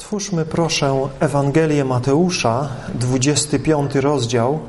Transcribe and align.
Otwórzmy 0.00 0.44
proszę 0.44 1.08
Ewangelię 1.20 1.84
Mateusza, 1.84 2.68
25 2.94 3.94
rozdział, 3.94 4.60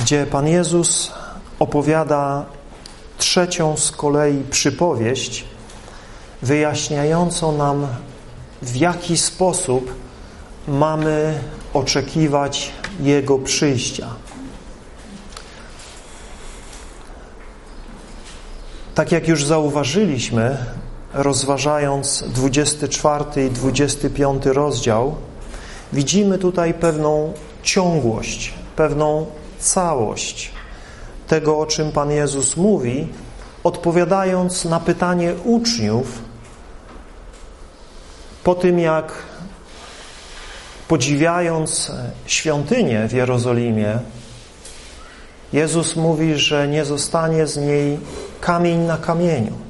gdzie 0.00 0.26
Pan 0.26 0.46
Jezus 0.48 1.12
opowiada 1.58 2.46
trzecią 3.18 3.76
z 3.76 3.90
kolei 3.90 4.44
przypowieść, 4.50 5.44
wyjaśniającą 6.42 7.56
nam, 7.56 7.86
w 8.62 8.76
jaki 8.76 9.16
sposób 9.16 9.94
mamy 10.68 11.40
oczekiwać 11.74 12.72
Jego 13.00 13.38
przyjścia. 13.38 14.08
Tak 18.94 19.12
jak 19.12 19.28
już 19.28 19.44
zauważyliśmy, 19.44 20.66
rozważając 21.14 22.24
24 22.26 23.24
i 23.46 23.50
25 23.50 24.46
rozdział, 24.46 25.14
widzimy 25.92 26.38
tutaj 26.38 26.74
pewną 26.74 27.32
ciągłość, 27.62 28.54
pewną 28.76 29.26
całość 29.58 30.50
tego, 31.28 31.58
o 31.58 31.66
czym 31.66 31.92
Pan 31.92 32.10
Jezus 32.10 32.56
mówi, 32.56 33.08
odpowiadając 33.64 34.64
na 34.64 34.80
pytanie 34.80 35.34
uczniów 35.44 36.18
po 38.44 38.54
tym, 38.54 38.78
jak 38.78 39.12
podziwiając 40.88 41.92
świątynię 42.26 43.08
w 43.08 43.12
Jerozolimie, 43.12 43.98
Jezus 45.52 45.96
mówi, 45.96 46.34
że 46.36 46.68
nie 46.68 46.84
zostanie 46.84 47.46
z 47.46 47.56
niej 47.56 47.98
kamień 48.40 48.78
na 48.78 48.96
kamieniu. 48.96 49.69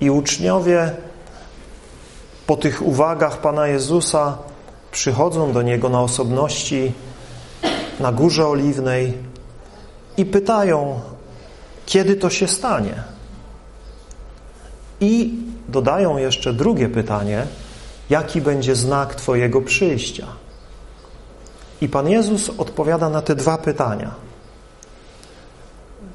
I 0.00 0.10
uczniowie 0.10 0.92
po 2.46 2.56
tych 2.56 2.82
uwagach 2.82 3.40
Pana 3.40 3.66
Jezusa 3.66 4.38
przychodzą 4.92 5.52
do 5.52 5.62
Niego 5.62 5.88
na 5.88 6.02
osobności 6.02 6.92
na 8.00 8.12
Górze 8.12 8.46
Oliwnej 8.46 9.14
i 10.16 10.24
pytają, 10.24 11.00
kiedy 11.86 12.16
to 12.16 12.30
się 12.30 12.48
stanie. 12.48 12.94
I 15.00 15.34
dodają 15.68 16.16
jeszcze 16.16 16.52
drugie 16.52 16.88
pytanie, 16.88 17.46
jaki 18.10 18.40
będzie 18.40 18.76
znak 18.76 19.14
Twojego 19.14 19.60
przyjścia. 19.60 20.26
I 21.80 21.88
Pan 21.88 22.08
Jezus 22.08 22.50
odpowiada 22.58 23.08
na 23.08 23.22
te 23.22 23.34
dwa 23.34 23.58
pytania. 23.58 24.14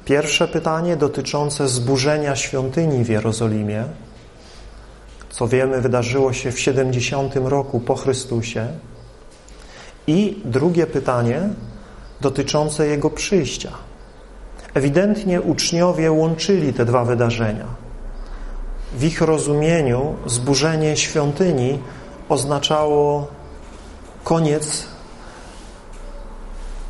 Pierwsze 0.06 0.48
pytanie 0.48 0.96
dotyczące 0.96 1.68
zburzenia 1.68 2.36
świątyni 2.36 3.04
w 3.04 3.08
Jerozolimie, 3.08 3.84
co 5.30 5.48
wiemy 5.48 5.80
wydarzyło 5.80 6.32
się 6.32 6.52
w 6.52 6.60
70 6.60 7.36
roku 7.36 7.80
po 7.80 7.94
Chrystusie. 7.94 8.68
I 10.06 10.42
drugie 10.44 10.86
pytanie 10.86 11.48
dotyczące 12.20 12.86
Jego 12.86 13.10
przyjścia. 13.10 13.70
Ewidentnie 14.74 15.42
uczniowie 15.42 16.12
łączyli 16.12 16.72
te 16.72 16.84
dwa 16.84 17.04
wydarzenia. 17.04 17.66
W 18.92 19.04
ich 19.04 19.20
rozumieniu 19.20 20.14
zburzenie 20.26 20.96
świątyni 20.96 21.78
oznaczało 22.28 23.26
koniec 24.24 24.86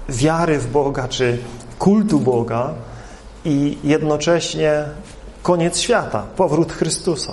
wiary 0.08 0.58
w 0.58 0.66
Boga, 0.66 1.08
czy 1.08 1.38
kultu 1.78 2.20
Boga 2.20 2.74
i 3.46 3.78
jednocześnie 3.84 4.84
koniec 5.42 5.78
świata, 5.78 6.22
powrót 6.36 6.72
Chrystusa. 6.72 7.32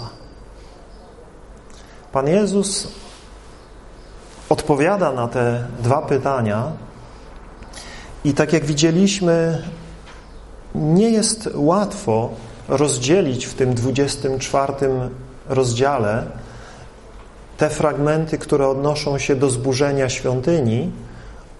Pan 2.11 2.27
Jezus 2.27 2.87
odpowiada 4.49 5.11
na 5.11 5.27
te 5.27 5.67
dwa 5.79 6.01
pytania 6.01 6.71
i 8.23 8.33
tak 8.33 8.53
jak 8.53 8.65
widzieliśmy, 8.65 9.63
nie 10.75 11.09
jest 11.09 11.49
łatwo 11.53 12.29
rozdzielić 12.67 13.45
w 13.45 13.53
tym 13.53 13.73
24 13.73 14.73
rozdziale 15.49 16.23
te 17.57 17.69
fragmenty, 17.69 18.37
które 18.37 18.67
odnoszą 18.67 19.17
się 19.17 19.35
do 19.35 19.49
zburzenia 19.49 20.09
świątyni 20.09 20.91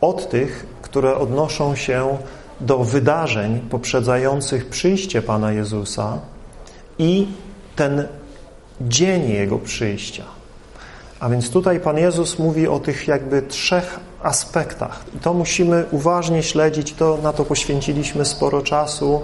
od 0.02 0.30
tych, 0.30 0.66
które 0.82 1.18
odnoszą 1.18 1.76
się 1.76 2.18
do 2.18 2.43
wydarzeń 2.62 3.60
poprzedzających 3.70 4.70
przyjście 4.70 5.22
Pana 5.22 5.52
Jezusa 5.52 6.20
i 7.00 7.28
ten 7.76 8.08
dzień 8.82 9.30
Jego 9.30 9.60
przyjścia. 9.60 10.24
A 11.20 11.30
więc 11.30 11.50
tutaj 11.50 11.80
Pan 11.80 11.98
Jezus 11.98 12.40
mówi 12.40 12.68
o 12.68 12.80
tych 12.80 13.08
jakby 13.08 13.42
trzech 13.42 14.00
aspektach. 14.24 15.04
I 15.16 15.20
to 15.20 15.34
musimy 15.34 15.86
uważnie 15.92 16.44
śledzić, 16.44 16.94
to 16.94 17.18
na 17.24 17.34
to 17.34 17.46
poświęciliśmy 17.46 18.26
sporo 18.26 18.62
czasu 18.62 19.22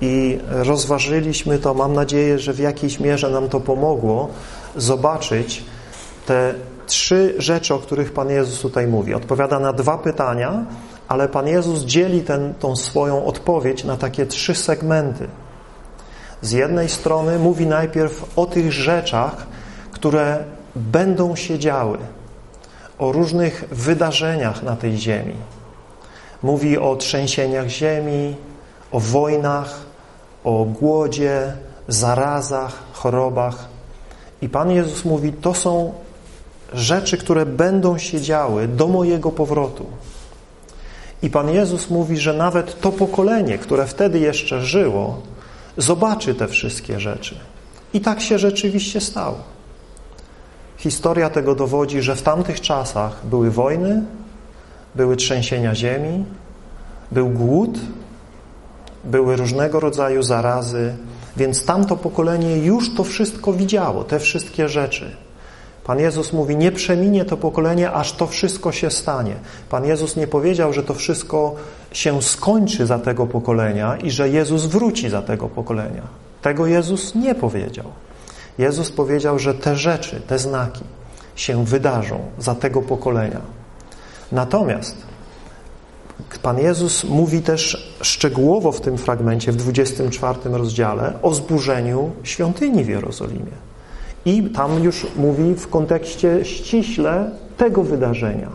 i 0.00 0.38
rozważyliśmy 0.48 1.58
to. 1.58 1.74
Mam 1.74 1.92
nadzieję, 1.92 2.38
że 2.38 2.52
w 2.52 2.58
jakiejś 2.58 3.00
mierze 3.00 3.30
nam 3.30 3.48
to 3.48 3.60
pomogło 3.60 4.28
zobaczyć 4.76 5.64
te 6.26 6.54
trzy 6.86 7.34
rzeczy, 7.38 7.74
o 7.74 7.78
których 7.78 8.12
Pan 8.12 8.30
Jezus 8.30 8.60
tutaj 8.60 8.86
mówi. 8.86 9.14
Odpowiada 9.14 9.58
na 9.58 9.72
dwa 9.72 9.98
pytania, 9.98 10.64
ale 11.08 11.28
Pan 11.28 11.48
Jezus 11.48 11.84
dzieli 11.84 12.22
ten, 12.22 12.54
tą 12.54 12.76
swoją 12.76 13.24
odpowiedź 13.24 13.84
na 13.84 13.96
takie 13.96 14.26
trzy 14.26 14.54
segmenty. 14.54 15.28
Z 16.42 16.52
jednej 16.52 16.88
strony 16.88 17.38
mówi 17.38 17.66
najpierw 17.66 18.38
o 18.38 18.46
tych 18.46 18.72
rzeczach, 18.72 19.46
które 19.92 20.44
będą 20.76 21.36
się 21.36 21.58
działy, 21.58 21.98
o 22.98 23.12
różnych 23.12 23.64
wydarzeniach 23.70 24.62
na 24.62 24.76
tej 24.76 24.96
ziemi. 24.96 25.34
Mówi 26.42 26.78
o 26.78 26.96
trzęsieniach 26.96 27.68
ziemi, 27.68 28.36
o 28.92 29.00
wojnach, 29.00 29.80
o 30.44 30.64
głodzie, 30.64 31.52
zarazach, 31.88 32.78
chorobach. 32.92 33.68
I 34.42 34.48
Pan 34.48 34.70
Jezus 34.70 35.04
mówi, 35.04 35.32
to 35.32 35.54
są 35.54 35.92
rzeczy, 36.72 37.18
które 37.18 37.46
będą 37.46 37.98
się 37.98 38.20
działy 38.20 38.68
do 38.68 38.86
mojego 38.86 39.30
powrotu. 39.30 39.86
I 41.22 41.30
Pan 41.30 41.50
Jezus 41.50 41.90
mówi, 41.90 42.16
że 42.16 42.32
nawet 42.32 42.80
to 42.80 42.92
pokolenie, 42.92 43.58
które 43.58 43.86
wtedy 43.86 44.18
jeszcze 44.18 44.62
żyło, 44.62 45.22
zobaczy 45.76 46.34
te 46.34 46.48
wszystkie 46.48 47.00
rzeczy. 47.00 47.34
I 47.94 48.00
tak 48.00 48.20
się 48.20 48.38
rzeczywiście 48.38 49.00
stało. 49.00 49.38
Historia 50.76 51.30
tego 51.30 51.54
dowodzi, 51.54 52.02
że 52.02 52.16
w 52.16 52.22
tamtych 52.22 52.60
czasach 52.60 53.26
były 53.26 53.50
wojny, 53.50 54.02
były 54.94 55.16
trzęsienia 55.16 55.74
ziemi, 55.74 56.24
był 57.12 57.28
głód, 57.28 57.78
były 59.04 59.36
różnego 59.36 59.80
rodzaju 59.80 60.22
zarazy, 60.22 60.96
więc 61.36 61.64
tamto 61.64 61.96
pokolenie 61.96 62.56
już 62.56 62.94
to 62.94 63.04
wszystko 63.04 63.52
widziało, 63.52 64.04
te 64.04 64.18
wszystkie 64.18 64.68
rzeczy. 64.68 65.16
Pan 65.88 66.00
Jezus 66.00 66.32
mówi, 66.32 66.56
nie 66.56 66.72
przeminie 66.72 67.24
to 67.24 67.36
pokolenie, 67.36 67.92
aż 67.92 68.12
to 68.12 68.26
wszystko 68.26 68.72
się 68.72 68.90
stanie. 68.90 69.34
Pan 69.70 69.84
Jezus 69.84 70.16
nie 70.16 70.26
powiedział, 70.26 70.72
że 70.72 70.82
to 70.82 70.94
wszystko 70.94 71.54
się 71.92 72.22
skończy 72.22 72.86
za 72.86 72.98
tego 72.98 73.26
pokolenia 73.26 73.96
i 73.96 74.10
że 74.10 74.28
Jezus 74.28 74.66
wróci 74.66 75.10
za 75.10 75.22
tego 75.22 75.48
pokolenia. 75.48 76.02
Tego 76.42 76.66
Jezus 76.66 77.14
nie 77.14 77.34
powiedział. 77.34 77.84
Jezus 78.58 78.90
powiedział, 78.90 79.38
że 79.38 79.54
te 79.54 79.76
rzeczy, 79.76 80.20
te 80.26 80.38
znaki 80.38 80.84
się 81.36 81.64
wydarzą 81.64 82.20
za 82.38 82.54
tego 82.54 82.82
pokolenia. 82.82 83.40
Natomiast 84.32 84.96
Pan 86.42 86.58
Jezus 86.58 87.04
mówi 87.04 87.42
też 87.42 87.94
szczegółowo 88.02 88.72
w 88.72 88.80
tym 88.80 88.98
fragmencie, 88.98 89.52
w 89.52 89.56
24 89.56 90.38
rozdziale, 90.44 91.12
o 91.22 91.34
zburzeniu 91.34 92.10
świątyni 92.22 92.84
w 92.84 92.88
Jerozolimie. 92.88 93.67
I 94.28 94.42
tam 94.42 94.84
już 94.84 95.06
mówi 95.16 95.54
w 95.54 95.68
kontekście 95.68 96.44
ściśle 96.44 97.30
tego 97.56 97.82
wydarzenia. 97.82 98.50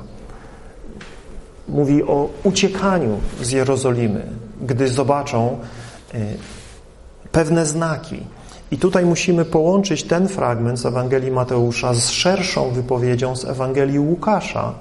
Mówi 1.67 2.03
o 2.03 2.29
uciekaniu 2.43 3.19
z 3.41 3.51
Jerozolimy, 3.51 4.25
gdy 4.61 4.87
zobaczą 4.87 5.57
y, 6.13 6.17
pewne 7.31 7.65
znaki. 7.65 8.19
I 8.71 8.77
tutaj 8.77 9.05
musimy 9.05 9.45
połączyć 9.45 10.03
ten 10.03 10.27
fragment 10.27 10.79
z 10.79 10.85
Ewangelii 10.85 11.31
Mateusza 11.31 11.93
z 11.93 12.09
szerszą 12.09 12.71
wypowiedzią 12.71 13.35
z 13.35 13.45
Ewangelii 13.45 13.99
Łukasza, 13.99 14.73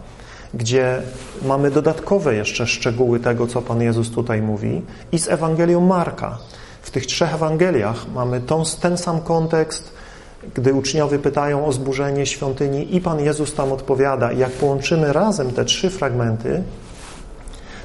gdzie 0.54 1.02
mamy 1.46 1.70
dodatkowe 1.70 2.34
jeszcze 2.34 2.66
szczegóły 2.66 3.20
tego, 3.20 3.46
co 3.46 3.62
Pan 3.62 3.82
Jezus 3.82 4.10
tutaj 4.10 4.42
mówi, 4.42 4.82
i 5.12 5.18
z 5.18 5.28
Ewangelią 5.28 5.80
Marka. 5.80 6.38
W 6.82 6.90
tych 6.90 7.06
trzech 7.06 7.34
Ewangeliach 7.34 8.06
mamy 8.14 8.40
tą, 8.40 8.62
ten 8.80 8.98
sam 8.98 9.20
kontekst, 9.20 10.01
gdy 10.54 10.74
uczniowie 10.74 11.18
pytają 11.18 11.66
o 11.66 11.72
zburzenie 11.72 12.26
świątyni 12.26 12.96
i 12.96 13.00
Pan 13.00 13.20
Jezus 13.20 13.54
tam 13.54 13.72
odpowiada. 13.72 14.32
Jak 14.32 14.50
połączymy 14.50 15.12
razem 15.12 15.50
te 15.50 15.64
trzy 15.64 15.90
fragmenty, 15.90 16.62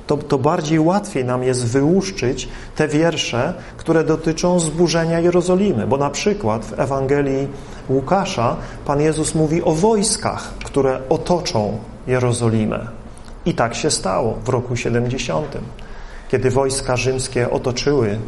to, 0.08 0.18
to 0.18 0.38
bardziej 0.38 0.80
łatwiej 0.80 1.26
nam 1.26 1.44
jest 1.44 1.66
wyłuszczyć 1.66 2.50
te 2.76 2.88
wiersze, 2.88 3.54
które 3.78 4.04
dotyczą 4.04 4.60
zburzenia 4.60 5.20
Jerozolimy. 5.20 5.88
Bo 5.88 5.98
na 5.98 6.10
przykład 6.10 6.66
w 6.66 6.80
Ewangelii 6.80 7.48
Łukasza 7.90 8.56
Pan 8.86 9.02
Jezus 9.02 9.36
mówi 9.36 9.64
o 9.64 9.74
wojskach, 9.74 10.54
które 10.66 11.00
otoczą 11.10 11.78
Jerozolimę. 12.08 12.88
I 13.46 13.54
tak 13.54 13.76
się 13.76 13.92
stało 13.92 14.38
w 14.46 14.50
roku 14.50 14.76
70 14.76 15.58
kiedy 16.32 16.52
wojska 16.52 16.98
rzymskie 16.98 17.50
otoczyły 17.50 18.20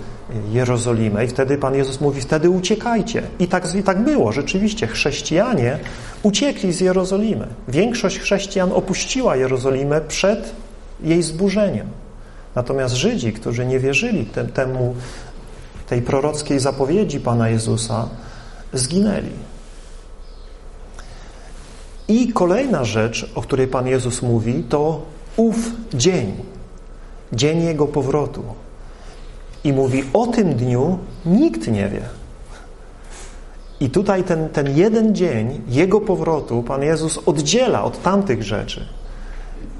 Jerozolimę 0.52 1.26
i 1.26 1.28
wtedy 1.28 1.58
Pan 1.58 1.76
Jezus 1.76 2.02
mówi, 2.02 2.22
wtedy 2.22 2.50
uciekajcie. 2.50 3.24
I 3.40 3.48
tak, 3.48 3.76
I 3.76 3.84
tak 3.84 4.04
było, 4.04 4.32
rzeczywiście. 4.32 4.88
Chrześcijanie 4.88 5.80
uciekli 6.24 6.74
z 6.74 6.80
Jerozolimy. 6.80 7.48
Większość 7.68 8.20
chrześcijan 8.20 8.72
opuściła 8.72 9.36
Jerozolimę 9.36 10.02
przed 10.02 10.54
jej 11.04 11.24
zburzeniem. 11.24 11.88
Natomiast 12.56 12.96
Żydzi, 12.96 13.34
którzy 13.34 13.66
nie 13.66 13.80
wierzyli 13.80 14.26
temu, 14.54 14.96
tej 15.88 16.02
prorockiej 16.02 16.60
zapowiedzi 16.60 17.20
Pana 17.20 17.50
Jezusa, 17.50 18.10
zginęli. 18.74 19.50
I 22.08 22.34
kolejna 22.34 22.84
rzecz, 22.84 23.32
o 23.36 23.42
której 23.42 23.68
Pan 23.68 23.88
Jezus 23.88 24.22
mówi, 24.22 24.64
to 24.70 25.02
ów 25.38 25.56
dzień, 25.94 26.34
dzień 27.34 27.64
Jego 27.64 27.88
powrotu. 27.88 28.44
I 29.64 29.74
mówi, 29.74 30.04
o 30.14 30.28
tym 30.28 30.54
dniu 30.54 30.98
nikt 31.26 31.68
nie 31.68 31.90
wie. 31.90 32.02
I 33.80 33.90
tutaj 33.90 34.24
ten, 34.24 34.50
ten 34.50 34.78
jeden 34.78 35.16
dzień 35.16 35.62
Jego 35.68 36.02
powrotu 36.02 36.64
Pan 36.64 36.84
Jezus 36.84 37.20
oddziela 37.26 37.84
od 37.84 38.02
tamtych 38.02 38.44
rzeczy. 38.44 38.86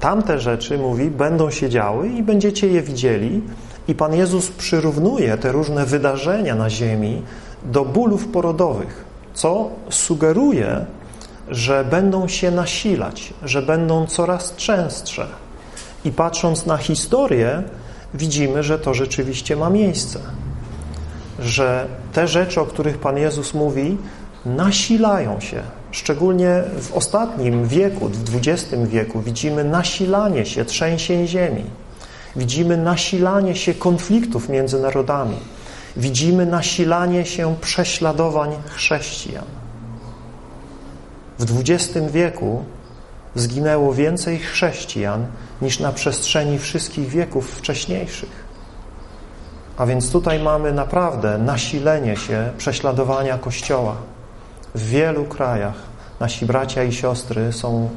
Tamte 0.00 0.38
rzeczy, 0.38 0.78
mówi, 0.78 1.10
będą 1.10 1.50
się 1.50 1.68
działy 1.68 2.08
i 2.08 2.22
będziecie 2.22 2.68
je 2.68 2.82
widzieli. 2.82 3.42
I 3.88 3.94
Pan 3.94 4.14
Jezus 4.14 4.50
przyrównuje 4.50 5.38
te 5.38 5.52
różne 5.52 5.86
wydarzenia 5.86 6.54
na 6.54 6.70
ziemi 6.70 7.22
do 7.64 7.84
bólów 7.84 8.28
porodowych, 8.28 9.04
co 9.34 9.70
sugeruje, 9.90 10.86
że 11.48 11.84
będą 11.84 12.28
się 12.28 12.50
nasilać, 12.50 13.34
że 13.42 13.62
będą 13.62 14.06
coraz 14.06 14.56
częstsze. 14.56 15.26
I 16.04 16.12
patrząc 16.12 16.66
na 16.66 16.76
historię, 16.76 17.62
widzimy, 18.14 18.62
że 18.62 18.78
to 18.78 18.94
rzeczywiście 18.94 19.56
ma 19.56 19.70
miejsce. 19.70 20.18
Że 21.40 21.86
te 22.12 22.28
rzeczy, 22.28 22.60
o 22.60 22.66
których 22.66 22.98
Pan 22.98 23.16
Jezus 23.16 23.54
mówi, 23.54 23.96
nasilają 24.46 25.40
się. 25.40 25.62
Szczególnie 25.90 26.62
w 26.80 26.92
ostatnim 26.92 27.68
wieku, 27.68 28.08
w 28.08 28.36
XX 28.36 28.74
wieku, 28.84 29.20
widzimy 29.20 29.64
nasilanie 29.64 30.46
się 30.46 30.64
trzęsień 30.64 31.26
ziemi. 31.26 31.64
Widzimy 32.36 32.76
nasilanie 32.76 33.56
się 33.56 33.74
konfliktów 33.74 34.48
między 34.48 34.80
narodami. 34.80 35.36
Widzimy 35.96 36.46
nasilanie 36.46 37.26
się 37.26 37.56
prześladowań 37.60 38.50
chrześcijan. 38.66 39.44
W 41.38 41.60
XX 41.60 42.12
wieku 42.12 42.64
zginęło 43.34 43.94
więcej 43.94 44.38
chrześcijan 44.38 45.26
niż 45.62 45.80
na 45.80 45.92
przestrzeni 45.92 46.58
wszystkich 46.58 47.08
wieków 47.08 47.50
wcześniejszych. 47.50 48.50
A 49.76 49.86
więc 49.86 50.12
tutaj 50.12 50.42
mamy 50.42 50.72
naprawdę 50.72 51.38
nasilenie 51.38 52.16
się 52.16 52.50
prześladowania 52.58 53.38
Kościoła. 53.38 53.96
W 54.74 54.88
wielu 54.88 55.24
krajach 55.24 55.74
nasi 56.20 56.46
bracia 56.46 56.84
i 56.84 56.92
siostry 56.92 57.52
są 57.52 57.88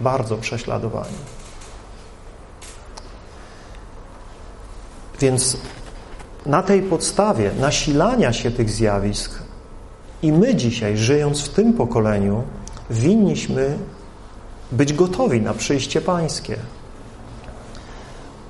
bardzo 0.00 0.36
prześladowani. 0.36 1.16
Więc 5.20 5.56
na 6.46 6.62
tej 6.62 6.82
podstawie 6.82 7.50
nasilania 7.60 8.32
się 8.32 8.50
tych 8.50 8.70
zjawisk 8.70 9.42
i 10.22 10.32
my 10.32 10.54
dzisiaj, 10.54 10.96
żyjąc 10.96 11.40
w 11.40 11.48
tym 11.48 11.72
pokoleniu, 11.72 12.42
winniśmy 12.90 13.78
być 14.72 14.92
gotowi 14.92 15.40
na 15.40 15.54
przyjście 15.54 16.00
Pańskie. 16.00 16.56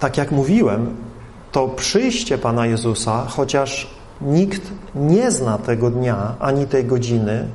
Tak 0.01 0.17
jak 0.17 0.31
mówiłem, 0.31 0.97
to 1.53 1.69
przyjście 1.69 2.39
Pana 2.39 2.67
Jezusa, 2.67 3.27
chociaż 3.29 3.91
nikt 4.21 4.63
nie 4.95 5.31
zna 5.31 5.59
tego 5.59 5.91
dnia 5.91 6.35
ani 6.41 6.67
tej 6.67 6.85
godziny, 6.85 7.49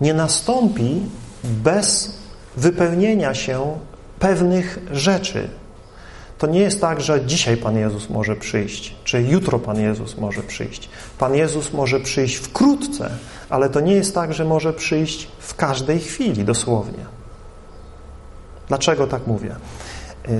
nie 0.00 0.14
nastąpi 0.14 1.00
bez 1.44 2.18
wypełnienia 2.56 3.34
się 3.34 3.78
pewnych 4.18 4.78
rzeczy. 4.92 5.48
To 6.38 6.46
nie 6.46 6.60
jest 6.60 6.80
tak, 6.80 7.00
że 7.00 7.26
dzisiaj 7.26 7.56
Pan 7.56 7.76
Jezus 7.76 8.10
może 8.10 8.36
przyjść, 8.36 8.96
czy 9.04 9.22
jutro 9.22 9.58
Pan 9.58 9.80
Jezus 9.80 10.16
może 10.16 10.42
przyjść. 10.42 10.88
Pan 11.18 11.34
Jezus 11.34 11.72
może 11.72 12.00
przyjść 12.00 12.36
wkrótce, 12.36 13.10
ale 13.48 13.70
to 13.70 13.80
nie 13.80 13.94
jest 13.94 14.14
tak, 14.14 14.34
że 14.34 14.44
może 14.44 14.72
przyjść 14.72 15.28
w 15.38 15.54
każdej 15.54 16.00
chwili, 16.00 16.44
dosłownie. 16.44 17.21
Dlaczego 18.68 19.06
tak 19.06 19.26
mówię? 19.26 19.56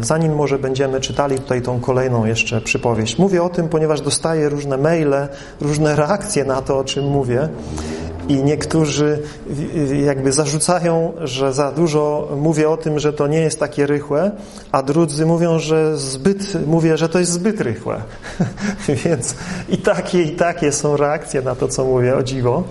Zanim 0.01 0.35
może 0.35 0.59
będziemy 0.59 1.01
czytali 1.01 1.39
tutaj 1.39 1.63
tą 1.63 1.81
kolejną 1.81 2.25
jeszcze 2.25 2.61
przypowieść. 2.61 3.19
Mówię 3.19 3.43
o 3.43 3.49
tym, 3.49 3.69
ponieważ 3.69 4.01
dostaję 4.01 4.49
różne 4.49 4.79
maile, 4.79 5.29
różne 5.61 5.97
reakcje 6.07 6.45
na 6.45 6.63
to, 6.63 6.79
o 6.79 6.85
czym 6.85 7.05
mówię 7.05 7.49
i 8.29 8.43
niektórzy 8.43 9.23
jakby 10.05 10.33
zarzucają, 10.33 11.13
że 11.21 11.53
za 11.53 11.73
dużo 11.73 12.29
mówię 12.37 12.71
o 12.71 12.77
tym, 12.77 12.99
że 12.99 13.13
to 13.13 13.27
nie 13.27 13.41
jest 13.41 13.61
takie 13.61 13.87
rychłe, 13.87 14.31
a 14.73 14.83
drudzy 14.83 15.27
mówią, 15.27 15.59
że 15.59 15.99
zbyt, 15.99 16.67
mówię, 16.67 16.99
że 16.99 17.09
to 17.09 17.19
jest 17.19 17.33
zbyt 17.33 17.61
rychłe. 17.61 18.03
Więc 19.05 19.35
i 19.69 19.79
takie, 19.79 20.23
i 20.23 20.31
takie 20.31 20.73
są 20.73 20.97
reakcje 20.97 21.43
na 21.43 21.55
to, 21.55 21.69
co 21.69 21.85
mówię, 21.85 22.17
o 22.17 22.23
dziwo. 22.23 22.63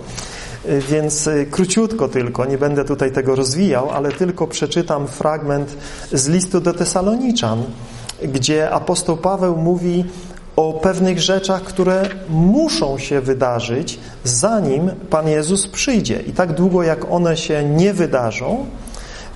Więc 0.90 1.26
y, 1.26 1.46
króciutko 1.50 2.08
tylko, 2.08 2.44
nie 2.44 2.58
będę 2.58 2.84
tutaj 2.84 3.12
tego 3.12 3.34
rozwijał, 3.34 3.90
ale 3.90 4.12
tylko 4.12 4.46
przeczytam 4.46 5.06
fragment 5.06 5.76
z 6.12 6.28
listu 6.28 6.60
do 6.60 6.74
Tesaloniczan, 6.74 7.62
gdzie 8.24 8.70
apostoł 8.70 9.16
Paweł 9.16 9.56
mówi 9.56 10.04
o 10.56 10.72
pewnych 10.72 11.20
rzeczach, 11.20 11.62
które 11.62 12.02
muszą 12.28 12.98
się 12.98 13.20
wydarzyć, 13.20 13.98
zanim 14.24 14.90
Pan 15.10 15.28
Jezus 15.28 15.68
przyjdzie. 15.68 16.20
I 16.26 16.32
tak 16.32 16.52
długo, 16.52 16.82
jak 16.82 17.12
one 17.12 17.36
się 17.36 17.64
nie 17.64 17.94
wydarzą, 17.94 18.66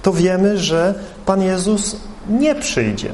to 0.03 0.13
wiemy, 0.13 0.59
że 0.59 0.95
Pan 1.27 1.43
Jezus 1.43 1.97
nie 2.29 2.55
przyjdzie. 2.55 3.11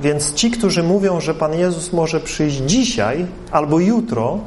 Więc 0.00 0.34
ci, 0.34 0.50
którzy 0.50 0.82
mówią, 0.82 1.20
że 1.20 1.34
Pan 1.34 1.54
Jezus 1.54 1.92
może 1.92 2.20
przyjść 2.20 2.56
dzisiaj 2.56 3.26
albo 3.50 3.80
jutro, 3.80 4.38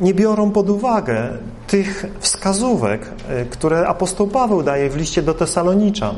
nie 0.00 0.14
biorą 0.14 0.50
pod 0.50 0.70
uwagę 0.70 1.28
tych 1.66 2.06
wskazówek, 2.20 3.10
e, 3.28 3.44
które 3.44 3.88
apostoł 3.88 4.26
Paweł 4.26 4.62
daje 4.62 4.90
w 4.90 4.96
liście 4.96 5.22
do 5.22 5.34
Tesaloniczan. 5.34 6.14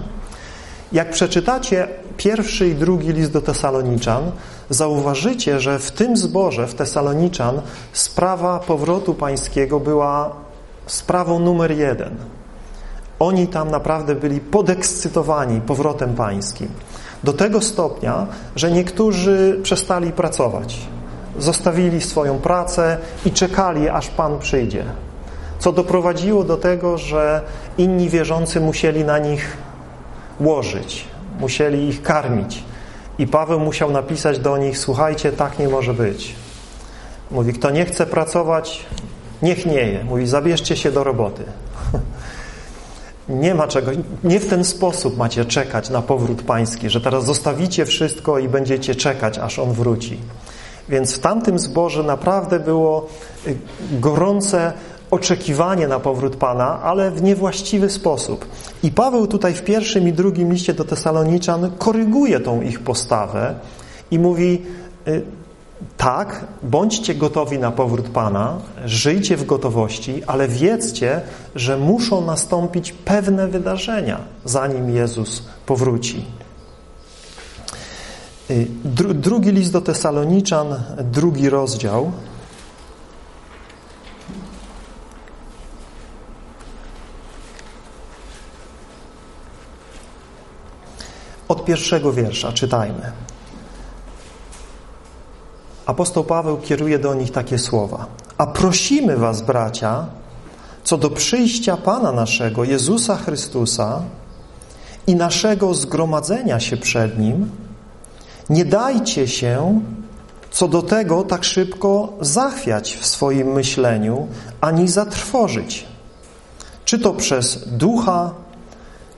Jak 0.93 1.11
przeczytacie 1.11 1.89
pierwszy 2.17 2.69
i 2.69 2.75
drugi 2.75 3.13
list 3.13 3.33
do 3.33 3.41
Tesaloniczan, 3.41 4.31
zauważycie, 4.71 5.61
że 5.61 5.79
w 5.79 5.91
tym 5.91 6.17
zborze, 6.17 6.67
w 6.67 6.75
Tesaloniczan, 6.75 7.61
sprawa 7.93 8.59
powrotu 8.59 9.15
pańskiego 9.15 9.81
była 9.81 10.31
sprawą 10.87 11.39
numer 11.39 11.71
jeden. 11.71 12.17
Oni 13.19 13.49
tam 13.49 13.71
naprawdę 13.71 14.15
byli 14.15 14.41
podekscytowani 14.41 15.61
powrotem 15.61 16.15
pańskim. 16.15 16.69
Do 17.25 17.33
tego 17.33 17.61
stopnia, 17.61 18.27
że 18.57 18.71
niektórzy 18.71 19.61
przestali 19.63 20.13
pracować. 20.13 20.79
Zostawili 21.39 22.01
swoją 22.01 22.39
pracę 22.39 22.99
i 23.27 23.31
czekali, 23.31 23.89
aż 23.89 24.09
Pan 24.09 24.39
przyjdzie. 24.39 24.85
Co 25.59 25.73
doprowadziło 25.73 26.45
do 26.45 26.57
tego, 26.57 26.99
że 26.99 27.41
inni 27.79 28.09
wierzący 28.09 28.61
musieli 28.61 29.05
na 29.05 29.19
nich 29.19 29.57
łożyć, 30.41 31.05
musieli 31.41 31.89
ich 31.89 32.03
karmić. 32.03 32.65
I 33.19 33.27
Paweł 33.27 33.61
musiał 33.61 33.91
napisać 33.91 34.39
do 34.39 34.59
nich, 34.59 34.79
słuchajcie, 34.79 35.33
tak 35.33 35.59
nie 35.59 35.69
może 35.69 35.95
być. 35.95 36.35
Mówi, 37.31 37.53
kto 37.53 37.71
nie 37.71 37.85
chce 37.85 38.07
pracować, 38.07 38.87
niech 39.43 39.67
nie 39.67 39.83
je. 39.83 40.05
Mówi, 40.05 40.27
zabierzcie 40.27 40.77
się 40.77 40.93
do 40.93 41.05
roboty. 41.05 41.45
Nie 43.29 43.55
ma 43.55 43.69
czego, 43.69 43.91
nie 44.25 44.41
w 44.41 44.49
ten 44.49 44.65
sposób 44.65 45.17
macie 45.17 45.45
czekać 45.45 45.91
na 45.91 46.03
powrót 46.03 46.43
pański, 46.43 46.91
że 46.91 47.01
teraz 47.01 47.25
zostawicie 47.25 47.87
wszystko 47.87 48.39
i 48.39 48.49
będziecie 48.49 48.95
czekać, 48.95 49.39
aż 49.39 49.59
on 49.59 49.73
wróci. 49.73 50.19
Więc 50.91 51.15
w 51.15 51.19
tamtym 51.19 51.59
zborze 51.59 52.03
naprawdę 52.03 52.61
było 52.61 53.07
y, 53.47 53.57
gorące 53.93 54.73
oczekiwanie 55.11 55.89
na 55.89 56.01
powrót 56.01 56.37
Pana, 56.37 56.83
ale 56.83 57.11
w 57.11 57.23
niewłaściwy 57.23 57.91
sposób. 57.91 58.47
I 58.83 58.91
Paweł 58.91 59.27
tutaj 59.27 59.55
w 59.55 59.63
pierwszym 59.63 60.09
i 60.09 60.13
drugim 60.13 60.53
liście 60.53 60.75
do 60.75 60.85
Tesaloniczan 60.85 61.71
koryguje 61.79 62.41
tą 62.41 62.63
ich 62.63 62.81
postawę 62.81 63.55
i 64.11 64.19
mówi 64.19 64.63
y, 65.09 65.23
tak, 65.97 66.45
bądźcie 66.63 67.15
gotowi 67.15 67.59
na 67.59 67.71
powrót 67.71 68.09
Pana, 68.09 68.59
żyjcie 68.85 69.37
w 69.37 69.47
gotowości, 69.47 70.23
ale 70.27 70.49
wiedzcie, 70.49 71.21
że 71.55 71.77
muszą 71.77 72.27
nastąpić 72.27 72.93
pewne 72.93 73.49
wydarzenia, 73.49 74.21
zanim 74.45 74.91
Jezus 74.91 75.45
powróci. 75.67 76.25
Y, 78.51 78.67
dru, 78.85 79.15
drugi 79.15 79.53
list 79.53 79.73
do 79.73 79.81
Tesaloniczan, 79.81 80.75
drugi 81.05 81.51
rozdział. 81.51 82.13
Od 91.49 91.65
pierwszego 91.65 92.13
wiersza 92.13 92.53
czytajmy. 92.53 93.13
Apostoł 95.87 96.25
Paweł 96.25 96.57
kieruje 96.59 96.99
do 96.99 97.15
nich 97.15 97.33
takie 97.33 97.59
słowa. 97.59 98.07
A 98.39 98.47
prosimy 98.47 99.17
was, 99.17 99.43
bracia, 99.43 100.07
co 100.85 100.99
do 100.99 101.11
przyjścia 101.11 101.77
Pana 101.77 102.13
naszego, 102.13 102.65
Jezusa 102.65 103.17
Chrystusa 103.17 104.03
i 105.07 105.15
naszego 105.15 105.75
zgromadzenia 105.75 106.61
się 106.61 106.77
przed 106.77 107.19
Nim, 107.19 107.51
nie 108.51 108.65
dajcie 108.65 109.29
się 109.29 109.81
co 110.51 110.69
do 110.69 110.83
tego 110.83 111.23
tak 111.23 111.45
szybko 111.45 112.13
zachwiać 112.21 112.97
w 112.97 113.07
swoim 113.07 113.53
myśleniu, 113.53 114.29
ani 114.61 114.89
zatrwożyć. 114.89 115.87
Czy 116.85 116.99
to 116.99 117.13
przez 117.13 117.69
ducha, 117.69 118.31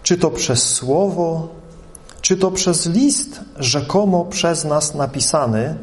czy 0.03 0.19
to 0.19 0.31
przez 0.31 0.63
słowo, 0.63 1.49
czy 2.21 2.37
to 2.37 2.51
przez 2.51 2.87
list 2.87 3.41
rzekomo 3.57 4.25
przez 4.25 4.65
nas 4.65 4.95
napisany, 4.95 5.75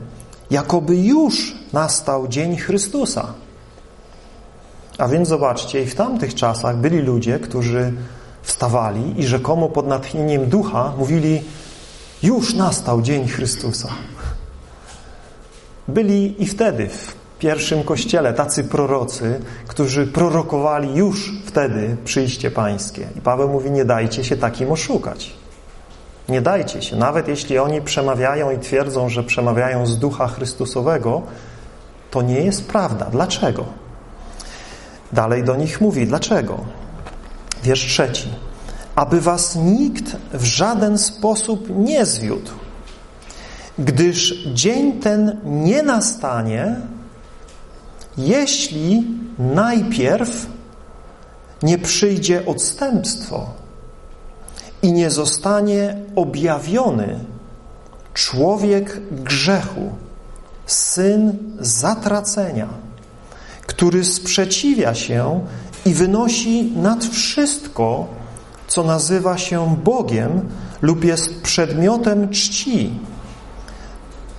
jakoby 0.52 0.96
już 0.96 1.56
nastał 1.74 2.28
dzień 2.28 2.58
Chrystusa. 2.58 3.34
A 4.98 5.08
więc 5.08 5.28
zobaczcie, 5.28 5.84
i 5.84 5.86
w 5.86 5.96
tamtych 5.96 6.36
czasach 6.36 6.78
byli 6.78 6.98
ludzie, 6.98 7.40
którzy 7.40 7.94
wstawali 8.42 9.20
i 9.20 9.28
rzekomo 9.28 9.70
pod 9.70 9.88
natchnieniem 9.88 10.50
ducha 10.50 10.94
mówili 10.98 11.42
już 12.24 12.54
nastał 12.54 13.02
dzień 13.02 13.28
Chrystusa. 13.28 13.90
Byli 15.88 16.44
i 16.44 16.46
wtedy 16.46 16.90
w 16.90 17.16
pierwszym 17.40 17.84
kościele 17.84 18.34
tacy 18.34 18.64
prorocy, 18.64 19.42
którzy 19.68 20.08
prorokowali 20.08 20.96
już 20.96 21.34
wtedy 21.46 21.98
przyjście 22.06 22.52
pańskie. 22.52 23.08
I 23.18 23.22
Paweł 23.22 23.50
mówi, 23.50 23.72
nie 23.72 23.86
dajcie 23.86 24.24
się 24.24 24.38
takim 24.38 24.72
oszukać. 24.72 25.34
Nie 26.30 26.42
dajcie 26.42 26.82
się. 26.82 26.96
Nawet 26.96 27.28
jeśli 27.28 27.58
oni 27.58 27.82
przemawiają 27.82 28.52
i 28.52 28.60
twierdzą, 28.60 29.10
że 29.10 29.24
przemawiają 29.24 29.86
z 29.86 30.00
ducha 30.00 30.28
Chrystusowego, 30.28 31.22
to 32.12 32.22
nie 32.22 32.42
jest 32.42 32.68
prawda. 32.68 33.06
Dlaczego? 33.06 33.66
Dalej 35.12 35.44
do 35.44 35.56
nich 35.56 35.82
mówi, 35.82 36.08
dlaczego? 36.08 36.60
Wiersz 37.64 37.86
trzeci. 37.86 38.30
Aby 39.00 39.22
was 39.22 39.56
nikt 39.56 40.16
w 40.34 40.44
żaden 40.44 40.98
sposób 40.98 41.70
nie 41.70 42.06
zwiódł, 42.06 42.52
gdyż 43.80 44.48
dzień 44.54 45.00
ten 45.00 45.40
nie 45.44 45.84
nastanie, 45.84 46.76
jeśli 48.18 49.08
najpierw 49.38 50.46
nie 51.64 51.78
przyjdzie 51.78 52.46
odstępstwo 52.46 53.50
i 54.82 54.92
nie 54.92 55.10
zostanie 55.10 55.96
objawiony 56.16 57.20
człowiek 58.14 59.02
grzechu, 59.12 59.92
syn 60.66 61.38
zatracenia, 61.60 62.68
który 63.68 64.04
sprzeciwia 64.06 64.94
się 64.96 65.46
i 65.86 65.94
wynosi 65.94 66.72
nad 66.76 67.06
wszystko, 67.06 68.19
co 68.70 68.84
nazywa 68.84 69.38
się 69.38 69.76
Bogiem 69.84 70.50
lub 70.82 71.04
jest 71.04 71.42
przedmiotem 71.42 72.30
czci. 72.30 73.00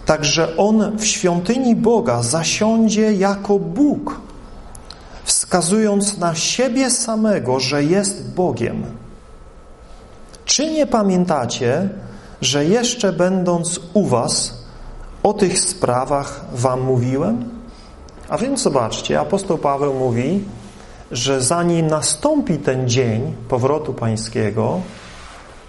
Także 0.07 0.57
on 0.57 0.99
w 0.99 1.07
świątyni 1.07 1.77
Boga 1.77 2.23
zasiądzie 2.23 3.13
jako 3.13 3.59
Bóg, 3.59 4.21
wskazując 5.25 6.19
na 6.19 6.35
siebie 6.35 6.91
samego, 6.91 7.61
że 7.61 7.85
jest 7.85 8.35
Bogiem. 8.35 8.85
Czy 10.45 10.71
nie 10.71 10.87
pamiętacie, 10.87 11.89
że 12.41 12.65
jeszcze 12.65 13.13
będąc 13.13 13.81
u 13.95 14.07
was 14.07 14.65
o 15.23 15.33
tych 15.33 15.61
sprawach 15.61 16.45
wam 16.53 16.81
mówiłem? 16.81 17.45
A 18.29 18.39
więc 18.39 18.63
zobaczcie, 18.63 19.21
apostoł 19.21 19.59
Paweł 19.59 19.95
mówi, 19.95 20.45
że 21.13 21.41
zanim 21.43 21.87
nastąpi 21.87 22.59
ten 22.59 22.89
dzień 22.89 23.35
powrotu 23.49 23.95
pańskiego, 23.95 24.81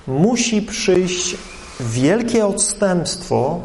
musi 0.08 0.62
przyjść 0.62 1.38
wielkie 1.80 2.46
odstępstwo 2.46 3.60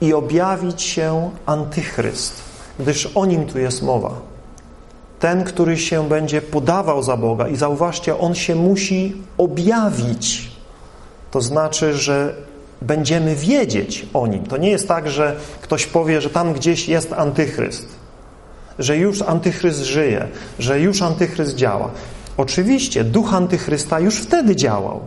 i 0.00 0.14
objawić 0.14 0.82
się 0.82 1.30
antychryst, 1.46 2.42
gdyż 2.78 3.06
o 3.14 3.26
nim 3.26 3.46
tu 3.46 3.58
jest 3.58 3.82
mowa. 3.82 4.10
Ten, 5.20 5.44
który 5.44 5.78
się 5.78 6.08
będzie 6.08 6.42
podawał 6.42 7.02
za 7.02 7.16
Boga 7.16 7.48
i 7.48 7.56
zauważcie, 7.56 8.18
on 8.18 8.34
się 8.34 8.54
musi 8.54 9.16
objawić. 9.38 10.52
To 11.30 11.40
znaczy, 11.40 11.94
że 11.94 12.34
będziemy 12.82 13.36
wiedzieć 13.36 14.06
o 14.14 14.26
nim. 14.26 14.46
To 14.46 14.56
nie 14.56 14.70
jest 14.70 14.88
tak, 14.88 15.10
że 15.10 15.36
ktoś 15.62 15.86
powie, 15.86 16.20
że 16.20 16.30
tam 16.30 16.52
gdzieś 16.52 16.88
jest 16.88 17.12
antychryst 17.12 18.01
że 18.82 18.96
już 18.96 19.22
antychryst 19.22 19.82
żyje, 19.82 20.28
że 20.58 20.80
już 20.80 21.02
antychryst 21.02 21.54
działa. 21.54 21.90
Oczywiście, 22.36 23.04
duch 23.04 23.34
antychrysta 23.34 24.00
już 24.00 24.16
wtedy 24.16 24.56
działał. 24.56 25.00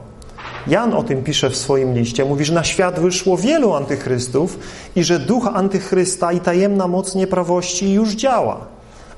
Jan 0.68 0.94
o 0.94 1.04
tym 1.04 1.24
pisze 1.24 1.50
w 1.50 1.58
swoim 1.58 1.94
liście. 1.94 2.26
Mówi, 2.26 2.46
że 2.46 2.54
na 2.54 2.64
świat 2.64 3.00
wyszło 3.00 3.38
wielu 3.38 3.74
antychrystów 3.74 4.60
i 4.96 5.04
że 5.04 5.20
duch 5.20 5.48
antychrysta 5.54 6.32
i 6.32 6.40
tajemna 6.40 6.88
moc 6.88 7.16
nieprawości 7.16 7.94
już 7.94 8.12
działa. 8.12 8.58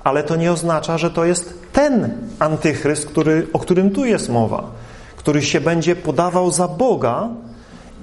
Ale 0.04 0.24
to 0.24 0.36
nie 0.36 0.52
oznacza, 0.52 0.98
że 0.98 1.12
to 1.12 1.26
jest 1.26 1.54
ten 1.74 2.18
antychryst, 2.40 3.06
który, 3.06 3.48
o 3.54 3.60
którym 3.60 3.92
tu 3.92 4.06
jest 4.06 4.30
mowa, 4.30 4.72
który 5.18 5.42
się 5.42 5.62
będzie 5.62 5.96
podawał 5.96 6.52
za 6.52 6.68
Boga 6.68 7.30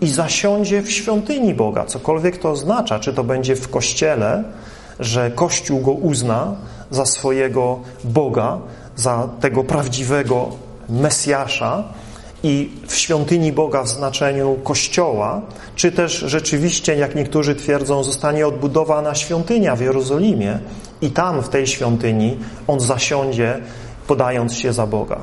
i 0.00 0.08
zasiądzie 0.08 0.82
w 0.82 0.90
świątyni 0.90 1.54
Boga. 1.54 1.84
Cokolwiek 1.84 2.36
to 2.36 2.50
oznacza, 2.50 2.98
czy 2.98 3.12
to 3.12 3.24
będzie 3.24 3.56
w 3.56 3.68
kościele, 3.68 4.44
że 5.00 5.30
Kościół 5.30 5.80
go 5.80 5.92
uzna 5.92 6.56
za 6.90 7.06
swojego 7.06 7.80
Boga, 8.04 8.58
za 8.96 9.28
tego 9.40 9.64
prawdziwego 9.64 10.48
Mesjasza 10.88 11.84
i 12.42 12.70
w 12.86 12.94
świątyni 12.94 13.52
Boga 13.52 13.82
w 13.82 13.88
znaczeniu 13.88 14.56
Kościoła, 14.64 15.40
czy 15.74 15.92
też 15.92 16.18
rzeczywiście, 16.18 16.96
jak 16.96 17.14
niektórzy 17.14 17.54
twierdzą, 17.54 18.04
zostanie 18.04 18.46
odbudowana 18.46 19.14
świątynia 19.14 19.76
w 19.76 19.80
Jerozolimie 19.80 20.58
i 21.00 21.10
tam 21.10 21.42
w 21.42 21.48
tej 21.48 21.66
świątyni 21.66 22.36
on 22.66 22.80
zasiądzie, 22.80 23.60
podając 24.06 24.54
się 24.54 24.72
za 24.72 24.86
Boga. 24.86 25.18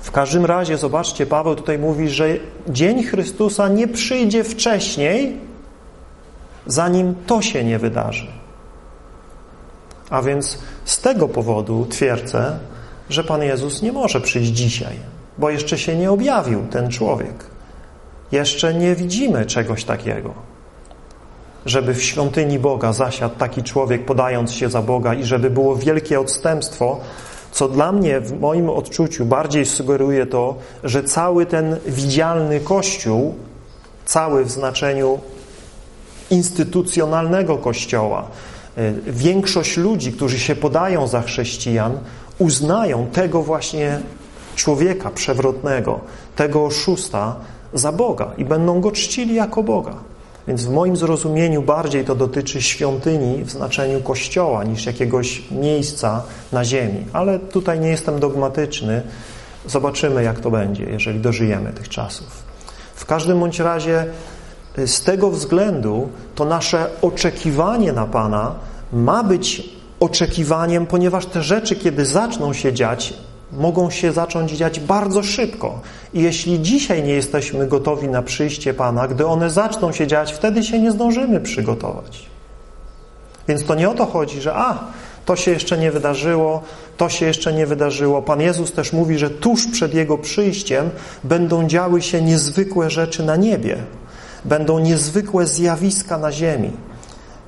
W 0.00 0.10
każdym 0.10 0.44
razie, 0.44 0.78
zobaczcie, 0.78 1.26
Paweł 1.26 1.54
tutaj 1.54 1.78
mówi, 1.78 2.08
że 2.08 2.28
dzień 2.68 3.02
Chrystusa 3.02 3.68
nie 3.68 3.88
przyjdzie 3.88 4.44
wcześniej, 4.44 5.38
zanim 6.66 7.14
to 7.26 7.42
się 7.42 7.64
nie 7.64 7.78
wydarzy. 7.78 8.26
A 10.10 10.22
więc 10.22 10.58
z 10.84 11.00
tego 11.00 11.28
powodu 11.28 11.86
twierdzę, 11.86 12.58
że 13.10 13.24
Pan 13.24 13.42
Jezus 13.42 13.82
nie 13.82 13.92
może 13.92 14.20
przyjść 14.20 14.50
dzisiaj, 14.50 14.96
bo 15.38 15.50
jeszcze 15.50 15.78
się 15.78 15.96
nie 15.96 16.10
objawił 16.10 16.66
ten 16.70 16.90
człowiek. 16.90 17.44
Jeszcze 18.32 18.74
nie 18.74 18.94
widzimy 18.94 19.46
czegoś 19.46 19.84
takiego. 19.84 20.34
Żeby 21.66 21.94
w 21.94 22.02
świątyni 22.02 22.58
Boga 22.58 22.92
zasiadł 22.92 23.36
taki 23.36 23.62
człowiek, 23.62 24.04
podając 24.04 24.52
się 24.52 24.70
za 24.70 24.82
Boga 24.82 25.14
i 25.14 25.24
żeby 25.24 25.50
było 25.50 25.76
wielkie 25.76 26.20
odstępstwo, 26.20 27.00
co 27.52 27.68
dla 27.68 27.92
mnie 27.92 28.20
w 28.20 28.40
moim 28.40 28.70
odczuciu 28.70 29.24
bardziej 29.24 29.66
sugeruje 29.66 30.26
to, 30.26 30.54
że 30.84 31.02
cały 31.02 31.46
ten 31.46 31.76
widzialny 31.86 32.60
Kościół, 32.60 33.34
cały 34.04 34.44
w 34.44 34.50
znaczeniu 34.50 35.18
instytucjonalnego 36.32 37.58
Kościoła. 37.58 38.28
E, 38.76 38.92
większość 39.06 39.76
ludzi, 39.76 40.12
którzy 40.12 40.38
się 40.38 40.54
podają 40.54 41.06
za 41.06 41.22
chrześcijan, 41.22 41.98
uznają 42.38 43.06
tego 43.06 43.42
właśnie 43.42 44.00
człowieka 44.56 45.10
przewrotnego, 45.10 46.00
tego 46.36 46.64
oszusta 46.64 47.36
za 47.74 47.92
Boga 47.92 48.32
i 48.36 48.44
będą 48.44 48.80
go 48.80 48.90
czcili 48.90 49.34
jako 49.34 49.62
Boga. 49.62 49.94
Więc 50.48 50.64
w 50.64 50.70
moim 50.70 50.96
zrozumieniu 50.96 51.62
bardziej 51.62 52.04
to 52.04 52.14
dotyczy 52.14 52.62
świątyni 52.62 53.44
w 53.44 53.50
znaczeniu 53.50 54.00
kościoła 54.00 54.64
niż 54.64 54.86
jakiegoś 54.86 55.50
miejsca 55.50 56.22
na 56.52 56.64
ziemi. 56.64 57.04
Ale 57.12 57.38
tutaj 57.38 57.80
nie 57.80 57.88
jestem 57.88 58.20
dogmatyczny. 58.20 59.02
Zobaczymy, 59.66 60.22
jak 60.22 60.40
to 60.40 60.50
będzie, 60.50 60.84
jeżeli 60.84 61.20
dożyjemy 61.20 61.72
tych 61.72 61.88
czasów. 61.88 62.42
W 62.94 63.06
każdym 63.06 63.40
bądź 63.40 63.58
razie 63.58 64.06
z 64.86 65.02
tego 65.02 65.30
względu 65.30 66.08
to 66.34 66.44
nasze 66.44 66.86
oczekiwanie 67.02 67.92
na 67.92 68.06
Pana 68.06 68.54
ma 68.92 69.24
być 69.24 69.68
oczekiwaniem, 70.00 70.86
ponieważ 70.86 71.26
te 71.26 71.42
rzeczy, 71.42 71.76
kiedy 71.76 72.04
zaczną 72.04 72.52
się 72.52 72.72
dziać, 72.72 73.14
mogą 73.52 73.90
się 73.90 74.12
zacząć 74.12 74.50
dziać 74.50 74.80
bardzo 74.80 75.22
szybko. 75.22 75.80
I 76.14 76.22
jeśli 76.22 76.62
dzisiaj 76.62 77.02
nie 77.02 77.12
jesteśmy 77.12 77.66
gotowi 77.66 78.08
na 78.08 78.22
przyjście 78.22 78.74
Pana, 78.74 79.08
gdy 79.08 79.26
one 79.26 79.50
zaczną 79.50 79.92
się 79.92 80.06
dziać, 80.06 80.32
wtedy 80.32 80.62
się 80.62 80.78
nie 80.78 80.90
zdążymy 80.90 81.40
przygotować. 81.40 82.26
Więc 83.48 83.64
to 83.64 83.74
nie 83.74 83.90
o 83.90 83.94
to 83.94 84.06
chodzi, 84.06 84.40
że 84.40 84.54
a, 84.54 84.78
to 85.26 85.36
się 85.36 85.50
jeszcze 85.50 85.78
nie 85.78 85.90
wydarzyło, 85.90 86.62
to 86.96 87.08
się 87.08 87.26
jeszcze 87.26 87.52
nie 87.52 87.66
wydarzyło. 87.66 88.22
Pan 88.22 88.40
Jezus 88.40 88.72
też 88.72 88.92
mówi, 88.92 89.18
że 89.18 89.30
tuż 89.30 89.66
przed 89.66 89.94
Jego 89.94 90.18
przyjściem 90.18 90.90
będą 91.24 91.68
działy 91.68 92.02
się 92.02 92.22
niezwykłe 92.22 92.90
rzeczy 92.90 93.22
na 93.22 93.36
niebie. 93.36 93.76
Będą 94.44 94.78
niezwykłe 94.78 95.46
zjawiska 95.46 96.18
na 96.18 96.32
ziemi. 96.32 96.70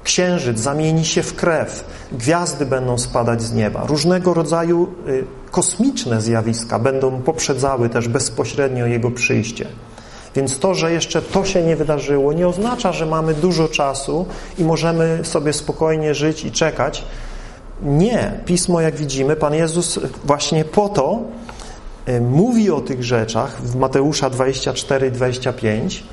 Księżyc 0.04 0.58
zamieni 0.58 1.04
się 1.04 1.22
w 1.22 1.34
krew, 1.34 1.84
gwiazdy 2.12 2.66
będą 2.66 2.98
spadać 2.98 3.42
z 3.42 3.52
nieba. 3.52 3.84
Różnego 3.86 4.34
rodzaju 4.34 4.88
y, 5.08 5.24
kosmiczne 5.50 6.20
zjawiska 6.20 6.78
będą 6.78 7.22
poprzedzały 7.22 7.88
też 7.88 8.08
bezpośrednio 8.08 8.86
Jego 8.86 9.10
przyjście. 9.10 9.66
Więc 10.34 10.58
to, 10.58 10.74
że 10.74 10.92
jeszcze 10.92 11.22
to 11.22 11.44
się 11.44 11.62
nie 11.62 11.76
wydarzyło, 11.76 12.32
nie 12.32 12.48
oznacza, 12.48 12.92
że 12.92 13.06
mamy 13.06 13.34
dużo 13.34 13.68
czasu 13.68 14.26
i 14.58 14.64
możemy 14.64 15.18
sobie 15.22 15.52
spokojnie 15.52 16.14
żyć 16.14 16.44
i 16.44 16.52
czekać. 16.52 17.04
Nie. 17.82 18.40
Pismo, 18.46 18.80
jak 18.80 18.96
widzimy, 18.96 19.36
Pan 19.36 19.54
Jezus 19.54 20.00
właśnie 20.24 20.64
po 20.64 20.88
to 20.88 21.22
y, 22.08 22.20
mówi 22.20 22.70
o 22.70 22.80
tych 22.80 23.04
rzeczach 23.04 23.62
w 23.62 23.76
Mateusza 23.76 24.30
24 24.30 25.06
i 25.08 25.10
25, 25.12 26.04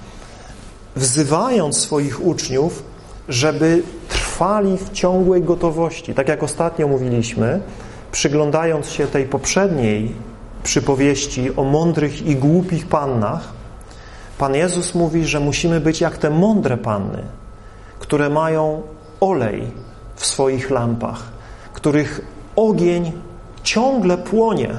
wzywając 0.96 1.78
swoich 1.78 2.26
uczniów, 2.26 2.84
żeby 3.30 3.84
trwali 4.10 4.78
w 4.78 4.90
ciągłej 4.90 5.42
gotowości. 5.42 6.14
Tak 6.14 6.28
jak 6.28 6.44
ostatnio 6.44 6.88
mówiliśmy, 6.88 7.62
przyglądając 8.12 8.90
się 8.90 9.08
tej 9.08 9.26
poprzedniej 9.26 10.12
przypowieści 10.64 11.56
o 11.56 11.64
mądrych 11.64 12.26
i 12.26 12.36
głupich 12.36 12.88
pannach, 12.88 13.62
Pan 14.42 14.56
Jezus 14.56 14.96
mówi, 14.96 15.26
że 15.26 15.40
musimy 15.40 15.80
być 15.80 16.02
jak 16.02 16.18
te 16.18 16.30
mądre 16.30 16.78
panny, 16.78 17.24
które 18.00 18.30
mają 18.30 18.82
olej 19.20 19.72
w 20.16 20.26
swoich 20.26 20.70
lampach, 20.70 21.24
których 21.74 22.22
ogień 22.56 23.12
ciągle 23.64 24.18
płonie. 24.18 24.70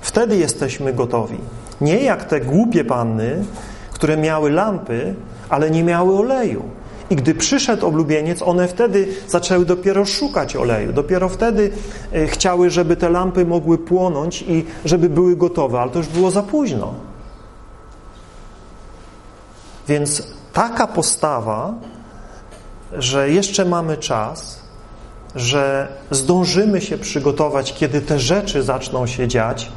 Wtedy 0.00 0.36
jesteśmy 0.36 0.92
gotowi. 0.92 1.38
Nie 1.80 1.96
jak 1.96 2.24
te 2.24 2.40
głupie 2.40 2.84
panny, 2.84 3.44
które 3.92 4.16
miały 4.16 4.50
lampy, 4.50 5.14
ale 5.52 5.70
nie 5.70 5.84
miały 5.84 6.18
oleju. 6.18 6.62
I 7.10 7.16
gdy 7.16 7.34
przyszedł 7.34 7.86
oblubieniec, 7.86 8.42
one 8.42 8.68
wtedy 8.68 9.08
zaczęły 9.28 9.66
dopiero 9.66 10.04
szukać 10.04 10.56
oleju. 10.56 10.92
Dopiero 10.92 11.28
wtedy 11.28 11.70
e, 12.12 12.26
chciały, 12.26 12.70
żeby 12.70 12.96
te 12.96 13.08
lampy 13.08 13.44
mogły 13.44 13.78
płonąć 13.78 14.42
i 14.42 14.64
żeby 14.84 15.08
były 15.08 15.36
gotowe, 15.36 15.80
ale 15.80 15.90
to 15.90 15.98
już 15.98 16.08
było 16.08 16.30
za 16.30 16.42
późno. 16.42 16.94
Więc 19.88 20.26
taka 20.52 20.86
postawa, 20.86 21.74
że 22.92 23.30
jeszcze 23.30 23.64
mamy 23.64 23.96
czas, 23.96 24.62
że 25.34 25.88
zdążymy 26.10 26.80
się 26.80 26.98
przygotować, 26.98 27.74
kiedy 27.74 28.00
te 28.00 28.18
rzeczy 28.18 28.62
zaczną 28.62 29.06
się 29.06 29.28
dziać, 29.28 29.72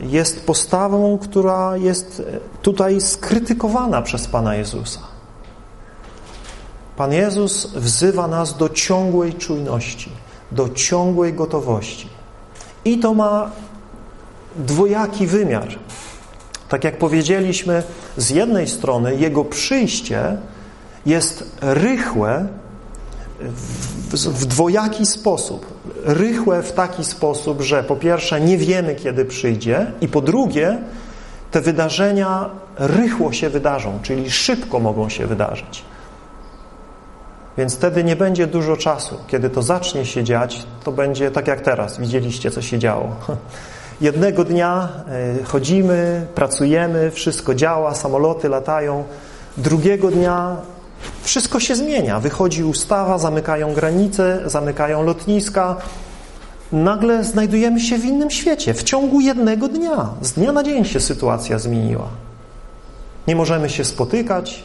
jest 0.00 0.46
postawą, 0.46 1.18
która 1.18 1.76
jest 1.76 2.22
tutaj 2.62 3.00
skrytykowana 3.00 4.02
przez 4.02 4.26
Pana 4.26 4.54
Jezusa. 4.54 5.00
Pan 6.96 7.12
Jezus 7.12 7.66
wzywa 7.66 8.28
nas 8.28 8.56
do 8.56 8.68
ciągłej 8.68 9.34
czujności, 9.34 10.10
do 10.52 10.68
ciągłej 10.68 11.34
gotowości. 11.34 12.08
I 12.84 12.98
to 12.98 13.14
ma 13.14 13.50
dwojaki 14.56 15.26
wymiar. 15.26 15.68
Tak 16.68 16.84
jak 16.84 16.98
powiedzieliśmy, 16.98 17.82
z 18.16 18.30
jednej 18.30 18.68
strony 18.68 19.16
Jego 19.16 19.44
przyjście 19.44 20.36
jest 21.06 21.56
rychłe 21.60 22.48
w, 23.40 24.16
w 24.16 24.46
dwojaki 24.46 25.06
sposób. 25.06 25.77
Rychłe 26.04 26.62
w 26.62 26.72
taki 26.72 27.04
sposób, 27.04 27.62
że 27.62 27.82
po 27.82 27.96
pierwsze 27.96 28.40
nie 28.40 28.58
wiemy, 28.58 28.94
kiedy 28.94 29.24
przyjdzie 29.24 29.86
i 30.00 30.08
po 30.08 30.20
drugie 30.20 30.78
te 31.50 31.60
wydarzenia 31.60 32.50
rychło 32.76 33.32
się 33.32 33.50
wydarzą, 33.50 33.98
czyli 34.02 34.30
szybko 34.30 34.78
mogą 34.78 35.08
się 35.08 35.26
wydarzyć. 35.26 35.84
Więc 37.58 37.76
wtedy 37.76 38.04
nie 38.04 38.16
będzie 38.16 38.46
dużo 38.46 38.76
czasu. 38.76 39.16
Kiedy 39.26 39.50
to 39.50 39.62
zacznie 39.62 40.06
się 40.06 40.24
dziać, 40.24 40.66
to 40.84 40.92
będzie 40.92 41.30
tak 41.30 41.48
jak 41.48 41.60
teraz. 41.60 42.00
Widzieliście, 42.00 42.50
co 42.50 42.62
się 42.62 42.78
działo. 42.78 43.16
Jednego 44.00 44.44
dnia 44.44 44.88
e, 45.40 45.44
chodzimy, 45.44 46.26
pracujemy, 46.34 47.10
wszystko 47.10 47.54
działa, 47.54 47.94
samoloty 47.94 48.48
latają. 48.48 49.04
Drugiego 49.56 50.10
dnia 50.10 50.56
wszystko 51.22 51.60
się 51.60 51.74
zmienia. 51.74 52.20
Wychodzi 52.20 52.64
ustawa, 52.64 53.18
zamykają 53.18 53.74
granice, 53.74 54.42
zamykają 54.46 55.02
lotniska. 55.02 55.76
Nagle 56.72 57.24
znajdujemy 57.24 57.80
się 57.80 57.98
w 57.98 58.04
innym 58.04 58.30
świecie. 58.30 58.74
W 58.74 58.82
ciągu 58.82 59.20
jednego 59.20 59.68
dnia, 59.68 60.08
z 60.20 60.32
dnia 60.32 60.52
na 60.52 60.62
dzień 60.62 60.84
się 60.84 61.00
sytuacja 61.00 61.58
zmieniła. 61.58 62.08
Nie 63.26 63.36
możemy 63.36 63.70
się 63.70 63.84
spotykać, 63.84 64.62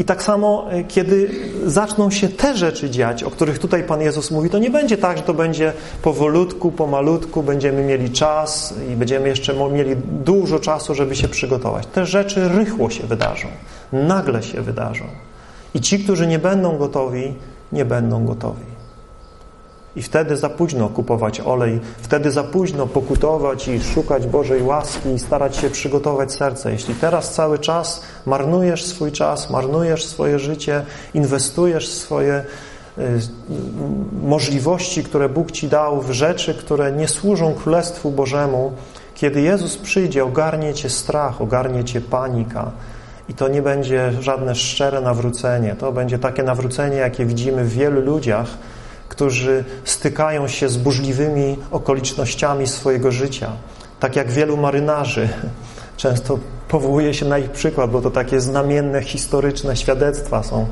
i 0.00 0.04
tak 0.04 0.22
samo, 0.22 0.66
e, 0.70 0.84
kiedy 0.84 1.30
zaczną 1.66 2.10
się 2.10 2.28
te 2.28 2.56
rzeczy 2.56 2.90
dziać, 2.90 3.22
o 3.22 3.30
których 3.30 3.58
tutaj 3.58 3.84
Pan 3.84 4.00
Jezus 4.00 4.30
mówi, 4.30 4.50
to 4.50 4.58
nie 4.58 4.70
będzie 4.70 4.96
tak, 4.96 5.16
że 5.16 5.22
to 5.22 5.34
będzie 5.34 5.72
powolutku, 6.02 6.72
pomalutku, 6.72 7.42
będziemy 7.42 7.82
mieli 7.82 8.10
czas 8.10 8.74
i 8.92 8.96
będziemy 8.96 9.28
jeszcze 9.28 9.70
mieli 9.72 9.96
dużo 10.24 10.58
czasu, 10.58 10.94
żeby 10.94 11.16
się 11.16 11.28
przygotować. 11.28 11.86
Te 11.86 12.06
rzeczy 12.06 12.48
rychło 12.48 12.90
się 12.90 13.06
wydarzą, 13.06 13.48
nagle 13.92 14.42
się 14.42 14.60
wydarzą. 14.62 15.04
I 15.74 15.80
ci, 15.80 16.04
którzy 16.04 16.26
nie 16.26 16.38
będą 16.38 16.78
gotowi, 16.78 17.34
nie 17.72 17.84
będą 17.84 18.24
gotowi. 18.24 18.70
I 19.96 20.02
wtedy 20.02 20.36
za 20.36 20.48
późno 20.48 20.88
kupować 20.88 21.40
olej, 21.40 21.80
wtedy 21.98 22.30
za 22.30 22.44
późno 22.44 22.86
pokutować 22.86 23.68
i 23.68 23.80
szukać 23.80 24.26
Bożej 24.26 24.62
łaski 24.62 25.08
i 25.08 25.18
starać 25.18 25.56
się 25.56 25.70
przygotować 25.70 26.32
serce. 26.32 26.72
Jeśli 26.72 26.94
teraz 26.94 27.34
cały 27.34 27.58
czas 27.58 28.02
marnujesz 28.26 28.84
swój 28.84 29.12
czas, 29.12 29.50
marnujesz 29.50 30.04
swoje 30.04 30.38
życie, 30.38 30.84
inwestujesz 31.14 31.88
swoje 31.88 32.44
y, 32.98 33.02
możliwości, 34.22 35.04
które 35.04 35.28
Bóg 35.28 35.52
Ci 35.52 35.68
dał 35.68 36.02
w 36.02 36.10
rzeczy, 36.10 36.54
które 36.54 36.92
nie 36.92 37.08
służą 37.08 37.54
Królestwu 37.54 38.10
Bożemu, 38.10 38.72
kiedy 39.14 39.40
Jezus 39.40 39.76
przyjdzie, 39.76 40.24
ogarnie 40.24 40.74
Cię 40.74 40.90
strach, 40.90 41.40
ogarnie 41.40 41.84
Cię 41.84 42.00
panika, 42.00 42.70
i 43.30 43.34
to 43.34 43.48
nie 43.48 43.62
będzie 43.62 44.12
żadne 44.20 44.54
szczere 44.54 45.00
nawrócenie. 45.00 45.76
To 45.78 45.92
będzie 45.92 46.18
takie 46.18 46.42
nawrócenie, 46.42 46.96
jakie 46.96 47.26
widzimy 47.26 47.64
w 47.64 47.72
wielu 47.72 48.00
ludziach, 48.00 48.46
którzy 49.08 49.64
stykają 49.84 50.48
się 50.48 50.68
z 50.68 50.76
burzliwymi 50.76 51.56
okolicznościami 51.70 52.66
swojego 52.66 53.12
życia. 53.12 53.52
Tak 54.00 54.16
jak 54.16 54.30
wielu 54.30 54.56
marynarzy. 54.56 55.28
Często 55.96 56.38
powołuje 56.68 57.14
się 57.14 57.26
na 57.26 57.38
ich 57.38 57.50
przykład, 57.50 57.90
bo 57.90 58.00
to 58.00 58.10
takie 58.10 58.40
znamienne, 58.40 59.02
historyczne 59.02 59.76
świadectwa 59.76 60.42
są. 60.42 60.66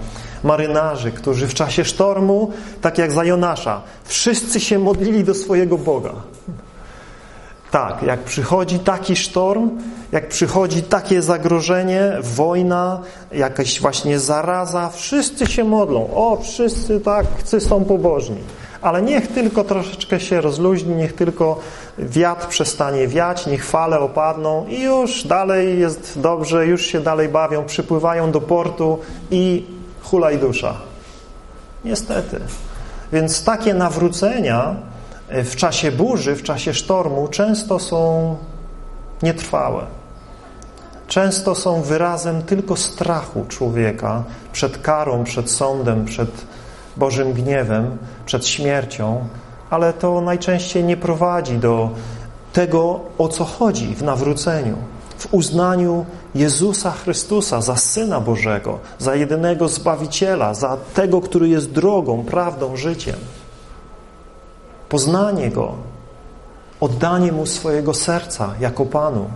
Marynarzy, 0.44 1.12
którzy 1.12 1.46
w 1.46 1.54
czasie 1.54 1.84
sztormu, 1.84 2.52
tak 2.80 2.98
jak 2.98 3.12
za 3.12 3.24
Jonasza, 3.24 3.82
wszyscy 4.04 4.60
się 4.60 4.78
modlili 4.78 5.24
do 5.24 5.34
swojego 5.34 5.78
Boga. 5.78 6.12
Tak, 7.70 8.02
jak 8.02 8.20
przychodzi 8.20 8.78
taki 8.78 9.16
sztorm, 9.16 9.70
jak 10.12 10.28
przychodzi 10.28 10.82
takie 10.82 11.22
zagrożenie, 11.22 12.12
wojna, 12.20 13.00
jakaś 13.32 13.80
właśnie 13.80 14.20
zaraza, 14.20 14.90
wszyscy 14.90 15.46
się 15.46 15.64
modlą. 15.64 16.10
O, 16.14 16.38
wszyscy 16.42 17.00
tak, 17.00 17.26
są 17.58 17.84
pobożni. 17.84 18.38
Ale 18.82 19.02
niech 19.02 19.28
tylko 19.28 19.64
troszeczkę 19.64 20.20
się 20.20 20.40
rozluźni, 20.40 20.94
niech 20.94 21.12
tylko 21.12 21.60
wiatr 21.98 22.46
przestanie 22.48 23.08
wiać, 23.08 23.46
niech 23.46 23.64
fale 23.64 24.00
opadną 24.00 24.66
i 24.68 24.82
już 24.82 25.24
dalej 25.24 25.80
jest 25.80 26.20
dobrze, 26.20 26.66
już 26.66 26.86
się 26.86 27.00
dalej 27.00 27.28
bawią, 27.28 27.64
przypływają 27.64 28.30
do 28.30 28.40
portu 28.40 28.98
i 29.30 29.66
hulaj 30.02 30.38
dusza. 30.38 30.74
Niestety. 31.84 32.40
Więc 33.12 33.44
takie 33.44 33.74
nawrócenia 33.74 34.76
w 35.30 35.56
czasie 35.56 35.92
burzy, 35.92 36.36
w 36.36 36.42
czasie 36.42 36.74
sztormu 36.74 37.28
często 37.28 37.78
są 37.78 38.36
nietrwałe. 39.22 39.86
Często 41.08 41.54
są 41.54 41.82
wyrazem 41.82 42.42
tylko 42.42 42.76
strachu 42.76 43.44
człowieka 43.48 44.24
przed 44.52 44.78
karą, 44.78 45.24
przed 45.24 45.50
sądem, 45.50 46.04
przed 46.04 46.30
Bożym 46.96 47.32
gniewem, 47.32 47.98
przed 48.26 48.46
śmiercią, 48.46 49.24
ale 49.70 49.92
to 49.92 50.20
najczęściej 50.20 50.84
nie 50.84 50.96
prowadzi 50.96 51.58
do 51.58 51.90
tego, 52.52 53.00
o 53.18 53.28
co 53.28 53.44
chodzi 53.44 53.94
w 53.94 54.02
nawróceniu, 54.02 54.76
w 55.18 55.34
uznaniu 55.34 56.06
Jezusa 56.34 56.90
Chrystusa 56.90 57.60
za 57.60 57.76
Syna 57.76 58.20
Bożego, 58.20 58.78
za 58.98 59.14
jedynego 59.14 59.68
Zbawiciela, 59.68 60.54
za 60.54 60.76
tego, 60.94 61.20
który 61.20 61.48
jest 61.48 61.70
drogą, 61.70 62.24
prawdą, 62.24 62.76
życiem 62.76 63.16
poznanie 64.88 65.50
Go 65.50 65.74
oddanie 66.80 67.32
Mu 67.32 67.46
swojego 67.46 67.94
serca 67.94 68.54
jako 68.60 68.86
Panu 68.86 69.30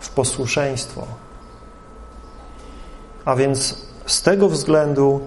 w 0.00 0.08
posłuszeństwo. 0.08 1.06
A 3.24 3.36
więc 3.36 3.86
z 4.06 4.22
tego 4.22 4.48
względu 4.48 5.20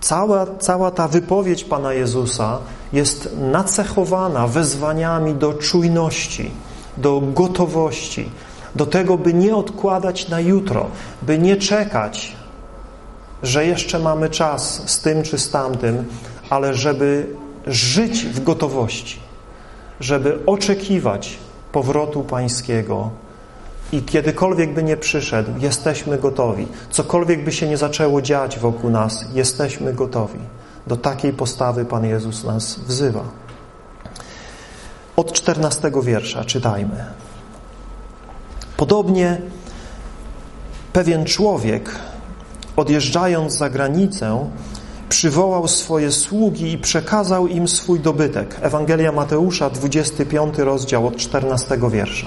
cała, 0.00 0.46
cała 0.58 0.90
ta 0.90 1.08
wypowiedź 1.08 1.64
Pana 1.64 1.92
Jezusa 1.92 2.58
jest 2.92 3.36
nacechowana 3.40 4.46
wezwaniami 4.46 5.34
do 5.34 5.54
czujności, 5.54 6.50
do 6.96 7.20
gotowości, 7.20 8.30
do 8.74 8.86
tego, 8.86 9.18
by 9.18 9.34
nie 9.34 9.56
odkładać 9.56 10.28
na 10.28 10.40
jutro, 10.40 10.86
by 11.22 11.38
nie 11.38 11.56
czekać, 11.56 12.36
że 13.42 13.66
jeszcze 13.66 13.98
mamy 13.98 14.30
czas 14.30 14.90
z 14.90 15.00
tym 15.00 15.22
czy 15.22 15.38
z 15.38 15.50
tamtym, 15.50 16.04
ale 16.50 16.74
żeby 16.74 17.36
żyć 17.66 18.24
w 18.24 18.44
gotowości, 18.44 19.20
żeby 20.00 20.38
oczekiwać 20.46 21.38
powrotu 21.72 22.22
Pańskiego 22.22 23.10
i 23.92 24.02
kiedykolwiek 24.02 24.74
by 24.74 24.82
nie 24.82 24.96
przyszedł, 24.96 25.50
jesteśmy 25.58 26.18
gotowi. 26.18 26.66
Cokolwiek 26.90 27.44
by 27.44 27.52
się 27.52 27.68
nie 27.68 27.76
zaczęło 27.76 28.22
dziać 28.22 28.58
wokół 28.58 28.90
nas, 28.90 29.24
jesteśmy 29.34 29.92
gotowi. 29.92 30.38
Do 30.86 30.96
takiej 30.96 31.32
postawy 31.32 31.84
Pan 31.84 32.04
Jezus 32.04 32.44
nas 32.44 32.78
wzywa. 32.78 33.24
Od 35.16 35.32
czternastego 35.32 36.02
wiersza 36.02 36.44
czytajmy. 36.44 37.04
Podobnie 38.76 39.40
pewien 40.92 41.24
człowiek, 41.24 41.90
odjeżdżając 42.76 43.52
za 43.52 43.70
granicę, 43.70 44.50
przywołał 45.12 45.68
swoje 45.68 46.12
sługi 46.12 46.72
i 46.72 46.78
przekazał 46.78 47.46
im 47.46 47.68
swój 47.68 48.00
dobytek. 48.00 48.56
Ewangelia 48.62 49.12
Mateusza, 49.12 49.70
25 49.70 50.58
rozdział 50.58 51.06
od 51.06 51.16
14 51.16 51.78
wiersza. 51.90 52.26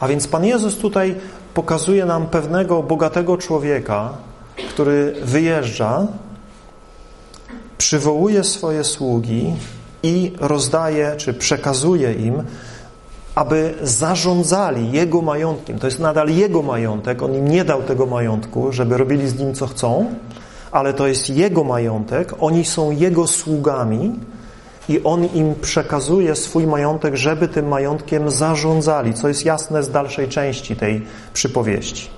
A 0.00 0.08
więc 0.08 0.28
Pan 0.28 0.44
Jezus 0.44 0.78
tutaj 0.78 1.14
pokazuje 1.54 2.04
nam 2.04 2.26
pewnego 2.26 2.82
bogatego 2.82 3.36
człowieka, 3.36 4.10
który 4.68 5.14
wyjeżdża, 5.22 6.06
przywołuje 7.78 8.44
swoje 8.44 8.84
sługi 8.84 9.54
i 10.02 10.32
rozdaje, 10.40 11.14
czy 11.16 11.34
przekazuje 11.34 12.12
im, 12.12 12.42
aby 13.36 13.74
zarządzali 13.82 14.92
jego 14.92 15.22
majątkiem. 15.22 15.78
To 15.78 15.86
jest 15.86 15.98
nadal 15.98 16.28
jego 16.28 16.62
majątek, 16.62 17.22
on 17.22 17.34
im 17.34 17.48
nie 17.48 17.64
dał 17.64 17.82
tego 17.82 18.06
majątku, 18.06 18.72
żeby 18.72 18.96
robili 18.96 19.28
z 19.28 19.38
nim 19.38 19.54
co 19.54 19.66
chcą, 19.66 20.14
ale 20.72 20.94
to 20.94 21.06
jest 21.06 21.30
jego 21.30 21.64
majątek, 21.64 22.32
oni 22.40 22.64
są 22.64 22.90
jego 22.90 23.26
sługami 23.26 24.12
i 24.88 25.02
on 25.04 25.24
im 25.24 25.54
przekazuje 25.54 26.36
swój 26.36 26.66
majątek, 26.66 27.16
żeby 27.16 27.48
tym 27.48 27.68
majątkiem 27.68 28.30
zarządzali, 28.30 29.14
co 29.14 29.28
jest 29.28 29.44
jasne 29.44 29.82
z 29.82 29.90
dalszej 29.90 30.28
części 30.28 30.76
tej 30.76 31.06
przypowieści. 31.32 32.10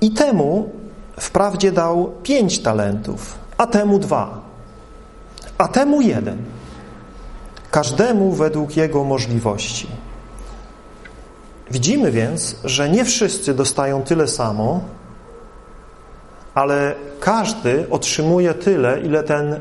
I 0.00 0.10
temu 0.10 0.70
wprawdzie 1.20 1.72
dał 1.72 2.12
pięć 2.22 2.58
talentów, 2.58 3.38
a 3.58 3.66
temu 3.66 3.98
dwa, 3.98 4.40
a 5.58 5.68
temu 5.68 6.00
jeden. 6.00 6.55
Każdemu 7.76 8.32
według 8.32 8.76
jego 8.76 9.04
możliwości. 9.04 9.88
Widzimy 11.70 12.10
więc, 12.10 12.56
że 12.64 12.90
nie 12.90 13.04
wszyscy 13.04 13.54
dostają 13.54 14.02
tyle 14.02 14.28
samo, 14.28 14.80
ale 16.54 16.94
każdy 17.20 17.86
otrzymuje 17.90 18.54
tyle, 18.54 19.00
ile 19.00 19.22
ten 19.22 19.60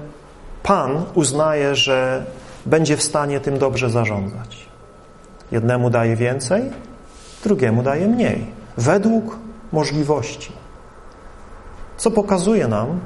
Pan 0.64 1.06
uznaje, 1.14 1.76
że 1.76 2.26
będzie 2.66 2.98
w 2.98 3.04
stanie 3.04 3.40
tym 3.40 3.58
dobrze 3.58 3.90
zarządzać. 3.90 4.66
Jednemu 5.52 5.90
daje 5.90 6.16
więcej, 6.16 6.64
drugiemu 7.44 7.84
daje 7.84 8.08
mniej, 8.08 8.48
według 8.78 9.38
możliwości. 9.72 10.52
Co 11.98 12.12
pokazuje 12.12 12.68
nam, 12.68 13.00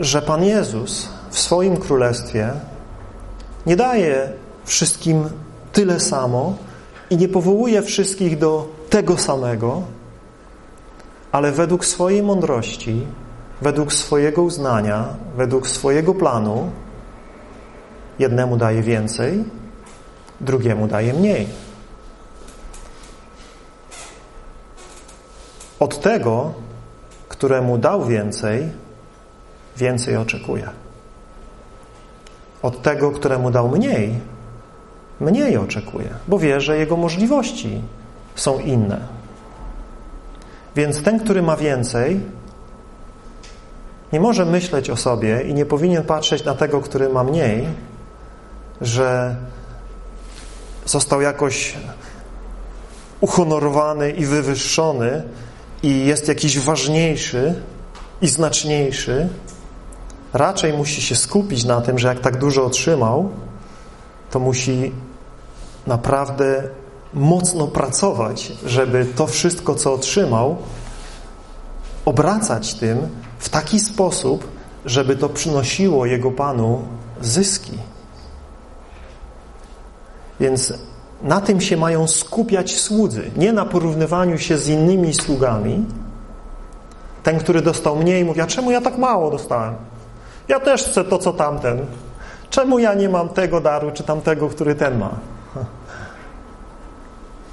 że 0.00 0.22
Pan 0.22 0.44
Jezus 0.44 1.15
w 1.36 1.38
swoim 1.38 1.76
królestwie 1.76 2.50
nie 3.66 3.76
daje 3.76 4.32
wszystkim 4.64 5.28
tyle 5.72 6.00
samo 6.00 6.56
i 7.10 7.16
nie 7.16 7.28
powołuje 7.28 7.82
wszystkich 7.82 8.38
do 8.38 8.68
tego 8.90 9.18
samego, 9.18 9.82
ale 11.32 11.52
według 11.52 11.84
swojej 11.84 12.22
mądrości, 12.22 13.06
według 13.62 13.92
swojego 13.92 14.42
uznania, 14.42 15.04
według 15.36 15.68
swojego 15.68 16.14
planu 16.14 16.70
jednemu 18.18 18.56
daje 18.56 18.82
więcej, 18.82 19.44
drugiemu 20.40 20.88
daje 20.88 21.12
mniej. 21.12 21.46
Od 25.80 26.00
tego, 26.00 26.54
któremu 27.28 27.78
dał 27.78 28.04
więcej, 28.04 28.68
więcej 29.76 30.16
oczekuje. 30.16 30.85
Od 32.62 32.82
tego, 32.82 33.10
któremu 33.10 33.50
dał 33.50 33.68
mniej, 33.68 34.14
mniej 35.20 35.56
oczekuje, 35.56 36.08
bo 36.28 36.38
wie, 36.38 36.60
że 36.60 36.78
jego 36.78 36.96
możliwości 36.96 37.82
są 38.34 38.58
inne. 38.58 39.00
Więc 40.76 41.02
ten, 41.02 41.20
który 41.20 41.42
ma 41.42 41.56
więcej, 41.56 42.20
nie 44.12 44.20
może 44.20 44.44
myśleć 44.44 44.90
o 44.90 44.96
sobie 44.96 45.42
i 45.42 45.54
nie 45.54 45.66
powinien 45.66 46.02
patrzeć 46.02 46.44
na 46.44 46.54
tego, 46.54 46.80
który 46.80 47.08
ma 47.08 47.24
mniej, 47.24 47.66
że 48.80 49.36
został 50.86 51.20
jakoś 51.20 51.74
uhonorowany 53.20 54.10
i 54.10 54.26
wywyższony 54.26 55.22
i 55.82 56.06
jest 56.06 56.28
jakiś 56.28 56.58
ważniejszy 56.58 57.54
i 58.22 58.28
znaczniejszy, 58.28 59.28
raczej 60.36 60.72
musi 60.72 61.02
się 61.02 61.16
skupić 61.16 61.64
na 61.64 61.80
tym, 61.80 61.98
że 61.98 62.08
jak 62.08 62.20
tak 62.20 62.38
dużo 62.38 62.64
otrzymał, 62.64 63.30
to 64.30 64.40
musi 64.40 64.92
naprawdę 65.86 66.62
mocno 67.14 67.66
pracować, 67.66 68.52
żeby 68.66 69.04
to 69.04 69.26
wszystko, 69.26 69.74
co 69.74 69.92
otrzymał, 69.92 70.56
obracać 72.04 72.74
tym 72.74 73.08
w 73.38 73.48
taki 73.48 73.80
sposób, 73.80 74.48
żeby 74.84 75.16
to 75.16 75.28
przynosiło 75.28 76.06
Jego 76.06 76.30
Panu 76.30 76.82
zyski. 77.20 77.78
Więc 80.40 80.72
na 81.22 81.40
tym 81.40 81.60
się 81.60 81.76
mają 81.76 82.06
skupiać 82.06 82.76
słudzy, 82.80 83.30
nie 83.36 83.52
na 83.52 83.64
porównywaniu 83.64 84.38
się 84.38 84.58
z 84.58 84.68
innymi 84.68 85.14
sługami. 85.14 85.84
Ten, 87.22 87.38
który 87.38 87.62
dostał 87.62 87.96
mniej, 87.96 88.24
mówi, 88.24 88.40
a 88.40 88.46
czemu 88.46 88.70
ja 88.70 88.80
tak 88.80 88.98
mało 88.98 89.30
dostałem? 89.30 89.74
Ja 90.48 90.60
też 90.60 90.84
chcę 90.84 91.04
to, 91.04 91.18
co 91.18 91.32
tamten. 91.32 91.86
Czemu 92.50 92.78
ja 92.78 92.94
nie 92.94 93.08
mam 93.08 93.28
tego 93.28 93.60
daru, 93.60 93.90
czy 93.90 94.02
tamtego, 94.02 94.48
który 94.48 94.74
ten 94.74 94.98
ma? 94.98 95.10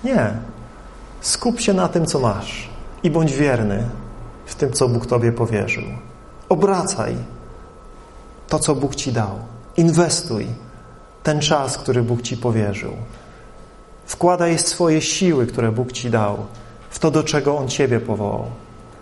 Nie. 0.03 0.34
Skup 1.21 1.60
się 1.60 1.73
na 1.73 1.88
tym, 1.88 2.06
co 2.06 2.19
masz 2.19 2.69
i 3.03 3.12
bądź 3.12 3.34
wierny 3.34 3.89
w 4.45 4.56
tym, 4.56 4.73
co 4.73 4.88
Bóg 4.88 5.06
Tobie 5.06 5.32
powierzył. 5.32 5.84
Obracaj 6.49 7.15
to, 8.47 8.60
co 8.60 8.75
Bóg 8.75 8.95
Ci 8.95 9.12
dał. 9.12 9.39
Inwestuj 9.77 10.47
ten 11.23 11.39
czas, 11.39 11.77
który 11.77 12.03
Bóg 12.03 12.21
Ci 12.21 12.38
powierzył. 12.38 12.91
Wkładaj 14.06 14.60
swoje 14.60 15.01
siły, 15.01 15.47
które 15.47 15.71
Bóg 15.71 15.91
Ci 15.91 16.10
dał, 16.10 16.38
w 16.89 16.99
to, 16.99 17.12
do 17.12 17.23
czego 17.23 17.58
On 17.58 17.67
Ciebie 17.67 17.99
powołał. 17.99 18.45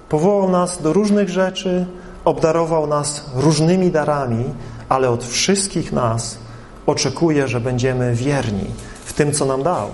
Powołał 0.10 0.50
nas 0.50 0.82
do 0.82 0.94
różnych 0.94 1.30
rzeczy, 1.30 1.86
obdarował 2.26 2.88
nas 2.88 3.32
różnymi 3.36 3.92
darami, 3.92 4.46
ale 4.90 5.10
od 5.10 5.26
wszystkich 5.26 5.92
nas 5.92 6.38
oczekuje, 6.86 7.48
że 7.48 7.60
będziemy 7.60 8.16
wierni 8.16 8.66
w 9.06 9.14
tym, 9.14 9.32
co 9.32 9.46
nam 9.46 9.64
dał, 9.64 9.90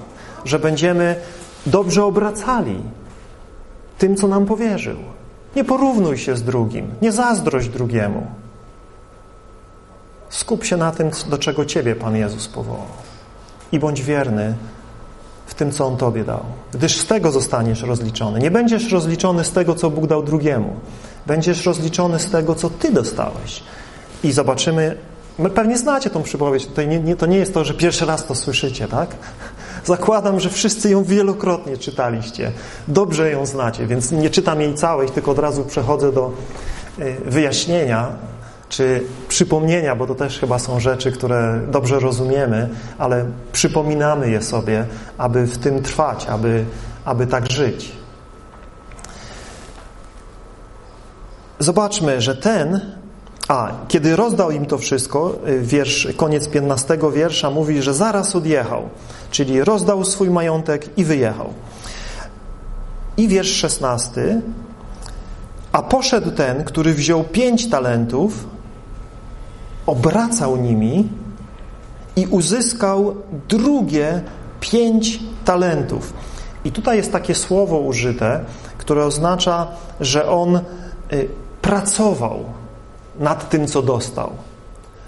że 0.45 0.59
będziemy 0.59 1.15
dobrze 1.65 2.03
obracali 2.05 2.81
tym, 3.97 4.15
co 4.15 4.27
nam 4.27 4.45
powierzył. 4.45 4.97
Nie 5.55 5.63
porównuj 5.63 6.17
się 6.17 6.35
z 6.35 6.43
drugim, 6.43 6.91
nie 7.01 7.11
zazdrość 7.11 7.69
drugiemu. 7.69 8.27
Skup 10.29 10.63
się 10.63 10.77
na 10.77 10.91
tym, 10.91 11.11
do 11.29 11.37
czego 11.37 11.65
Ciebie 11.65 11.95
Pan 11.95 12.15
Jezus 12.15 12.47
powołał 12.47 12.87
i 13.71 13.79
bądź 13.79 14.01
wierny 14.03 14.53
w 15.47 15.53
tym, 15.53 15.71
co 15.71 15.85
On 15.85 15.97
Tobie 15.97 16.23
dał. 16.23 16.43
Gdyż 16.73 16.97
z 16.97 17.05
tego 17.05 17.31
zostaniesz 17.31 17.81
rozliczony. 17.81 18.39
Nie 18.39 18.51
będziesz 18.51 18.91
rozliczony 18.91 19.43
z 19.43 19.51
tego, 19.51 19.75
co 19.75 19.89
Bóg 19.89 20.07
dał 20.07 20.23
drugiemu. 20.23 20.73
Będziesz 21.25 21.65
rozliczony 21.65 22.19
z 22.19 22.31
tego, 22.31 22.55
co 22.55 22.69
Ty 22.69 22.91
dostałeś. 22.91 23.63
I 24.23 24.31
zobaczymy, 24.31 24.97
my 25.39 25.49
pewnie 25.49 25.77
znacie 25.77 26.09
tą 26.09 26.23
przypowieść, 26.23 26.67
to 26.75 26.83
nie, 26.83 26.99
nie, 26.99 27.15
to 27.15 27.25
nie 27.25 27.37
jest 27.37 27.53
to, 27.53 27.65
że 27.65 27.73
pierwszy 27.73 28.05
raz 28.05 28.25
to 28.25 28.35
słyszycie, 28.35 28.87
tak? 28.87 29.09
Zakładam, 29.85 30.39
że 30.39 30.49
wszyscy 30.49 30.89
ją 30.89 31.03
wielokrotnie 31.03 31.77
czytaliście. 31.77 32.51
Dobrze 32.87 33.31
ją 33.31 33.45
znacie, 33.45 33.87
więc 33.87 34.11
nie 34.11 34.29
czytam 34.29 34.61
jej 34.61 34.73
całej, 34.75 35.09
tylko 35.09 35.31
od 35.31 35.39
razu 35.39 35.63
przechodzę 35.63 36.11
do 36.11 36.31
y, 36.99 37.17
wyjaśnienia 37.25 38.07
czy 38.69 39.03
przypomnienia, 39.27 39.95
bo 39.95 40.07
to 40.07 40.15
też 40.15 40.39
chyba 40.39 40.59
są 40.59 40.79
rzeczy, 40.79 41.11
które 41.11 41.61
dobrze 41.71 41.99
rozumiemy, 41.99 42.69
ale 42.97 43.25
przypominamy 43.51 44.29
je 44.29 44.41
sobie, 44.41 44.85
aby 45.17 45.45
w 45.45 45.57
tym 45.57 45.83
trwać, 45.83 46.25
aby, 46.25 46.65
aby 47.05 47.27
tak 47.27 47.51
żyć. 47.51 47.91
Zobaczmy, 51.59 52.21
że 52.21 52.35
ten, 52.35 52.81
a 53.47 53.71
kiedy 53.87 54.15
rozdał 54.15 54.51
im 54.51 54.65
to 54.65 54.77
wszystko, 54.77 55.35
y, 55.47 55.61
wiersz, 55.61 56.07
koniec 56.17 56.47
15 56.47 56.97
wiersza 57.13 57.49
mówi, 57.49 57.81
że 57.81 57.93
zaraz 57.93 58.35
odjechał, 58.35 58.89
czyli 59.31 59.63
rozdał 59.63 60.05
swój 60.05 60.29
majątek 60.29 60.97
i 60.97 61.05
wyjechał. 61.05 61.53
I 63.17 63.27
wiersz 63.27 63.51
16, 63.51 64.41
a 65.71 65.81
poszedł 65.81 66.31
ten, 66.31 66.63
który 66.63 66.93
wziął 66.93 67.23
pięć 67.23 67.69
talentów, 67.69 68.47
obracał 69.87 70.57
nimi 70.57 71.09
i 72.15 72.27
uzyskał 72.27 73.15
drugie 73.49 74.21
pięć 74.59 75.19
talentów. 75.45 76.13
I 76.65 76.71
tutaj 76.71 76.97
jest 76.97 77.11
takie 77.11 77.35
słowo 77.35 77.79
użyte, 77.79 78.45
które 78.77 79.05
oznacza, 79.05 79.67
że 79.99 80.29
on 80.29 80.55
y, 80.57 80.61
pracował 81.61 82.39
nad 83.19 83.49
tym, 83.49 83.67
co 83.67 83.81
dostał, 83.81 84.31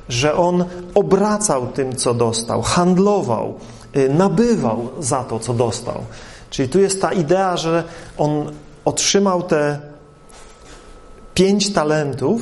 że 0.09 0.35
on 0.35 0.65
obracał 0.95 1.67
tym, 1.67 1.95
co 1.95 2.13
dostał, 2.13 2.61
handlował, 2.61 3.53
y, 3.95 4.09
nabywał 4.09 4.89
za 4.99 5.23
to, 5.23 5.39
co 5.39 5.53
dostał. 5.53 6.01
Czyli 6.49 6.69
tu 6.69 6.79
jest 6.79 7.01
ta 7.01 7.11
idea, 7.11 7.57
że 7.57 7.83
on 8.17 8.51
otrzymał 8.85 9.43
te 9.43 9.79
pięć 11.33 11.73
talentów 11.73 12.41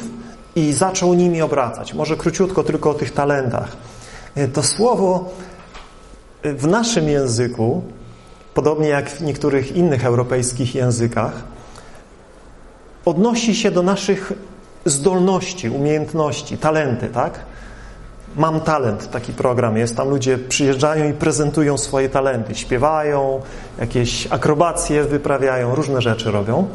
i 0.58 0.74
zaczął 0.74 1.14
nimi 1.14 1.42
obracać. 1.42 1.94
Może 1.94 2.18
króciutko 2.18 2.64
tylko 2.64 2.90
o 2.90 2.94
tych 2.94 3.14
talentach. 3.14 3.78
Y, 4.38 4.48
to 4.48 4.64
słowo 4.64 5.30
w 6.44 6.68
naszym 6.68 7.08
języku, 7.10 7.84
podobnie 8.54 8.88
jak 8.88 9.10
w 9.10 9.22
niektórych 9.22 9.76
innych 9.76 10.06
europejskich 10.06 10.76
językach, 10.76 11.44
odnosi 13.06 13.56
się 13.56 13.72
do 13.72 13.84
naszych 13.84 14.34
zdolności, 14.86 15.70
umiejętności, 15.70 16.58
talenty, 16.58 17.08
tak? 17.08 17.40
Mam 18.36 18.62
talent, 18.62 19.12
taki 19.12 19.34
program 19.34 19.78
jest, 19.78 19.96
tam 19.98 20.10
ludzie 20.10 20.38
przyjeżdżają 20.38 21.10
i 21.10 21.14
prezentują 21.14 21.78
swoje 21.78 22.10
talenty, 22.10 22.56
śpiewają, 22.56 23.42
jakieś 23.80 24.28
akrobacje 24.28 25.04
wyprawiają, 25.04 25.76
różne 25.76 26.02
rzeczy 26.02 26.32
robią. 26.32 26.68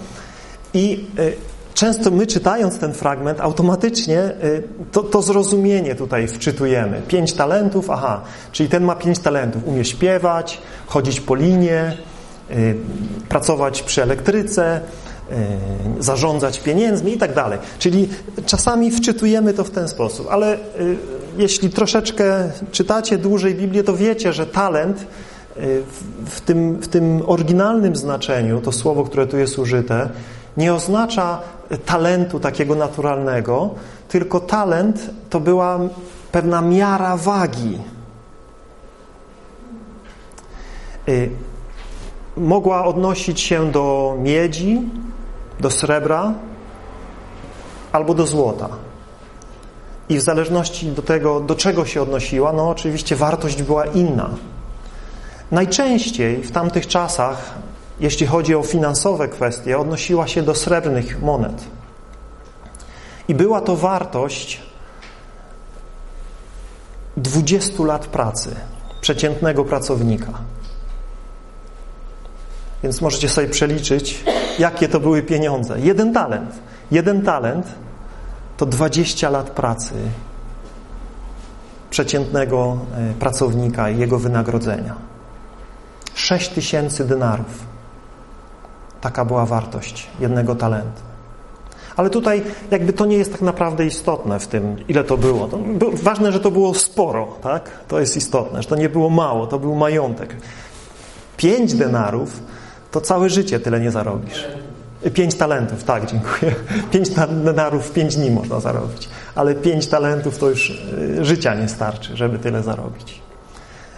I 0.75 1.07
y, 1.18 1.51
często 1.74 2.11
my 2.11 2.26
czytając 2.26 2.78
ten 2.78 2.92
fragment, 2.92 3.40
automatycznie 3.40 4.18
y, 4.44 4.62
to, 4.92 5.02
to 5.02 5.22
zrozumienie 5.22 5.94
tutaj 5.94 6.28
wczytujemy. 6.28 7.02
Pięć 7.08 7.32
talentów, 7.32 7.90
aha, 7.90 8.20
czyli 8.52 8.68
ten 8.68 8.85
ma 8.85 8.94
pięć 8.94 9.18
talentów, 9.18 9.66
umie 9.66 9.85
śpiewać, 9.85 10.58
chodzić 10.87 11.20
po 11.20 11.35
linie, 11.35 11.96
y, 12.50 12.76
pracować 13.28 13.82
przy 13.82 14.02
elektryce, 14.02 14.80
Y, 15.98 16.02
zarządzać 16.02 16.61
pieniędzmi 16.61 17.12
i 17.12 17.18
tak 17.18 17.35
dalej. 17.35 17.58
Czyli 17.78 18.08
czasami 18.46 18.90
wczytujemy 18.90 19.54
to 19.54 19.64
w 19.64 19.70
ten 19.70 19.88
sposób, 19.88 20.26
ale 20.30 20.58
jeśli 21.38 21.70
troszeczkę 21.70 22.50
czytacie 22.72 23.18
dłużej 23.18 23.54
Biblię, 23.54 23.85
to 23.85 23.96
wiecie, 23.96 24.32
że 24.32 24.46
talent 24.46 25.06
w 26.26 26.40
tym, 26.40 26.76
w 26.76 26.88
tym 26.88 27.22
oryginalnym 27.26 27.96
znaczeniu, 27.96 28.61
to 28.61 28.72
słowo, 28.72 29.04
które 29.04 29.26
tu 29.26 29.38
jest 29.38 29.58
użyte, 29.58 30.08
nie 30.56 30.74
oznacza 30.74 31.38
talentu 31.86 32.40
takiego 32.40 32.74
naturalnego, 32.74 33.70
tylko 34.08 34.40
talent 34.40 35.10
to 35.30 35.40
była 35.40 35.78
pewna 36.32 36.60
miara 36.60 37.16
wagi. 37.16 37.78
Mogła 42.36 42.84
odnosić 42.84 43.40
się 43.40 43.70
do 43.70 44.16
miedzi, 44.20 44.80
do 45.60 45.70
srebra 45.70 46.34
albo 47.92 48.14
do 48.14 48.26
złota. 48.26 48.68
I 50.08 50.18
w 50.18 50.22
zależności 50.22 50.86
do 50.86 51.02
tego, 51.02 51.40
do 51.40 51.54
czego 51.54 51.86
się 51.86 52.02
odnosiła, 52.02 52.52
no 52.52 52.70
oczywiście 52.70 53.16
wartość 53.16 53.62
była 53.62 53.86
inna. 53.86 54.30
Najczęściej 55.50 56.42
w 56.42 56.50
tamtych 56.52 56.86
czasach, 56.86 57.54
jeśli 58.00 58.26
chodzi 58.26 58.55
o 58.55 58.62
finansowe 58.62 59.28
kwestie, 59.28 59.78
odnosiła 59.78 60.26
się 60.26 60.42
do 60.42 60.55
srebrnych 60.55 61.22
monet. 61.22 61.64
I 63.28 63.35
była 63.35 63.61
to 63.61 63.76
wartość 63.76 64.62
20 67.16 67.85
lat 67.85 68.07
pracy 68.07 68.57
przeciętnego 69.00 69.64
pracownika. 69.64 70.33
Więc 72.83 73.00
możecie 73.00 73.28
sobie 73.28 73.48
przeliczyć, 73.48 74.24
jakie 74.59 74.88
to 74.88 75.00
były 75.00 75.22
pieniądze. 75.22 75.81
Jeden 75.81 76.12
talent. 76.12 76.50
Jeden 76.90 77.22
talent 77.22 77.66
to 78.57 78.66
20 78.66 79.31
lat 79.31 79.50
pracy 79.50 79.94
przeciętnego 81.90 82.78
e, 82.94 83.14
pracownika 83.14 83.90
i 83.90 83.98
jego 83.98 84.18
wynagrodzenia. 84.18 84.94
6 86.14 86.48
tysięcy 86.48 87.05
denarów. 87.05 87.71
Taka 89.02 89.24
była 89.24 89.46
wartość 89.46 90.06
jednego 90.20 90.54
talentu. 90.54 91.02
Ale 91.96 92.10
tutaj 92.10 92.42
jakby 92.70 92.92
to 92.92 93.06
nie 93.06 93.16
jest 93.16 93.32
tak 93.32 93.40
naprawdę 93.40 93.86
istotne 93.86 94.38
w 94.40 94.46
tym, 94.46 94.76
ile 94.88 95.04
to 95.04 95.16
było. 95.16 95.48
To 95.48 95.58
ważne, 95.92 96.32
że 96.32 96.40
to 96.40 96.50
było 96.50 96.74
sporo, 96.74 97.28
tak? 97.42 97.70
To 97.88 98.00
jest 98.00 98.16
istotne, 98.16 98.62
że 98.62 98.68
to 98.68 98.76
nie 98.76 98.88
było 98.88 99.10
mało, 99.10 99.46
to 99.46 99.58
był 99.58 99.74
majątek. 99.74 100.36
Pięć 101.36 101.74
denarów 101.74 102.40
to 102.90 103.00
całe 103.00 103.30
życie 103.30 103.60
tyle 103.60 103.80
nie 103.80 103.90
zarobisz. 103.90 104.48
Pięć 105.14 105.34
talentów, 105.34 105.84
tak, 105.84 106.06
dziękuję. 106.06 106.54
Pięć 106.92 107.10
denarów 107.44 107.88
w 107.88 107.92
pięć 107.92 108.16
dni 108.16 108.30
można 108.30 108.60
zarobić. 108.60 109.08
Ale 109.34 109.54
pięć 109.54 109.86
talentów 109.86 110.38
to 110.38 110.48
już 110.50 110.70
y, 110.70 111.24
życia 111.24 111.54
nie 111.54 111.68
starczy, 111.68 112.16
żeby 112.16 112.38
tyle 112.38 112.62
zarobić. 112.62 113.22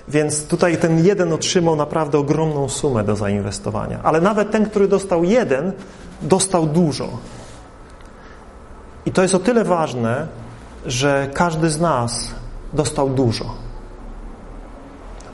Więc 0.09 0.47
tutaj 0.47 0.77
ten 0.77 1.05
jeden 1.05 1.33
otrzymał 1.33 1.77
naprawdę 1.77 2.19
ogromną 2.19 2.69
sumę 2.69 3.05
do 3.05 3.17
zainwestowania. 3.17 4.01
Ale 4.03 4.21
nawet 4.21 4.51
ten, 4.51 4.67
który 4.71 4.89
dostał 4.89 5.25
jeden, 5.25 5.73
dostał 6.23 6.67
dużo. 6.67 7.09
I 9.07 9.13
to 9.13 9.23
jest 9.23 9.35
o 9.35 9.39
tyle 9.39 9.65
ważne, 9.65 10.27
że 10.87 11.31
każdy 11.35 11.71
z 11.71 11.81
nas 11.81 12.31
dostał 12.73 13.11
dużo. 13.11 13.45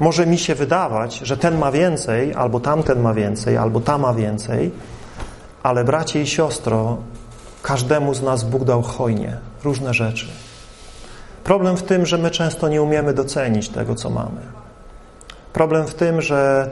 Może 0.00 0.26
mi 0.26 0.38
się 0.38 0.54
wydawać, 0.54 1.18
że 1.18 1.36
ten 1.36 1.58
ma 1.58 1.72
więcej, 1.72 2.34
albo 2.34 2.60
tamten 2.60 3.00
ma 3.00 3.14
więcej, 3.14 3.56
albo 3.56 3.80
ta 3.80 3.98
ma 3.98 4.14
więcej, 4.14 4.72
ale 5.62 5.84
bracie 5.84 6.22
i 6.22 6.26
siostro, 6.26 6.96
każdemu 7.62 8.14
z 8.14 8.22
nas 8.22 8.44
Bóg 8.44 8.64
dał 8.64 8.82
hojnie 8.82 9.36
różne 9.64 9.94
rzeczy. 9.94 10.26
Problem 11.44 11.76
w 11.76 11.82
tym, 11.82 12.06
że 12.06 12.18
my 12.18 12.30
często 12.30 12.68
nie 12.68 12.82
umiemy 12.82 13.14
docenić 13.14 13.68
tego, 13.68 13.94
co 13.94 14.10
mamy. 14.10 14.59
Problem 15.52 15.86
w 15.86 15.94
tym, 15.94 16.22
że 16.22 16.70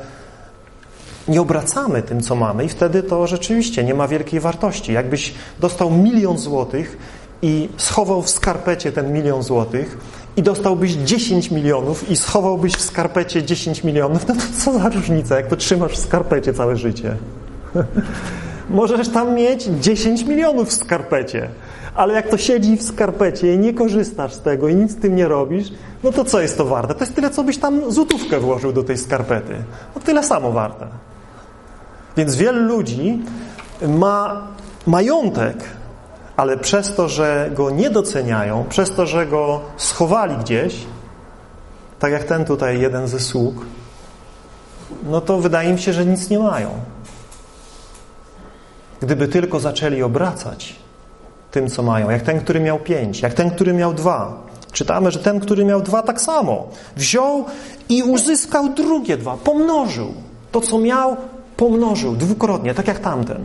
nie 1.28 1.40
obracamy 1.40 2.02
tym, 2.02 2.20
co 2.20 2.34
mamy 2.34 2.64
i 2.64 2.68
wtedy 2.68 3.02
to 3.02 3.26
rzeczywiście 3.26 3.84
nie 3.84 3.94
ma 3.94 4.08
wielkiej 4.08 4.40
wartości. 4.40 4.92
Jakbyś 4.92 5.34
dostał 5.60 5.90
milion 5.90 6.38
złotych 6.38 6.98
i 7.42 7.68
schował 7.76 8.22
w 8.22 8.30
skarpecie 8.30 8.92
ten 8.92 9.12
milion 9.12 9.42
złotych 9.42 9.98
i 10.36 10.42
dostałbyś 10.42 10.92
10 10.92 11.50
milionów 11.50 12.10
i 12.10 12.16
schowałbyś 12.16 12.72
w 12.72 12.80
skarpecie 12.80 13.42
10 13.42 13.84
milionów, 13.84 14.28
no 14.28 14.34
to 14.34 14.40
co 14.58 14.78
za 14.78 14.88
różnica, 14.88 15.36
jak 15.36 15.46
to 15.46 15.56
trzymasz 15.56 15.92
w 15.92 15.98
skarpecie 15.98 16.54
całe 16.54 16.76
życie? 16.76 17.16
Możesz 18.70 19.08
tam 19.08 19.34
mieć 19.34 19.64
10 19.64 20.22
milionów 20.22 20.68
w 20.68 20.72
skarpecie, 20.72 21.48
ale 21.98 22.14
jak 22.14 22.28
to 22.28 22.36
siedzi 22.38 22.76
w 22.76 22.82
skarpecie 22.82 23.54
i 23.54 23.58
nie 23.58 23.74
korzystasz 23.74 24.34
z 24.34 24.40
tego 24.40 24.68
i 24.68 24.74
nic 24.74 24.92
z 24.92 24.96
tym 24.96 25.16
nie 25.16 25.28
robisz, 25.28 25.68
no 26.02 26.12
to 26.12 26.24
co 26.24 26.40
jest 26.40 26.58
to 26.58 26.64
warte? 26.64 26.94
To 26.94 27.00
jest 27.00 27.14
tyle, 27.14 27.30
co 27.30 27.44
byś 27.44 27.58
tam 27.58 27.92
złotówkę 27.92 28.40
włożył 28.40 28.72
do 28.72 28.82
tej 28.82 28.98
skarpety. 28.98 29.54
No 29.94 30.00
tyle 30.00 30.22
samo 30.22 30.52
warte. 30.52 30.86
Więc 32.16 32.36
wielu 32.36 32.62
ludzi 32.62 33.22
ma 33.88 34.46
majątek, 34.86 35.56
ale 36.36 36.56
przez 36.56 36.94
to, 36.94 37.08
że 37.08 37.50
go 37.54 37.70
nie 37.70 37.90
doceniają, 37.90 38.64
przez 38.68 38.90
to, 38.90 39.06
że 39.06 39.26
go 39.26 39.60
schowali 39.76 40.36
gdzieś, 40.36 40.86
tak 41.98 42.12
jak 42.12 42.24
ten 42.24 42.44
tutaj 42.44 42.80
jeden 42.80 43.08
ze 43.08 43.20
sług, 43.20 43.66
no 45.10 45.20
to 45.20 45.38
wydaje 45.38 45.72
mi 45.72 45.78
się, 45.78 45.92
że 45.92 46.06
nic 46.06 46.30
nie 46.30 46.38
mają. 46.38 46.70
Gdyby 49.00 49.28
tylko 49.28 49.60
zaczęli 49.60 50.02
obracać 50.02 50.87
tym, 51.50 51.68
co 51.68 51.82
mają, 51.82 52.10
jak 52.10 52.22
ten, 52.22 52.40
który 52.40 52.60
miał 52.60 52.78
pięć, 52.78 53.20
jak 53.20 53.34
ten, 53.34 53.50
który 53.50 53.72
miał 53.72 53.94
dwa, 53.94 54.48
Czytamy, 54.72 55.10
że 55.10 55.18
ten, 55.18 55.40
który 55.40 55.64
miał 55.64 55.82
dwa, 55.82 56.02
tak 56.02 56.20
samo. 56.20 56.66
Wziął 56.96 57.44
i 57.88 58.02
uzyskał 58.02 58.68
drugie 58.68 59.16
dwa, 59.16 59.36
pomnożył. 59.36 60.14
To, 60.52 60.60
co 60.60 60.78
miał, 60.78 61.16
pomnożył 61.56 62.16
dwukrotnie, 62.16 62.74
tak 62.74 62.88
jak 62.88 62.98
tamten. 62.98 63.44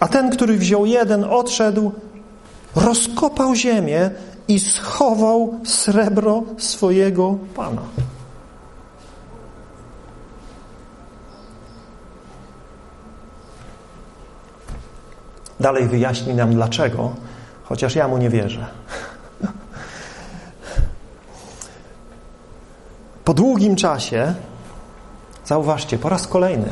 A 0.00 0.08
ten, 0.08 0.30
który 0.30 0.56
wziął 0.56 0.86
jeden, 0.86 1.24
odszedł, 1.24 1.92
rozkopał 2.76 3.54
ziemię 3.54 4.10
i 4.48 4.60
schował 4.60 5.54
srebro 5.64 6.42
swojego 6.58 7.38
Pana. 7.54 7.82
Dalej 15.64 15.88
wyjaśni 15.88 16.34
nam 16.34 16.54
dlaczego, 16.54 17.12
chociaż 17.64 17.94
ja 17.94 18.08
mu 18.08 18.18
nie 18.18 18.30
wierzę. 18.30 18.66
Po 23.24 23.34
długim 23.34 23.76
czasie, 23.76 24.34
zauważcie, 25.44 25.98
po 25.98 26.08
raz 26.08 26.26
kolejny, 26.26 26.68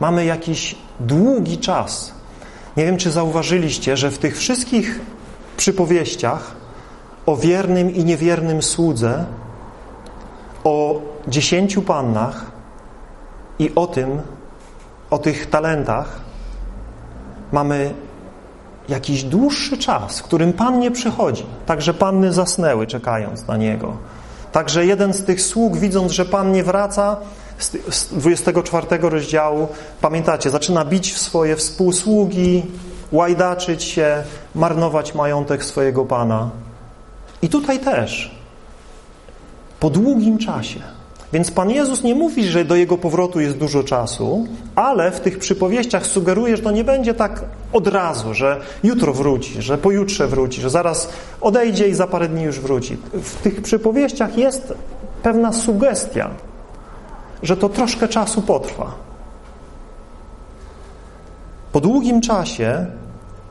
mamy 0.00 0.24
jakiś 0.24 0.76
długi 1.00 1.58
czas. 1.58 2.12
Nie 2.76 2.84
wiem, 2.84 2.96
czy 2.96 3.10
zauważyliście, 3.10 3.96
że 3.96 4.10
w 4.10 4.18
tych 4.18 4.38
wszystkich 4.38 5.00
przypowieściach 5.56 6.54
o 7.26 7.36
wiernym 7.36 7.94
i 7.94 8.04
niewiernym 8.04 8.62
słudze, 8.62 9.24
o 10.64 11.00
dziesięciu 11.28 11.82
pannach 11.82 12.46
i 13.58 13.74
o 13.74 13.86
tym, 13.86 14.20
o 15.10 15.18
tych 15.18 15.50
talentach, 15.50 16.20
mamy 17.52 17.94
jakiś 18.88 19.22
dłuższy 19.22 19.78
czas, 19.78 20.20
w 20.20 20.22
którym 20.22 20.52
Pan 20.52 20.78
nie 20.78 20.90
przychodzi. 20.90 21.46
Także 21.66 21.94
panny 21.94 22.32
zasnęły, 22.32 22.86
czekając 22.86 23.46
na 23.46 23.56
Niego. 23.56 23.96
Także 24.52 24.86
jeden 24.86 25.14
z 25.14 25.24
tych 25.24 25.42
sług, 25.42 25.76
widząc, 25.76 26.12
że 26.12 26.24
Pan 26.24 26.52
nie 26.52 26.64
wraca, 26.64 27.16
z 27.90 28.06
24 28.06 28.86
rozdziału, 29.00 29.68
pamiętacie, 30.00 30.50
zaczyna 30.50 30.84
bić 30.84 31.12
w 31.12 31.18
swoje 31.18 31.56
współsługi, 31.56 32.62
łajdaczyć 33.12 33.84
się, 33.84 34.22
marnować 34.54 35.14
majątek 35.14 35.64
swojego 35.64 36.04
Pana. 36.04 36.50
I 37.42 37.48
tutaj 37.48 37.80
też, 37.80 38.36
po 39.80 39.90
długim 39.90 40.38
czasie. 40.38 40.80
Więc 41.32 41.50
Pan 41.50 41.70
Jezus 41.70 42.02
nie 42.02 42.14
mówi, 42.14 42.44
że 42.44 42.64
do 42.64 42.76
Jego 42.76 42.98
powrotu 42.98 43.40
jest 43.40 43.56
dużo 43.56 43.84
czasu, 43.84 44.46
ale 44.74 45.10
w 45.10 45.20
tych 45.20 45.38
przypowieściach 45.38 46.06
sugeruje, 46.06 46.56
że 46.56 46.62
to 46.62 46.70
nie 46.70 46.84
będzie 46.84 47.14
tak 47.14 47.44
od 47.72 47.86
razu, 47.86 48.34
że 48.34 48.60
jutro 48.84 49.12
wróci, 49.12 49.62
że 49.62 49.78
pojutrze 49.78 50.28
wróci, 50.28 50.60
że 50.60 50.70
zaraz 50.70 51.08
odejdzie 51.40 51.88
i 51.88 51.94
za 51.94 52.06
parę 52.06 52.28
dni 52.28 52.42
już 52.42 52.60
wróci. 52.60 52.96
W 53.12 53.42
tych 53.42 53.62
przypowieściach 53.62 54.38
jest 54.38 54.74
pewna 55.22 55.52
sugestia, 55.52 56.30
że 57.42 57.56
to 57.56 57.68
troszkę 57.68 58.08
czasu 58.08 58.42
potrwa. 58.42 58.94
Po 61.72 61.80
długim 61.80 62.20
czasie 62.20 62.86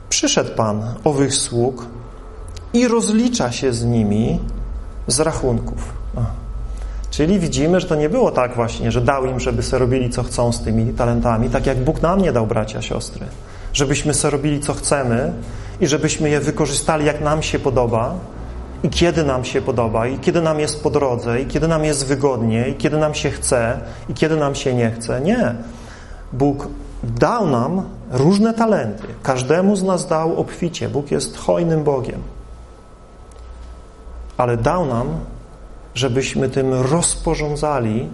przyszedł 0.08 0.54
Pan 0.56 0.94
owych 1.04 1.34
sług 1.34 1.86
i 2.72 2.88
rozlicza 2.88 3.52
się 3.52 3.72
z 3.72 3.84
nimi 3.84 4.38
z 5.06 5.20
rachunków. 5.20 6.01
Czyli 7.12 7.38
widzimy, 7.38 7.80
że 7.80 7.86
to 7.86 7.94
nie 7.94 8.08
było 8.08 8.30
tak 8.30 8.54
właśnie, 8.54 8.92
że 8.92 9.00
dał 9.00 9.24
im, 9.26 9.40
żeby 9.40 9.62
sobie 9.62 9.80
robili 9.80 10.10
co 10.10 10.22
chcą 10.22 10.52
z 10.52 10.60
tymi 10.60 10.92
talentami, 10.92 11.50
tak 11.50 11.66
jak 11.66 11.84
Bóg 11.84 12.02
nam 12.02 12.22
nie 12.22 12.32
dał, 12.32 12.46
bracia, 12.46 12.82
siostry. 12.82 13.26
Żebyśmy 13.72 14.14
sobie 14.14 14.32
robili 14.32 14.60
co 14.60 14.74
chcemy 14.74 15.32
i 15.80 15.86
żebyśmy 15.86 16.30
je 16.30 16.40
wykorzystali 16.40 17.04
jak 17.06 17.20
nam 17.20 17.42
się 17.42 17.58
podoba 17.58 18.14
i 18.82 18.88
kiedy 18.88 19.24
nam 19.24 19.44
się 19.44 19.62
podoba 19.62 20.06
i 20.06 20.18
kiedy 20.18 20.42
nam 20.42 20.60
jest 20.60 20.82
po 20.82 20.90
drodze 20.90 21.40
i 21.40 21.46
kiedy 21.46 21.68
nam 21.68 21.84
jest 21.84 22.06
wygodnie 22.06 22.68
i 22.68 22.74
kiedy 22.74 22.96
nam 22.96 23.14
się 23.14 23.30
chce 23.30 23.80
i 24.08 24.14
kiedy 24.14 24.36
nam 24.36 24.54
się 24.54 24.74
nie 24.74 24.90
chce. 24.90 25.20
Nie. 25.20 25.54
Bóg 26.32 26.68
dał 27.04 27.46
nam 27.46 27.82
różne 28.10 28.54
talenty. 28.54 29.06
Każdemu 29.22 29.76
z 29.76 29.82
nas 29.82 30.06
dał 30.06 30.40
obficie. 30.40 30.88
Bóg 30.88 31.10
jest 31.10 31.36
hojnym 31.36 31.84
Bogiem. 31.84 32.22
Ale 34.36 34.56
dał 34.56 34.86
nam 34.86 35.06
żebyśmy 35.94 36.48
tym 36.48 36.74
rozporządzali 36.74 38.08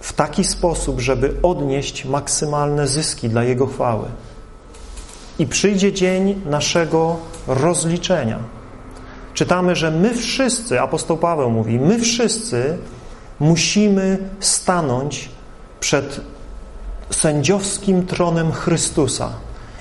w 0.00 0.12
taki 0.12 0.44
sposób, 0.44 1.00
żeby 1.00 1.34
odnieść 1.42 2.04
maksymalne 2.04 2.86
zyski 2.86 3.28
dla 3.28 3.44
Jego 3.44 3.66
chwały. 3.66 4.06
I 5.38 5.46
przyjdzie 5.46 5.92
dzień 5.92 6.40
naszego 6.46 7.16
rozliczenia. 7.46 8.38
Czytamy, 9.34 9.76
że 9.76 9.90
my 9.90 10.14
wszyscy, 10.14 10.80
apostoł 10.80 11.16
Paweł 11.16 11.50
mówi, 11.50 11.78
my 11.78 11.98
wszyscy 11.98 12.78
musimy 13.40 14.18
stanąć 14.40 15.28
przed 15.80 16.20
sędziowskim 17.10 18.06
tronem 18.06 18.52
Chrystusa. 18.52 19.30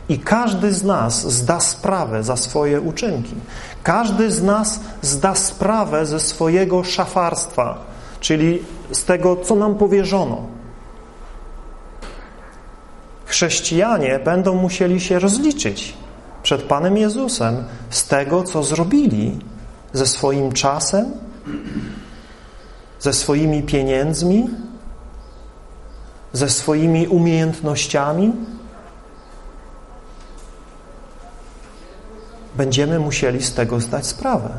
I 0.09 0.19
każdy 0.19 0.73
z 0.73 0.83
nas 0.83 1.31
zda 1.31 1.59
sprawę 1.59 2.23
za 2.23 2.37
swoje 2.37 2.81
uczynki. 2.81 3.35
Każdy 3.83 4.31
z 4.31 4.43
nas 4.43 4.79
zda 5.01 5.35
sprawę 5.35 6.05
ze 6.05 6.19
swojego 6.19 6.83
szafarstwa, 6.83 7.77
czyli 8.19 8.63
z 8.91 9.05
tego, 9.05 9.35
co 9.35 9.55
nam 9.55 9.75
powierzono. 9.75 10.41
Chrześcijanie 13.25 14.19
będą 14.19 14.55
musieli 14.55 15.01
się 15.01 15.19
rozliczyć 15.19 15.97
przed 16.43 16.63
Panem 16.63 16.97
Jezusem 16.97 17.63
z 17.89 18.07
tego, 18.07 18.43
co 18.43 18.63
zrobili 18.63 19.39
ze 19.93 20.07
swoim 20.07 20.51
czasem, 20.51 21.05
ze 22.99 23.13
swoimi 23.13 23.63
pieniędzmi, 23.63 24.49
ze 26.33 26.49
swoimi 26.49 27.07
umiejętnościami, 27.07 28.33
będziemy 32.59 32.99
musieli 32.99 33.43
z 33.43 33.53
tego 33.53 33.79
zdać 33.79 34.05
sprawę. 34.07 34.49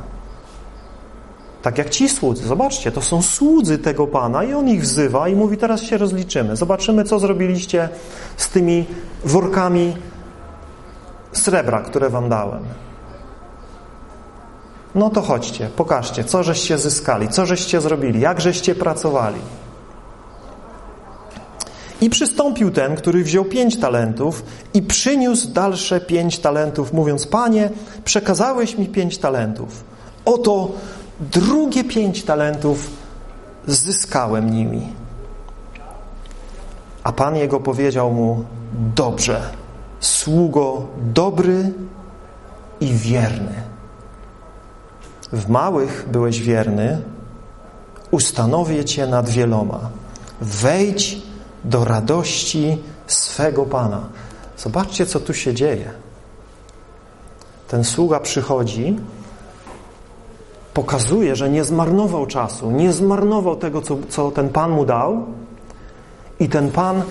Tak 1.62 1.78
jak 1.78 1.90
ci 1.90 2.08
słudzy. 2.08 2.48
Zobaczcie, 2.48 2.92
to 2.92 3.02
są 3.02 3.22
słudzy 3.22 3.78
tego 3.78 4.06
Pana 4.06 4.44
i 4.44 4.54
On 4.54 4.68
ich 4.68 4.82
wzywa 4.82 5.28
i 5.28 5.34
mówi, 5.34 5.56
teraz 5.56 5.82
się 5.82 5.98
rozliczymy. 5.98 6.56
Zobaczymy, 6.56 7.04
co 7.04 7.18
zrobiliście 7.18 7.88
z 8.36 8.48
tymi 8.48 8.86
workami 9.24 9.96
srebra, 11.32 11.80
które 11.80 12.10
wam 12.10 12.28
dałem. 12.28 12.64
No 14.94 15.10
to 15.10 15.22
chodźcie, 15.22 15.68
pokażcie, 15.76 16.24
co 16.24 16.42
żeście 16.42 16.78
zyskali, 16.78 17.28
co 17.28 17.46
żeście 17.46 17.80
zrobili, 17.80 18.20
jak 18.20 18.40
żeście 18.40 18.74
pracowali. 18.74 19.40
I 22.00 22.10
przystąpił 22.10 22.70
ten, 22.70 22.96
który 22.96 23.24
wziął 23.24 23.44
pięć 23.44 23.76
talentów 23.76 24.44
i 24.74 24.82
przyniósł 24.82 25.48
dalsze 25.48 26.00
pięć 26.00 26.38
talentów, 26.38 26.92
mówiąc, 26.92 27.26
Panie, 27.26 27.70
przekazałeś 28.04 28.78
mi 28.78 28.86
pięć 28.86 29.18
talentów. 29.18 29.84
Oto 30.24 30.70
drugie 31.20 31.84
pięć 31.84 32.22
talentów 32.22 32.90
zyskałem 33.66 34.50
nimi. 34.50 34.92
A 37.02 37.12
Pan 37.12 37.36
jego 37.36 37.60
powiedział 37.60 38.12
mu, 38.12 38.44
dobrze, 38.96 39.40
sługo 40.00 40.86
dobry 41.14 41.72
i 42.80 42.86
wierny. 42.86 43.54
W 45.32 45.48
małych 45.48 46.06
byłeś 46.12 46.40
wierny, 46.40 47.00
ustanowię 48.10 48.84
Cię 48.84 49.06
nad 49.06 49.28
wieloma. 49.28 49.80
Wejdź 50.40 51.29
do 51.64 51.84
radości 51.84 52.78
swego 53.06 53.66
Pana. 53.66 54.00
Zobaczcie, 54.58 55.06
co 55.06 55.20
tu 55.20 55.34
się 55.34 55.54
dzieje. 55.54 55.90
Ten 57.68 57.84
sługa 57.84 58.20
przychodzi, 58.20 58.96
pokazuje, 60.74 61.36
że 61.36 61.50
nie 61.50 61.64
zmarnował 61.64 62.26
czasu, 62.26 62.70
nie 62.70 62.92
zmarnował 62.92 63.56
tego, 63.56 63.82
co, 63.82 63.96
co 64.08 64.30
ten 64.30 64.48
Pan 64.48 64.70
mu 64.70 64.84
dał 64.84 65.26
i 66.40 66.48
ten 66.48 66.70
Pan 66.70 67.02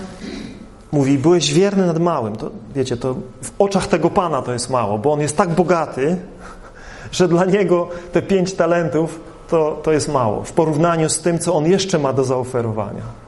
mówi, 0.92 1.18
byłeś 1.18 1.52
wierny 1.52 1.86
nad 1.86 1.98
małym. 1.98 2.36
To, 2.36 2.50
wiecie, 2.74 2.96
to 2.96 3.14
w 3.42 3.50
oczach 3.58 3.86
tego 3.86 4.10
Pana 4.10 4.42
to 4.42 4.52
jest 4.52 4.70
mało, 4.70 4.98
bo 4.98 5.12
on 5.12 5.20
jest 5.20 5.36
tak 5.36 5.54
bogaty, 5.54 6.16
że 7.12 7.28
dla 7.28 7.44
niego 7.44 7.88
te 8.12 8.22
pięć 8.22 8.54
talentów 8.54 9.20
to, 9.48 9.80
to 9.82 9.92
jest 9.92 10.08
mało 10.08 10.42
w 10.42 10.52
porównaniu 10.52 11.08
z 11.08 11.20
tym, 11.20 11.38
co 11.38 11.54
on 11.54 11.66
jeszcze 11.66 11.98
ma 11.98 12.12
do 12.12 12.24
zaoferowania. 12.24 13.19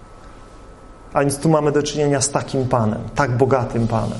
A 1.12 1.20
więc 1.20 1.38
tu 1.38 1.48
mamy 1.48 1.72
do 1.72 1.82
czynienia 1.82 2.20
z 2.20 2.30
takim 2.30 2.68
Panem, 2.68 3.00
tak 3.14 3.36
bogatym 3.36 3.88
Panem. 3.88 4.18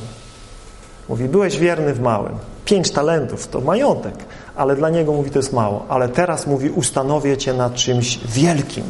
Mówi, 1.09 1.29
byłeś 1.29 1.59
wierny 1.59 1.95
w 1.95 2.01
małym. 2.01 2.33
Pięć 2.65 2.91
talentów 2.91 3.49
to 3.49 3.61
majątek, 3.61 4.15
ale 4.57 4.77
dla 4.77 4.91
niego 4.91 5.13
mówi, 5.13 5.31
to 5.31 5.39
jest 5.39 5.53
mało. 5.53 5.87
Ale 5.89 6.09
teraz 6.09 6.47
mówi, 6.47 6.71
ustanowię 6.71 7.37
cię 7.37 7.55
nad 7.55 7.75
czymś 7.75 8.19
wielkim, 8.19 8.85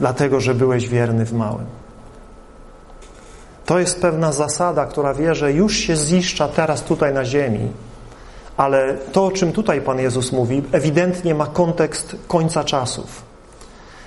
dlatego, 0.00 0.40
że 0.40 0.54
byłeś 0.54 0.88
wierny 0.88 1.24
w 1.24 1.32
małym. 1.32 1.66
To 3.66 3.78
jest 3.78 4.00
pewna 4.00 4.32
zasada, 4.32 4.86
która 4.86 5.14
wie, 5.14 5.34
że 5.34 5.52
już 5.52 5.76
się 5.76 5.96
ziszcza 5.96 6.48
teraz 6.48 6.82
tutaj 6.82 7.14
na 7.14 7.24
ziemi, 7.24 7.72
ale 8.56 8.94
to, 9.12 9.26
o 9.26 9.30
czym 9.30 9.52
tutaj 9.52 9.80
Pan 9.80 9.98
Jezus 9.98 10.32
mówi, 10.32 10.62
ewidentnie 10.72 11.34
ma 11.34 11.46
kontekst 11.46 12.16
końca 12.28 12.64
czasów. 12.64 13.22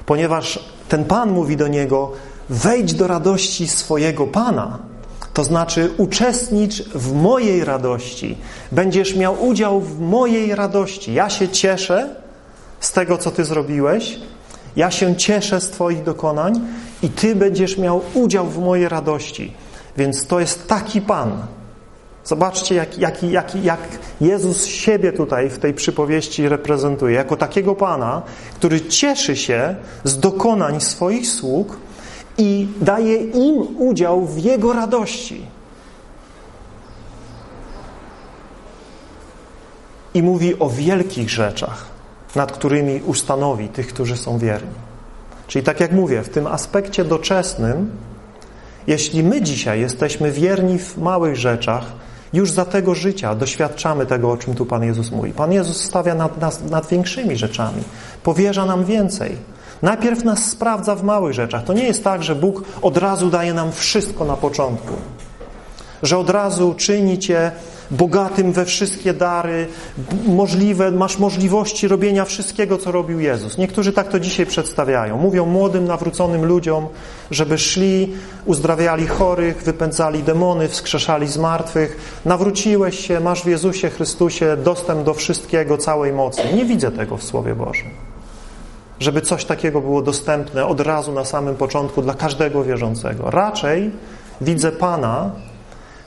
Ponieważ 0.06 0.60
ten 0.90 1.06
Pan 1.06 1.32
mówi 1.32 1.58
do 1.58 1.68
niego, 1.68 2.12
wejdź 2.52 2.94
do 2.94 3.08
radości 3.08 3.68
swojego 3.68 4.28
Pana, 4.28 4.80
to 5.34 5.44
znaczy 5.44 5.92
uczestnicz 5.98 6.84
w 6.84 7.14
mojej 7.14 7.66
radości. 7.66 8.38
Będziesz 8.72 9.16
miał 9.16 9.46
udział 9.46 9.82
w 9.82 10.00
mojej 10.00 10.56
radości. 10.56 11.14
Ja 11.14 11.30
się 11.30 11.50
cieszę 11.50 12.16
z 12.80 12.92
tego, 12.92 13.18
co 13.18 13.32
Ty 13.32 13.46
zrobiłeś. 13.46 14.20
Ja 14.76 14.92
się 14.92 15.16
cieszę 15.16 15.62
z 15.62 15.70
Twoich 15.70 16.04
dokonań 16.04 16.60
i 17.04 17.10
Ty 17.10 17.36
będziesz 17.36 17.78
miał 17.78 18.02
udział 18.14 18.48
w 18.48 18.60
mojej 18.60 18.90
radości. 18.90 19.54
Więc 19.98 20.28
to 20.28 20.40
jest 20.40 20.68
taki 20.68 21.02
Pan. 21.02 21.32
Zobaczcie, 22.26 22.76
jak, 22.76 22.98
jak, 22.98 23.24
jak, 23.24 23.56
jak 23.64 23.80
Jezus 24.22 24.66
siebie 24.66 25.14
tutaj 25.14 25.50
w 25.50 25.60
tej 25.60 25.74
przypowieści 25.74 26.50
reprezentuje. 26.50 27.16
Jako 27.16 27.38
takiego 27.38 27.76
Pana, 27.76 28.22
który 28.56 28.82
cieszy 28.82 29.36
się 29.36 29.76
z 30.04 30.20
dokonań 30.20 30.82
swoich 30.82 31.28
sług, 31.28 31.78
i 32.38 32.68
daje 32.82 33.18
im 33.18 33.78
udział 33.78 34.26
w 34.26 34.38
Jego 34.38 34.74
radości. 34.74 35.46
I 40.14 40.24
mówi 40.24 40.60
o 40.60 40.70
wielkich 40.70 41.30
rzeczach, 41.30 41.86
nad 42.36 42.52
którymi 42.52 43.02
ustanowi 43.06 43.68
tych, 43.68 43.88
którzy 43.88 44.18
są 44.18 44.38
wierni. 44.38 44.74
Czyli 45.48 45.66
tak 45.66 45.80
jak 45.80 45.92
mówię, 45.92 46.24
w 46.24 46.30
tym 46.30 46.48
aspekcie 46.48 47.06
doczesnym, 47.06 47.92
jeśli 48.88 49.24
my 49.24 49.42
dzisiaj 49.42 49.82
jesteśmy 49.82 50.32
wierni 50.32 50.80
w 50.80 50.98
małych 50.98 51.36
rzeczach, 51.36 51.86
już 52.34 52.52
za 52.52 52.66
tego 52.66 52.96
życia 52.96 53.36
doświadczamy 53.36 54.06
tego, 54.06 54.32
o 54.32 54.38
czym 54.38 54.56
tu 54.56 54.66
Pan 54.66 54.84
Jezus 54.84 55.12
mówi. 55.12 55.34
Pan 55.34 55.52
Jezus 55.52 55.84
stawia 55.84 56.16
nad, 56.16 56.42
nas, 56.42 56.64
nad 56.70 56.88
większymi 56.88 57.38
rzeczami, 57.38 57.84
powierza 58.24 58.66
nam 58.66 58.86
więcej. 58.86 59.38
Najpierw 59.82 60.24
nas 60.24 60.46
sprawdza 60.46 60.96
w 60.96 61.04
małych 61.04 61.34
rzeczach. 61.34 61.64
To 61.64 61.74
nie 61.74 61.84
jest 61.84 62.04
tak, 62.04 62.24
że 62.24 62.36
Bóg 62.36 62.64
od 62.82 62.98
razu 62.98 63.30
daje 63.30 63.54
nam 63.54 63.72
wszystko 63.72 64.26
na 64.26 64.38
początku. 64.38 64.94
Że 66.04 66.18
od 66.18 66.30
razu 66.30 66.74
czyni 66.78 67.20
cię 67.20 67.52
bogatym 67.92 68.52
we 68.52 68.66
wszystkie 68.66 69.14
dary, 69.14 69.68
możliwe, 70.28 70.92
masz 70.92 71.18
możliwości 71.18 71.88
robienia 71.88 72.26
wszystkiego, 72.26 72.78
co 72.78 72.92
robił 72.92 73.20
Jezus. 73.20 73.58
Niektórzy 73.58 73.94
tak 73.94 74.08
to 74.08 74.20
dzisiaj 74.20 74.46
przedstawiają. 74.46 75.18
Mówią 75.18 75.46
młodym, 75.46 75.86
nawróconym 75.86 76.46
ludziom, 76.46 76.88
żeby 77.32 77.58
szli, 77.58 78.14
uzdrawiali 78.46 79.08
chorych, 79.08 79.64
wypędzali 79.64 80.24
demony, 80.24 80.68
wskrzeszali 80.68 81.28
zmartwych. 81.28 82.22
Nawróciłeś 82.26 83.08
się, 83.08 83.20
masz 83.20 83.44
w 83.44 83.48
Jezusie 83.48 83.90
Chrystusie 83.90 84.58
dostęp 84.58 85.04
do 85.04 85.14
wszystkiego, 85.14 85.78
całej 85.78 86.14
mocy. 86.14 86.42
Nie 86.54 86.66
widzę 86.66 86.92
tego 86.92 87.18
w 87.18 87.24
Słowie 87.24 87.56
Bożym 87.56 88.11
żeby 89.02 89.22
coś 89.22 89.46
takiego 89.46 89.82
było 89.82 90.02
dostępne 90.02 90.66
od 90.66 90.82
razu 90.82 91.12
na 91.12 91.26
samym 91.26 91.56
początku 91.56 92.02
dla 92.02 92.14
każdego 92.14 92.64
wierzącego. 92.64 93.32
Raczej 93.32 93.92
widzę 94.42 94.72
Pana, 94.72 95.32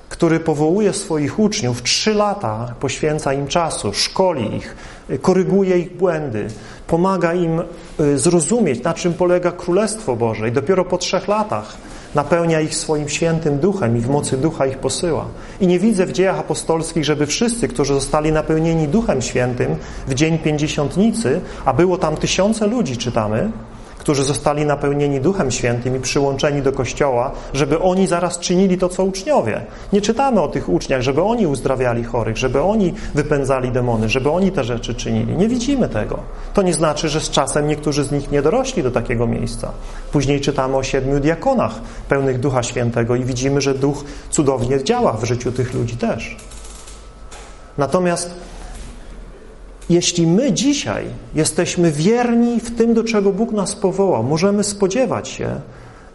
który 0.09 0.41
powołuje 0.41 0.93
swoich 0.93 1.39
uczniów, 1.39 1.83
trzy 1.83 2.15
lata 2.15 2.75
poświęca 2.81 3.33
im 3.33 3.47
czasu, 3.47 3.93
szkoli 3.93 4.57
ich, 4.57 4.77
koryguje 5.23 5.79
ich 5.79 5.97
błędy, 5.97 6.47
pomaga 6.87 7.35
im 7.35 7.63
y, 8.01 8.19
zrozumieć, 8.19 8.83
na 8.83 8.95
czym 8.95 9.15
polega 9.15 9.53
Królestwo 9.53 10.17
Boże 10.17 10.49
i 10.49 10.53
dopiero 10.53 10.85
po 10.85 10.99
trzech 10.99 11.29
latach 11.29 11.77
napełnia 12.15 12.61
ich 12.61 12.75
swoim 12.75 13.09
świętym 13.09 13.59
duchem 13.59 13.97
i 13.97 14.01
w 14.01 14.09
mocy 14.09 14.37
ducha 14.37 14.67
ich 14.67 14.79
posyła. 14.79 15.27
I 15.61 15.67
nie 15.67 15.79
widzę 15.79 16.07
w 16.07 16.13
dziejach 16.13 16.39
apostolskich, 16.39 17.05
żeby 17.05 17.27
wszyscy, 17.27 17.69
którzy 17.69 17.95
zostali 17.95 18.33
napełnieni 18.33 18.89
duchem 18.89 19.23
świętym 19.23 19.77
w 20.09 20.15
dzień 20.15 20.39
pięćdziesiątnicy, 20.39 21.41
a 21.65 21.73
było 21.73 21.99
tam 21.99 22.17
tysiące 22.17 22.67
ludzi, 22.67 22.97
czytamy, 22.97 23.51
którzy 24.05 24.25
zostali 24.25 24.67
napełnieni 24.67 25.21
Duchem 25.21 25.51
Świętym 25.51 25.97
i 25.97 26.01
przyłączeni 26.01 26.63
do 26.63 26.73
Kościoła, 26.73 27.31
żeby 27.55 27.79
oni 27.81 28.07
zaraz 28.07 28.39
czynili 28.39 28.79
to, 28.79 28.89
co 28.89 29.05
uczniowie. 29.05 29.61
Nie 29.93 30.01
czytamy 30.01 30.41
o 30.41 30.49
tych 30.49 30.69
uczniach, 30.69 31.03
żeby 31.03 31.23
oni 31.23 31.47
uzdrawiali 31.47 32.05
chorych, 32.05 32.37
żeby 32.37 32.63
oni 32.63 32.95
wypędzali 33.15 33.71
demony, 33.71 34.09
żeby 34.09 34.31
oni 34.31 34.53
te 34.53 34.65
rzeczy 34.65 34.95
czynili. 34.95 35.37
Nie 35.37 35.49
widzimy 35.49 35.89
tego. 35.89 36.19
To 36.55 36.63
nie 36.63 36.75
znaczy, 36.75 37.09
że 37.09 37.21
z 37.21 37.31
czasem 37.31 37.69
niektórzy 37.69 38.05
z 38.05 38.13
nich 38.13 38.31
nie 38.31 38.43
dorośli 38.43 38.83
do 38.83 38.91
takiego 38.91 39.27
miejsca. 39.27 39.73
Później 40.13 40.41
czytamy 40.41 40.77
o 40.77 40.83
siedmiu 40.83 41.21
diakonach 41.21 41.81
pełnych 42.09 42.41
Ducha 42.41 42.63
Świętego 42.63 43.17
i 43.17 43.25
widzimy, 43.25 43.61
że 43.61 43.75
Duch 43.75 44.05
cudownie 44.31 44.85
działa 44.85 45.13
w 45.13 45.25
życiu 45.25 45.53
tych 45.53 45.75
ludzi 45.75 45.97
też. 45.97 46.37
Natomiast 47.79 48.31
jeśli 49.91 50.27
my 50.27 50.53
dzisiaj 50.53 51.05
jesteśmy 51.35 51.93
wierni 51.93 52.61
w 52.61 52.77
tym, 52.77 52.95
do 52.95 53.05
czego 53.05 53.33
Bóg 53.33 53.53
nas 53.53 53.75
powołał, 53.75 54.23
możemy 54.23 54.65
spodziewać 54.65 55.29
się, 55.29 55.61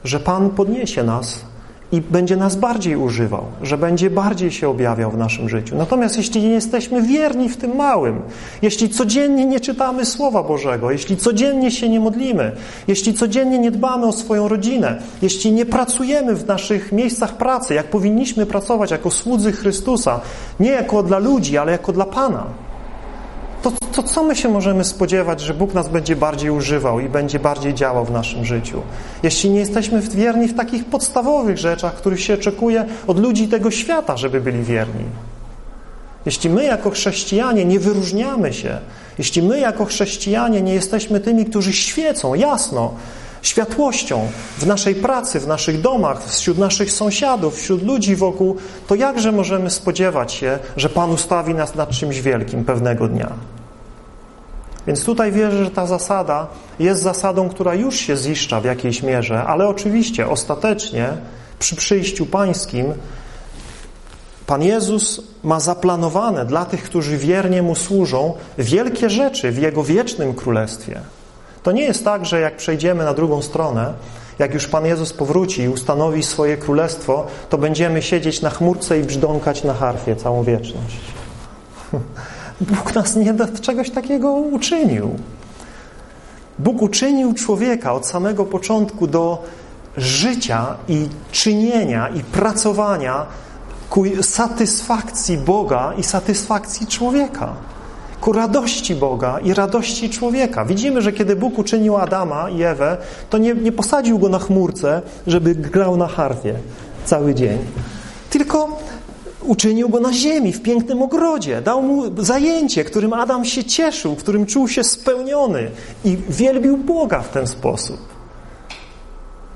że 0.03 0.19
Pan 0.19 0.49
podniesie 0.49 1.03
nas 1.03 1.49
i 1.91 2.01
będzie 2.01 2.37
nas 2.37 2.55
bardziej 2.55 2.95
używał, 2.95 3.43
że 3.61 3.77
będzie 3.77 4.09
bardziej 4.09 4.51
się 4.51 4.69
objawiał 4.69 5.11
w 5.11 5.17
naszym 5.17 5.49
życiu. 5.49 5.75
Natomiast 5.75 6.17
jeśli 6.17 6.41
nie 6.41 6.49
jesteśmy 6.49 7.01
wierni 7.01 7.49
w 7.49 7.57
tym 7.57 7.75
małym, 7.75 8.21
jeśli 8.61 8.89
codziennie 8.89 9.45
nie 9.45 9.59
czytamy 9.59 10.05
Słowa 10.05 10.43
Bożego, 10.43 10.91
jeśli 10.91 11.17
codziennie 11.17 11.71
się 11.71 11.89
nie 11.89 11.99
modlimy, 11.99 12.51
jeśli 12.87 13.13
codziennie 13.13 13.59
nie 13.59 13.71
dbamy 13.71 14.05
o 14.05 14.11
swoją 14.11 14.47
rodzinę, 14.47 15.01
jeśli 15.21 15.51
nie 15.51 15.65
pracujemy 15.65 16.35
w 16.35 16.47
naszych 16.47 16.91
miejscach 16.91 17.37
pracy, 17.37 17.73
jak 17.73 17.85
powinniśmy 17.85 18.45
pracować 18.45 18.91
jako 18.91 19.11
słudzy 19.11 19.51
Chrystusa, 19.51 20.19
nie 20.59 20.69
jako 20.69 21.03
dla 21.03 21.19
ludzi, 21.19 21.57
ale 21.57 21.71
jako 21.71 21.93
dla 21.93 22.05
Pana, 22.05 22.43
to, 23.61 23.71
to 23.91 24.03
co 24.03 24.23
my 24.23 24.35
się 24.35 24.49
możemy 24.49 24.83
spodziewać, 24.83 25.41
że 25.41 25.53
Bóg 25.53 25.73
nas 25.73 25.89
będzie 25.89 26.15
bardziej 26.15 26.49
używał 26.49 26.99
i 26.99 27.09
będzie 27.09 27.39
bardziej 27.39 27.73
działał 27.73 28.05
w 28.05 28.11
naszym 28.11 28.45
życiu? 28.45 28.81
Jeśli 29.23 29.49
nie 29.49 29.59
jesteśmy 29.59 30.01
wierni 30.01 30.47
w 30.47 30.55
takich 30.55 30.85
podstawowych 30.85 31.57
rzeczach, 31.57 31.95
których 31.95 32.21
się 32.21 32.33
oczekuje 32.33 32.85
od 33.07 33.19
ludzi 33.19 33.47
tego 33.47 33.71
świata, 33.71 34.17
żeby 34.17 34.41
byli 34.41 34.63
wierni. 34.63 35.03
Jeśli 36.25 36.49
my 36.49 36.63
jako 36.63 36.89
chrześcijanie 36.89 37.65
nie 37.65 37.79
wyróżniamy 37.79 38.53
się, 38.53 38.77
jeśli 39.17 39.41
my 39.41 39.59
jako 39.59 39.85
chrześcijanie 39.85 40.61
nie 40.61 40.73
jesteśmy 40.73 41.19
tymi, 41.19 41.45
którzy 41.45 41.73
świecą 41.73 42.33
jasno, 42.33 42.93
światłością 43.41 44.27
w 44.57 44.67
naszej 44.67 44.95
pracy, 44.95 45.39
w 45.39 45.47
naszych 45.47 45.81
domach, 45.81 46.23
wśród 46.23 46.57
naszych 46.57 46.91
sąsiadów, 46.91 47.55
wśród 47.55 47.83
ludzi 47.83 48.15
wokół, 48.15 48.57
to 48.87 48.95
jakże 48.95 49.31
możemy 49.31 49.69
spodziewać 49.69 50.33
się, 50.33 50.59
że 50.77 50.89
Pan 50.89 51.11
ustawi 51.11 51.53
nas 51.53 51.75
nad 51.75 51.89
czymś 51.89 52.21
wielkim 52.21 52.65
pewnego 52.65 53.07
dnia? 53.07 53.29
Więc 54.87 55.03
tutaj 55.03 55.31
wierzę, 55.31 55.65
że 55.65 55.71
ta 55.71 55.85
zasada 55.85 56.47
jest 56.79 57.01
zasadą, 57.01 57.49
która 57.49 57.75
już 57.75 57.95
się 57.95 58.17
ziszcza 58.17 58.61
w 58.61 58.65
jakiejś 58.65 59.03
mierze, 59.03 59.43
ale 59.43 59.67
oczywiście 59.67 60.29
ostatecznie 60.29 61.09
przy 61.59 61.75
przyjściu 61.75 62.25
pańskim 62.25 62.93
Pan 64.49 64.63
Jezus 64.63 65.21
ma 65.43 65.59
zaplanowane 65.59 66.45
dla 66.45 66.65
tych, 66.65 66.83
którzy 66.83 67.17
wiernie 67.17 67.61
Mu 67.61 67.75
służą, 67.75 68.33
wielkie 68.57 69.09
rzeczy 69.09 69.51
w 69.51 69.57
Jego 69.57 69.83
wiecznym 69.83 70.33
królestwie. 70.33 71.01
To 71.63 71.71
nie 71.71 71.83
jest 71.83 72.05
tak, 72.05 72.25
że 72.25 72.39
jak 72.39 72.57
przejdziemy 72.57 73.05
na 73.05 73.13
drugą 73.13 73.41
stronę, 73.41 73.93
jak 74.39 74.53
już 74.53 74.67
Pan 74.67 74.85
Jezus 74.85 75.13
powróci 75.13 75.61
i 75.61 75.69
ustanowi 75.69 76.23
swoje 76.23 76.57
królestwo, 76.57 77.27
to 77.49 77.57
będziemy 77.57 78.01
siedzieć 78.01 78.41
na 78.41 78.49
chmurce 78.49 78.99
i 78.99 79.03
brzdąkać 79.03 79.63
na 79.63 79.73
harfie 79.73 80.15
całą 80.15 80.43
wieczność. 80.43 80.99
Bóg 82.61 82.95
nas 82.95 83.15
nie 83.15 83.33
do 83.33 83.47
czegoś 83.61 83.89
takiego 83.89 84.31
uczynił. 84.31 85.15
Bóg 86.59 86.81
uczynił 86.81 87.33
człowieka 87.33 87.93
od 87.93 88.05
samego 88.05 88.45
początku 88.45 89.07
do 89.07 89.43
życia 89.97 90.75
i 90.87 91.09
czynienia 91.31 92.07
i 92.07 92.23
pracowania 92.23 93.25
ku 93.89 94.03
satysfakcji 94.21 95.37
Boga 95.37 95.93
i 95.97 96.03
satysfakcji 96.03 96.87
człowieka 96.87 97.53
ku 98.21 98.31
radości 98.31 98.95
Boga 98.95 99.39
i 99.39 99.53
radości 99.53 100.09
człowieka. 100.09 100.65
Widzimy, 100.65 101.01
że 101.01 101.11
kiedy 101.11 101.35
Bóg 101.35 101.59
uczynił 101.59 101.97
Adama 101.97 102.49
i 102.49 102.63
Ewę, 102.63 102.97
to 103.29 103.37
nie, 103.37 103.53
nie 103.53 103.71
posadził 103.71 104.19
go 104.19 104.29
na 104.29 104.39
chmurce, 104.39 105.01
żeby 105.27 105.55
grał 105.55 105.97
na 105.97 106.07
harfie 106.07 106.53
cały 107.05 107.35
dzień. 107.35 107.57
Tylko 108.29 108.77
uczynił 109.43 109.89
go 109.89 109.99
na 109.99 110.13
ziemi, 110.13 110.53
w 110.53 110.61
pięknym 110.61 111.01
ogrodzie. 111.01 111.61
Dał 111.61 111.81
mu 111.81 112.23
zajęcie, 112.23 112.83
którym 112.83 113.13
Adam 113.13 113.45
się 113.45 113.63
cieszył, 113.63 114.15
którym 114.15 114.45
czuł 114.45 114.67
się 114.67 114.83
spełniony 114.83 115.71
i 116.05 116.17
wielbił 116.29 116.77
Boga 116.77 117.19
w 117.21 117.29
ten 117.29 117.47
sposób. 117.47 117.99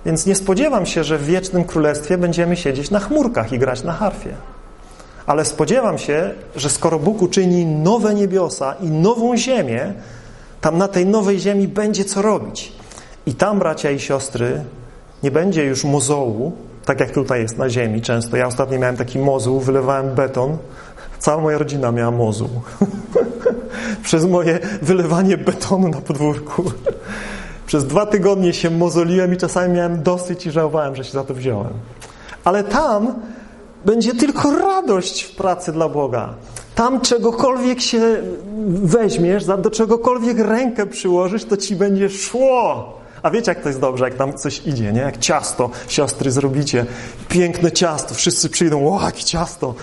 Więc 0.06 0.26
nie 0.26 0.36
spodziewam 0.36 0.86
się, 0.86 1.04
że 1.04 1.18
w 1.18 1.26
wiecznym 1.26 1.64
królestwie 1.64 2.18
będziemy 2.18 2.56
siedzieć 2.56 2.92
na 2.92 3.00
chmurkach 3.00 3.54
i 3.54 3.60
grać 3.60 3.84
na 3.84 3.94
harfie. 3.94 4.34
Ale 5.28 5.46
spodziewam 5.46 5.98
się, 5.98 6.32
że 6.56 6.70
skoro 6.70 7.00
Bóg 7.00 7.22
uczyni 7.22 7.66
nowe 7.66 8.14
niebiosa 8.14 8.76
i 8.82 8.88
nową 8.88 9.38
ziemię, 9.38 9.94
tam 10.62 10.78
na 10.78 10.88
tej 10.88 11.06
nowej 11.06 11.40
ziemi 11.40 11.68
będzie 11.68 12.06
co 12.06 12.22
robić. 12.22 12.72
I 13.26 13.34
tam, 13.34 13.60
bracia 13.60 13.92
i 13.92 14.00
siostry, 14.00 14.64
nie 15.24 15.32
będzie 15.32 15.66
już 15.66 15.84
mozołu, 15.84 16.52
tak 16.86 17.00
jak 17.00 17.12
tutaj 17.12 17.42
jest 17.42 17.58
na 17.58 17.70
ziemi 17.70 18.02
często. 18.02 18.38
Ja 18.38 18.48
ostatnio 18.48 18.80
miałem 18.80 18.98
taki 18.98 19.20
mozuł, 19.20 19.60
wylewałem 19.60 20.16
beton 20.16 20.58
Cała 21.24 21.42
moja 21.42 21.58
rodzina 21.58 21.92
miała 21.92 22.12
mozu. 22.12 22.50
Przez 24.04 24.26
moje 24.26 24.60
wylewanie 24.82 25.38
betonu 25.38 25.90
na 25.90 26.02
podwórku. 26.02 26.64
Przez 27.68 27.86
dwa 27.86 28.06
tygodnie 28.06 28.54
się 28.54 28.70
mozoliłem 28.70 29.34
i 29.34 29.38
czasami 29.38 29.74
miałem 29.74 30.04
dosyć 30.04 30.46
i 30.46 30.52
żałowałem, 30.52 30.96
że 30.96 31.04
się 31.04 31.12
za 31.12 31.24
to 31.24 31.34
wziąłem. 31.34 31.74
Ale 32.44 32.64
tam 32.64 33.14
będzie 33.86 34.16
tylko 34.16 34.52
radość 34.52 35.24
w 35.24 35.36
pracy 35.36 35.72
dla 35.72 35.90
Boga. 35.90 36.34
Tam 36.76 37.02
czegokolwiek 37.02 37.82
się 37.82 38.18
weźmiesz, 38.68 39.46
do 39.46 39.72
czegokolwiek 39.72 40.40
rękę 40.40 40.86
przyłożysz, 40.86 41.46
to 41.46 41.58
ci 41.58 41.76
będzie 41.76 42.10
szło. 42.10 42.94
A 43.24 43.32
wiecie, 43.32 43.52
jak 43.52 43.62
to 43.62 43.70
jest 43.70 43.80
dobrze, 43.80 44.06
jak 44.06 44.14
tam 44.14 44.38
coś 44.38 44.62
idzie, 44.68 44.94
nie? 44.94 45.02
Jak 45.02 45.18
ciasto, 45.18 45.70
siostry, 45.88 46.32
zrobicie. 46.32 46.86
Piękne 47.30 47.72
ciasto, 47.72 48.16
wszyscy 48.16 48.50
przyjdą, 48.50 48.98
o, 48.98 49.06
jakie 49.06 49.24
ciasto. 49.24 49.76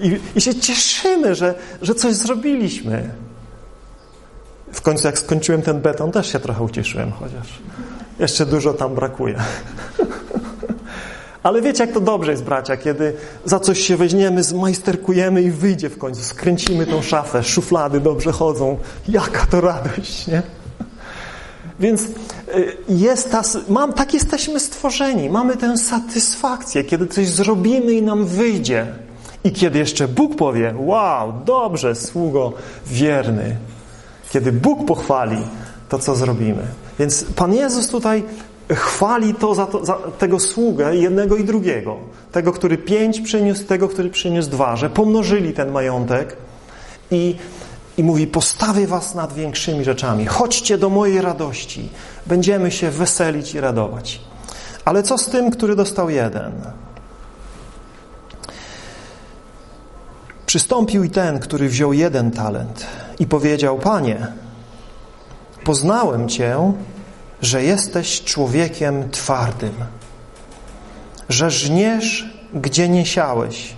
I, 0.00 0.20
I 0.34 0.40
się 0.40 0.54
cieszymy, 0.54 1.34
że, 1.34 1.54
że 1.82 1.94
coś 1.94 2.14
zrobiliśmy. 2.14 3.10
W 4.72 4.80
końcu 4.80 5.06
jak 5.06 5.18
skończyłem 5.18 5.62
ten 5.62 5.80
beton, 5.80 6.12
też 6.12 6.32
się 6.32 6.40
trochę 6.40 6.64
ucieszyłem, 6.64 7.12
chociaż 7.12 7.58
jeszcze 8.18 8.46
dużo 8.46 8.74
tam 8.74 8.94
brakuje. 8.94 9.34
Ale 11.42 11.62
wiecie, 11.62 11.84
jak 11.84 11.94
to 11.94 12.00
dobrze 12.00 12.30
jest, 12.30 12.44
bracia, 12.44 12.76
kiedy 12.76 13.12
za 13.44 13.60
coś 13.60 13.80
się 13.80 13.96
weźmiemy, 13.96 14.42
zmajsterkujemy 14.42 15.42
i 15.42 15.50
wyjdzie 15.50 15.90
w 15.90 15.98
końcu. 15.98 16.22
Skręcimy 16.22 16.86
tą 16.86 17.02
szafę, 17.02 17.42
szuflady 17.42 18.00
dobrze 18.00 18.32
chodzą. 18.32 18.78
Jaka 19.08 19.46
to 19.46 19.60
radość, 19.60 20.26
nie? 20.26 20.42
Więc 21.80 22.02
y, 22.02 22.76
jest 22.88 23.30
ta, 23.30 23.42
mam, 23.68 23.92
tak 23.92 24.14
jesteśmy 24.14 24.60
stworzeni. 24.60 25.30
Mamy 25.30 25.56
tę 25.56 25.78
satysfakcję, 25.78 26.84
kiedy 26.84 27.06
coś 27.06 27.28
zrobimy 27.28 27.92
i 27.92 28.02
nam 28.02 28.26
wyjdzie. 28.26 28.86
I 29.44 29.52
kiedy 29.52 29.78
jeszcze 29.78 30.08
Bóg 30.08 30.36
powie, 30.36 30.74
wow, 30.78 31.32
dobrze, 31.44 31.94
sługo 31.94 32.52
wierny. 32.86 33.56
Kiedy 34.30 34.52
Bóg 34.52 34.86
pochwali 34.86 35.36
to, 35.88 35.98
co 35.98 36.14
zrobimy. 36.14 36.62
Więc 36.98 37.24
Pan 37.24 37.54
Jezus 37.54 37.88
tutaj 37.88 38.24
chwali 38.74 39.34
to 39.34 39.54
za, 39.54 39.66
to 39.66 39.84
za, 39.84 39.94
tego 39.94 40.40
sługę 40.40 40.96
jednego 40.96 41.36
i 41.36 41.44
drugiego. 41.44 41.96
Tego, 42.32 42.52
który 42.52 42.78
pięć 42.78 43.20
przyniósł, 43.20 43.64
tego, 43.64 43.88
który 43.88 44.10
przyniósł 44.10 44.50
dwa, 44.50 44.76
że 44.76 44.90
pomnożyli 44.90 45.52
ten 45.52 45.70
majątek 45.70 46.36
i, 47.10 47.36
i 47.96 48.04
mówi, 48.04 48.26
postawię 48.26 48.86
was 48.86 49.14
nad 49.14 49.32
większymi 49.32 49.84
rzeczami. 49.84 50.26
Chodźcie 50.26 50.78
do 50.78 50.90
mojej 50.90 51.20
radości. 51.20 51.88
Będziemy 52.26 52.70
się 52.70 52.90
weselić 52.90 53.54
i 53.54 53.60
radować. 53.60 54.20
Ale 54.84 55.02
co 55.02 55.18
z 55.18 55.26
tym, 55.26 55.50
który 55.50 55.76
dostał 55.76 56.10
jeden? 56.10 56.52
Przystąpił 60.46 61.04
i 61.04 61.10
ten, 61.10 61.38
który 61.38 61.68
wziął 61.68 61.92
jeden 61.92 62.30
talent 62.30 62.86
i 63.18 63.26
powiedział, 63.26 63.78
Panie, 63.78 64.26
poznałem 65.64 66.28
Cię, 66.28 66.72
że 67.42 67.62
jesteś 67.62 68.24
człowiekiem 68.24 69.10
twardym, 69.10 69.74
że 71.28 71.50
żniesz, 71.50 72.34
gdzie 72.54 72.88
nie 72.88 73.06
siałeś 73.06 73.76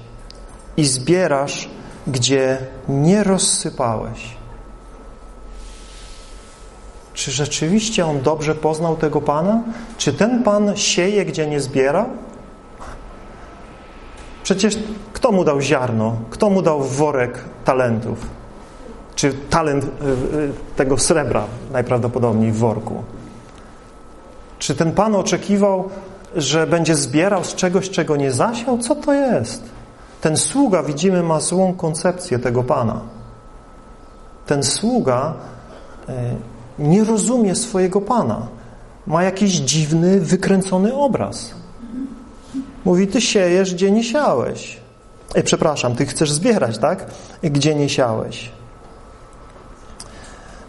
i 0.77 0.85
zbierasz, 0.85 1.69
gdzie 2.07 2.59
nie 2.89 3.25
rozsypałeś. 3.25 4.37
Czy 7.15 7.31
rzeczywiście 7.31 8.07
on 8.07 8.23
dobrze 8.23 8.55
poznał 8.55 8.97
tego 8.97 9.21
Pana? 9.21 9.63
Czy 9.99 10.13
ten 10.13 10.43
Pan 10.43 10.77
sieje, 10.77 11.25
gdzie 11.25 11.47
nie 11.47 11.61
zbiera? 11.61 12.07
Przecież 14.43 14.79
kto 15.13 15.33
mu 15.33 15.45
dał 15.45 15.61
ziarno? 15.61 16.17
Kto 16.31 16.51
mu 16.51 16.63
dał 16.63 16.83
worek 16.83 17.39
talentów? 17.65 18.19
Czy 19.15 19.33
talent 19.51 19.85
y, 19.85 19.87
y, 20.37 20.53
tego 20.77 20.99
srebra 20.99 21.45
najprawdopodobniej 21.73 22.53
w 22.53 22.57
worku? 22.57 23.05
Czy 24.63 24.75
ten 24.75 24.93
Pan 24.93 25.15
oczekiwał, 25.15 25.89
że 26.37 26.67
będzie 26.67 26.95
zbierał 26.95 27.45
z 27.45 27.55
czegoś, 27.55 27.91
czego 27.91 28.17
nie 28.17 28.33
zasiał? 28.33 28.79
Co 28.79 28.95
to 28.95 29.13
jest? 29.13 29.63
Ten 30.21 30.37
sługa, 30.37 30.83
widzimy, 30.83 31.23
ma 31.23 31.41
złą 31.41 31.75
koncepcję 31.75 32.39
tego 32.39 32.63
Pana. 32.63 33.01
Ten 34.47 34.63
sługa 34.63 35.35
y, 36.09 36.13
nie 36.79 37.05
rozumie 37.05 37.55
swojego 37.55 38.01
Pana. 38.01 38.47
Ma 39.07 39.23
jakiś 39.23 39.53
dziwny, 39.53 40.21
wykręcony 40.21 40.95
obraz. 40.95 41.55
Mówi, 42.85 43.07
ty 43.07 43.21
siejesz, 43.21 43.75
gdzie 43.75 43.91
nie 43.91 44.05
siałeś. 44.05 44.81
Ej, 45.35 45.43
przepraszam, 45.43 45.97
ty 45.97 46.07
chcesz 46.07 46.33
zbierać, 46.33 46.79
tak? 46.79 47.07
Gdzie 47.43 47.75
nie 47.75 47.89
siałeś. 47.89 48.51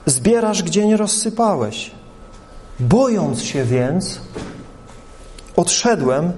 Zbierasz, 0.06 0.64
gdzie 0.64 0.88
nie 0.88 0.98
rozsypałeś. 0.98 2.03
Bojąc 2.80 3.43
się 3.43 3.63
więc, 3.63 4.21
odszedłem 5.55 6.32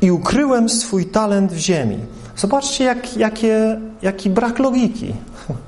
i 0.00 0.10
ukryłem 0.10 0.68
swój 0.68 1.06
talent 1.06 1.52
w 1.52 1.58
ziemi. 1.58 1.98
Zobaczcie, 2.36 2.84
jak, 2.84 3.16
jakie, 3.16 3.80
jaki 4.02 4.30
brak 4.30 4.58
logiki. 4.58 5.14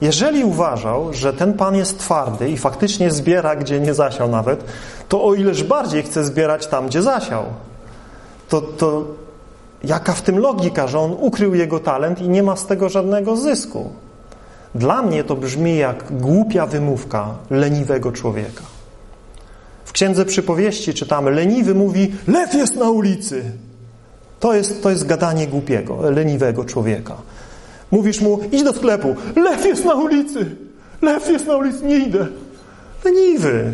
Jeżeli 0.00 0.44
uważał, 0.44 1.14
że 1.14 1.32
ten 1.32 1.54
Pan 1.54 1.76
jest 1.76 1.98
twardy 1.98 2.50
i 2.50 2.56
faktycznie 2.56 3.10
zbiera, 3.10 3.56
gdzie 3.56 3.80
nie 3.80 3.94
zasiał 3.94 4.28
nawet, 4.28 4.64
to 5.08 5.24
o 5.24 5.34
ileż 5.34 5.64
bardziej 5.64 6.02
chce 6.02 6.24
zbierać 6.24 6.66
tam, 6.66 6.86
gdzie 6.86 7.02
zasiał 7.02 7.44
to, 8.50 8.60
to 8.60 9.04
jaka 9.84 10.12
w 10.12 10.22
tym 10.22 10.38
logika, 10.38 10.86
że 10.86 10.98
on 10.98 11.16
ukrył 11.20 11.54
jego 11.54 11.78
talent 11.80 12.20
i 12.20 12.28
nie 12.28 12.42
ma 12.42 12.56
z 12.56 12.66
tego 12.66 12.88
żadnego 12.88 13.36
zysku? 13.36 13.90
Dla 14.74 15.02
mnie 15.02 15.24
to 15.24 15.36
brzmi 15.36 15.76
jak 15.76 16.20
głupia 16.20 16.66
wymówka 16.66 17.34
leniwego 17.50 18.12
człowieka. 18.12 18.62
W 19.90 19.92
Księdze 19.92 20.24
Przypowieści 20.24 20.94
czytamy, 20.94 21.30
leniwy 21.30 21.74
mówi, 21.74 22.12
lew 22.28 22.54
jest 22.54 22.76
na 22.76 22.90
ulicy. 22.90 23.42
To 24.40 24.54
jest, 24.54 24.82
to 24.82 24.90
jest 24.90 25.06
gadanie 25.06 25.46
głupiego, 25.46 26.10
leniwego 26.10 26.64
człowieka. 26.64 27.14
Mówisz 27.90 28.20
mu, 28.20 28.40
idź 28.52 28.62
do 28.62 28.72
sklepu, 28.72 29.16
lew 29.36 29.64
jest 29.64 29.84
na 29.84 29.94
ulicy. 29.94 30.56
Lew 31.02 31.28
jest 31.28 31.46
na 31.46 31.56
ulicy, 31.56 31.84
nie 31.84 31.96
idę. 31.96 32.26
Leniwy. 33.04 33.72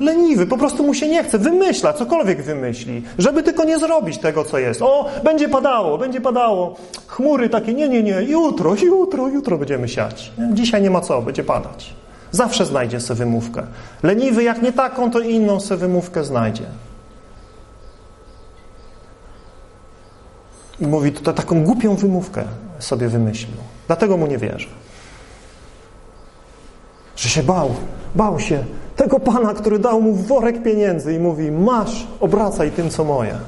Leniwy, 0.00 0.46
po 0.46 0.58
prostu 0.58 0.82
mu 0.82 0.94
się 0.94 1.08
nie 1.08 1.24
chce, 1.24 1.38
wymyśla, 1.38 1.92
cokolwiek 1.92 2.42
wymyśli, 2.42 3.02
żeby 3.18 3.42
tylko 3.42 3.64
nie 3.64 3.78
zrobić 3.78 4.18
tego, 4.18 4.44
co 4.44 4.58
jest. 4.58 4.82
O, 4.82 5.10
będzie 5.24 5.48
padało, 5.48 5.98
będzie 5.98 6.20
padało. 6.20 6.76
Chmury 7.06 7.48
takie, 7.48 7.74
nie, 7.74 7.88
nie, 7.88 8.02
nie, 8.02 8.22
jutro, 8.22 8.74
jutro, 8.82 9.28
jutro 9.28 9.58
będziemy 9.58 9.88
siać. 9.88 10.32
Dzisiaj 10.52 10.82
nie 10.82 10.90
ma 10.90 11.00
co, 11.00 11.22
będzie 11.22 11.44
padać. 11.44 12.01
Zawsze 12.32 12.66
znajdzie 12.66 13.00
sobie 13.00 13.18
wymówkę. 13.18 13.62
Leniwy, 14.02 14.42
jak 14.42 14.62
nie 14.62 14.72
taką, 14.72 15.10
to 15.10 15.20
inną 15.20 15.60
sobie 15.60 15.80
wymówkę 15.80 16.24
znajdzie. 16.24 16.66
I 20.80 20.86
mówi, 20.86 21.12
to 21.12 21.32
taką 21.32 21.64
głupią 21.64 21.96
wymówkę 21.96 22.44
sobie 22.78 23.08
wymyślił. 23.08 23.56
Dlatego 23.86 24.16
mu 24.16 24.26
nie 24.26 24.38
wierzę. 24.38 24.68
Że 27.16 27.28
się 27.28 27.42
bał, 27.42 27.74
bał 28.14 28.40
się, 28.40 28.64
tego 28.96 29.20
Pana, 29.20 29.54
który 29.54 29.78
dał 29.78 30.02
mu 30.02 30.14
worek 30.14 30.62
pieniędzy 30.62 31.14
i 31.14 31.18
mówi, 31.18 31.50
masz, 31.50 32.06
obracaj 32.20 32.70
tym, 32.70 32.90
co 32.90 33.04
moje. 33.04 33.38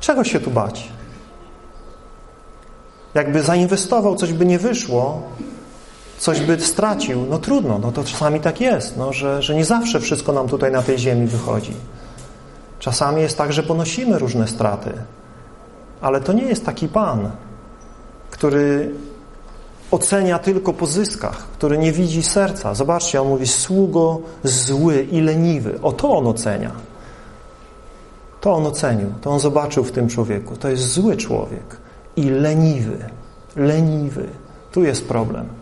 Czego 0.00 0.24
się 0.24 0.40
tu 0.40 0.50
bać? 0.50 0.88
Jakby 3.14 3.42
zainwestował, 3.42 4.16
coś 4.16 4.32
by 4.32 4.46
nie 4.46 4.58
wyszło, 4.58 5.22
coś 6.20 6.40
by 6.40 6.60
stracił, 6.60 7.26
no 7.30 7.38
trudno, 7.38 7.78
no 7.78 7.92
to 7.92 8.04
czasami 8.04 8.40
tak 8.40 8.60
jest, 8.60 8.96
no, 8.96 9.12
że, 9.12 9.42
że 9.42 9.54
nie 9.54 9.64
zawsze 9.64 10.00
wszystko 10.00 10.32
nam 10.32 10.48
tutaj 10.48 10.72
na 10.72 10.82
tej 10.82 10.98
ziemi 10.98 11.26
wychodzi. 11.26 11.72
Czasami 12.78 13.22
jest 13.22 13.38
tak, 13.38 13.52
że 13.52 13.62
ponosimy 13.62 14.18
różne 14.18 14.48
straty, 14.48 14.92
ale 16.00 16.20
to 16.20 16.32
nie 16.32 16.42
jest 16.42 16.66
taki 16.66 16.88
Pan, 16.88 17.30
który 18.30 18.94
ocenia 19.90 20.38
tylko 20.38 20.72
po 20.72 20.86
zyskach, 20.86 21.38
który 21.38 21.78
nie 21.78 21.92
widzi 21.92 22.22
serca. 22.22 22.74
Zobaczcie, 22.74 23.22
on 23.22 23.28
mówi 23.28 23.46
sługo 23.46 24.20
zły 24.44 25.02
i 25.02 25.20
leniwy. 25.20 25.78
O 25.82 25.92
to 25.92 26.18
on 26.18 26.26
ocenia. 26.26 26.72
To 28.40 28.54
on 28.54 28.66
ocenił, 28.66 29.12
to 29.20 29.30
on 29.30 29.40
zobaczył 29.40 29.84
w 29.84 29.92
tym 29.92 30.08
człowieku. 30.08 30.56
To 30.56 30.68
jest 30.68 30.92
zły 30.92 31.16
człowiek 31.16 31.76
i 32.16 32.30
leniwy. 32.30 32.98
Leniwy. 33.56 34.28
Tu 34.72 34.84
jest 34.84 35.08
problem. 35.08 35.59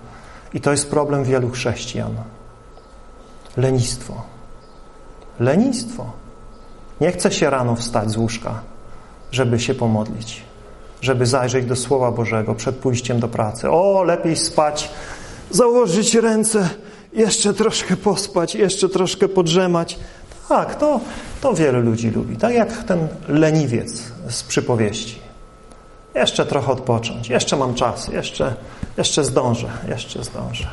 I 0.54 0.60
to 0.60 0.70
jest 0.70 0.90
problem 0.90 1.24
wielu 1.24 1.50
chrześcijan. 1.50 2.14
Lenistwo. 3.56 4.22
Lenistwo. 5.40 6.12
Nie 7.00 7.12
chce 7.12 7.32
się 7.32 7.50
rano 7.50 7.76
wstać 7.76 8.10
z 8.10 8.16
łóżka, 8.16 8.60
żeby 9.30 9.60
się 9.60 9.74
pomodlić 9.74 10.48
żeby 11.00 11.26
zajrzeć 11.26 11.66
do 11.66 11.76
Słowa 11.76 12.12
Bożego 12.12 12.54
przed 12.54 12.76
pójściem 12.76 13.20
do 13.20 13.28
pracy. 13.28 13.70
O, 13.70 14.02
lepiej 14.02 14.36
spać, 14.36 14.90
założyć 15.50 16.14
ręce, 16.14 16.68
jeszcze 17.12 17.54
troszkę 17.54 17.96
pospać, 17.96 18.54
jeszcze 18.54 18.88
troszkę 18.88 19.28
podrzemać. 19.28 19.98
Tak, 20.48 20.74
to, 20.74 21.00
to 21.40 21.54
wielu 21.54 21.80
ludzi 21.80 22.10
lubi. 22.10 22.36
Tak 22.36 22.54
jak 22.54 22.84
ten 22.84 23.08
leniwiec 23.28 24.02
z 24.28 24.42
przypowieści. 24.42 25.18
Jeszcze 26.14 26.46
trochę 26.46 26.72
odpocząć, 26.72 27.28
jeszcze 27.28 27.56
mam 27.56 27.74
czas, 27.74 28.08
jeszcze, 28.08 28.54
jeszcze 28.98 29.24
zdążę, 29.24 29.68
jeszcze 29.88 30.24
zdążę. 30.24 30.70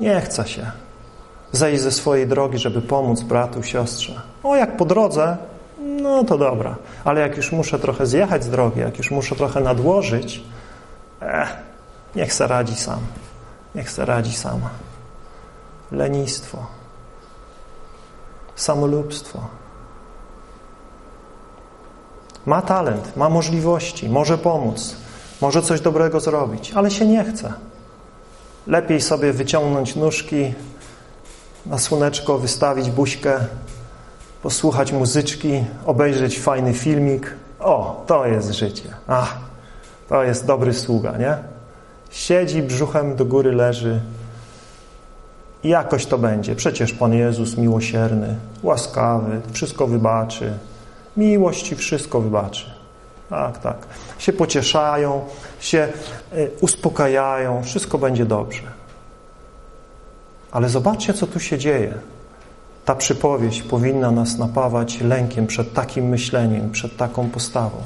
Nie 0.00 0.20
chce 0.20 0.48
się 0.48 0.70
zejść 1.52 1.82
ze 1.82 1.92
swojej 1.92 2.26
drogi, 2.26 2.58
żeby 2.58 2.82
pomóc 2.82 3.20
bratu, 3.20 3.62
siostrze. 3.62 4.22
O, 4.42 4.56
jak 4.56 4.76
po 4.76 4.84
drodze, 4.84 5.36
no 5.78 6.24
to 6.24 6.38
dobra. 6.38 6.76
Ale 7.04 7.20
jak 7.20 7.36
już 7.36 7.52
muszę 7.52 7.78
trochę 7.78 8.06
zjechać 8.06 8.44
z 8.44 8.50
drogi, 8.50 8.80
jak 8.80 8.98
już 8.98 9.10
muszę 9.10 9.36
trochę 9.36 9.60
nadłożyć, 9.60 10.44
eh, 11.20 11.56
niech 12.16 12.32
se 12.34 12.46
radzi 12.46 12.76
sam. 12.76 13.00
Niech 13.74 13.90
se 13.90 14.04
radzi 14.04 14.32
sama. 14.32 14.70
Lenistwo. 15.92 16.66
Samolubstwo. 18.54 19.40
Ma 22.46 22.62
talent, 22.62 23.16
ma 23.16 23.28
możliwości, 23.28 24.08
może 24.08 24.38
pomóc, 24.38 25.01
może 25.42 25.62
coś 25.62 25.80
dobrego 25.80 26.20
zrobić, 26.20 26.72
ale 26.74 26.90
się 26.90 27.06
nie 27.06 27.24
chce. 27.24 27.52
Lepiej 28.66 29.00
sobie 29.00 29.32
wyciągnąć 29.32 29.96
nóżki, 29.96 30.54
na 31.66 31.78
słoneczko 31.78 32.38
wystawić 32.38 32.90
buźkę, 32.90 33.38
posłuchać 34.42 34.92
muzyczki, 34.92 35.64
obejrzeć 35.86 36.40
fajny 36.40 36.74
filmik. 36.74 37.34
O, 37.60 38.04
to 38.06 38.26
jest 38.26 38.50
życie. 38.50 38.88
Ach, 39.08 39.38
to 40.08 40.24
jest 40.24 40.46
dobry 40.46 40.74
sługa, 40.74 41.16
nie? 41.18 41.36
Siedzi, 42.10 42.62
brzuchem 42.62 43.16
do 43.16 43.24
góry 43.24 43.52
leży 43.52 44.00
i 45.64 45.68
jakoś 45.68 46.06
to 46.06 46.18
będzie. 46.18 46.56
Przecież 46.56 46.92
Pan 46.92 47.14
Jezus 47.14 47.56
miłosierny, 47.56 48.36
łaskawy, 48.62 49.40
wszystko 49.52 49.86
wybaczy. 49.86 50.52
Miłości 51.16 51.76
wszystko 51.76 52.20
wybaczy. 52.20 52.71
Tak, 53.32 53.58
tak. 53.58 53.76
Się 54.18 54.32
pocieszają, 54.32 55.24
się 55.60 55.88
y, 56.32 56.50
uspokajają, 56.60 57.62
wszystko 57.62 57.98
będzie 57.98 58.24
dobrze. 58.24 58.62
Ale 60.50 60.68
zobaczcie, 60.68 61.14
co 61.14 61.26
tu 61.26 61.40
się 61.40 61.58
dzieje. 61.58 61.94
Ta 62.84 62.94
przypowieść 62.94 63.62
powinna 63.62 64.10
nas 64.10 64.38
napawać 64.38 65.00
lękiem 65.00 65.46
przed 65.46 65.72
takim 65.72 66.08
myśleniem, 66.08 66.70
przed 66.70 66.96
taką 66.96 67.30
postawą. 67.30 67.76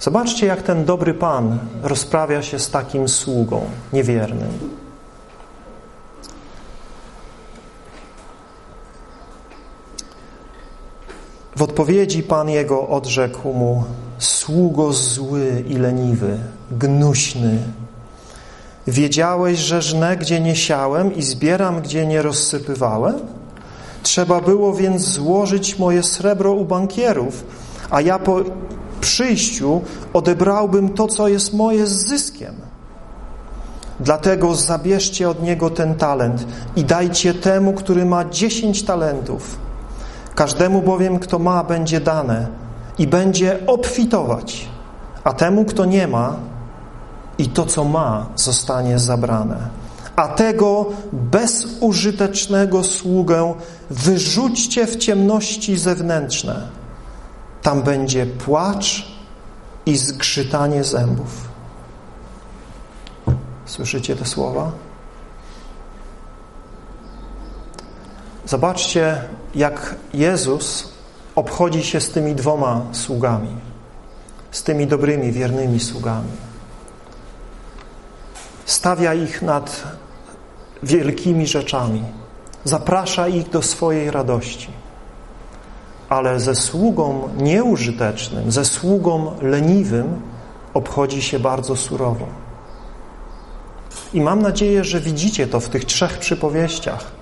Zobaczcie, 0.00 0.46
jak 0.46 0.62
ten 0.62 0.84
dobry 0.84 1.14
Pan 1.14 1.58
rozprawia 1.82 2.42
się 2.42 2.58
z 2.58 2.70
takim 2.70 3.08
sługą 3.08 3.64
niewiernym. 3.92 4.79
W 11.56 11.62
odpowiedzi 11.62 12.22
Pan 12.22 12.48
jego 12.48 12.88
odrzekł 12.88 13.52
mu 13.52 13.84
sługo 14.18 14.92
zły 14.92 15.64
i 15.68 15.74
leniwy, 15.74 16.38
gnuśny, 16.70 17.58
Wiedziałeś, 18.86 19.58
że 19.58 19.82
żnę, 19.82 20.16
gdzie 20.16 20.40
nie 20.40 20.56
siałem 20.56 21.16
i 21.16 21.22
zbieram, 21.22 21.80
gdzie 21.80 22.06
nie 22.06 22.22
rozsypywałem? 22.22 23.14
Trzeba 24.02 24.40
było 24.40 24.74
więc 24.74 25.02
złożyć 25.02 25.78
moje 25.78 26.02
srebro 26.02 26.52
u 26.52 26.64
bankierów, 26.64 27.44
a 27.90 28.00
ja 28.00 28.18
po 28.18 28.40
przyjściu 29.00 29.80
odebrałbym 30.12 30.88
to, 30.88 31.06
co 31.06 31.28
jest 31.28 31.54
moje 31.54 31.86
z 31.86 32.06
zyskiem. 32.06 32.54
Dlatego 34.00 34.54
zabierzcie 34.54 35.28
od 35.28 35.42
niego 35.42 35.70
ten 35.70 35.94
talent 35.94 36.46
i 36.76 36.84
dajcie 36.84 37.34
temu, 37.34 37.72
który 37.72 38.04
ma 38.04 38.24
dziesięć 38.24 38.82
talentów. 38.82 39.56
Każdemu 40.34 40.82
bowiem, 40.82 41.18
kto 41.18 41.38
ma, 41.38 41.64
będzie 41.64 42.00
dane 42.00 42.46
i 42.98 43.06
będzie 43.06 43.66
obfitować, 43.66 44.68
a 45.24 45.32
temu, 45.32 45.64
kto 45.64 45.84
nie 45.84 46.08
ma, 46.08 46.36
i 47.38 47.48
to, 47.48 47.66
co 47.66 47.84
ma, 47.84 48.26
zostanie 48.36 48.98
zabrane. 48.98 49.68
A 50.16 50.28
tego 50.28 50.86
bezużytecznego 51.12 52.84
sługę 52.84 53.54
wyrzućcie 53.90 54.86
w 54.86 54.96
ciemności 54.96 55.78
zewnętrzne. 55.78 56.68
Tam 57.62 57.82
będzie 57.82 58.26
płacz 58.26 59.08
i 59.86 59.96
zgrzytanie 59.96 60.84
zębów. 60.84 61.48
Słyszycie 63.66 64.16
te 64.16 64.24
słowa? 64.24 64.70
Zobaczcie, 68.46 69.24
jak 69.54 69.94
Jezus 70.14 70.92
obchodzi 71.34 71.84
się 71.84 72.00
z 72.00 72.10
tymi 72.10 72.34
dwoma 72.34 72.82
sługami, 72.92 73.56
z 74.50 74.62
tymi 74.62 74.86
dobrymi, 74.86 75.32
wiernymi 75.32 75.80
sługami 75.80 76.50
stawia 78.70 79.14
ich 79.14 79.42
nad 79.42 79.82
wielkimi 80.82 81.46
rzeczami, 81.46 82.02
zaprasza 82.64 83.28
ich 83.28 83.50
do 83.50 83.62
swojej 83.62 84.10
radości. 84.10 84.68
Ale 86.08 86.40
ze 86.40 86.54
sługą 86.54 87.28
nieużytecznym, 87.36 88.52
ze 88.52 88.64
sługą 88.64 89.36
leniwym 89.42 90.20
obchodzi 90.74 91.22
się 91.22 91.38
bardzo 91.38 91.76
surowo. 91.76 92.26
I 94.14 94.20
mam 94.20 94.42
nadzieję, 94.42 94.84
że 94.84 95.00
widzicie 95.00 95.46
to 95.46 95.60
w 95.60 95.68
tych 95.68 95.84
trzech 95.84 96.18
przypowieściach. 96.18 97.19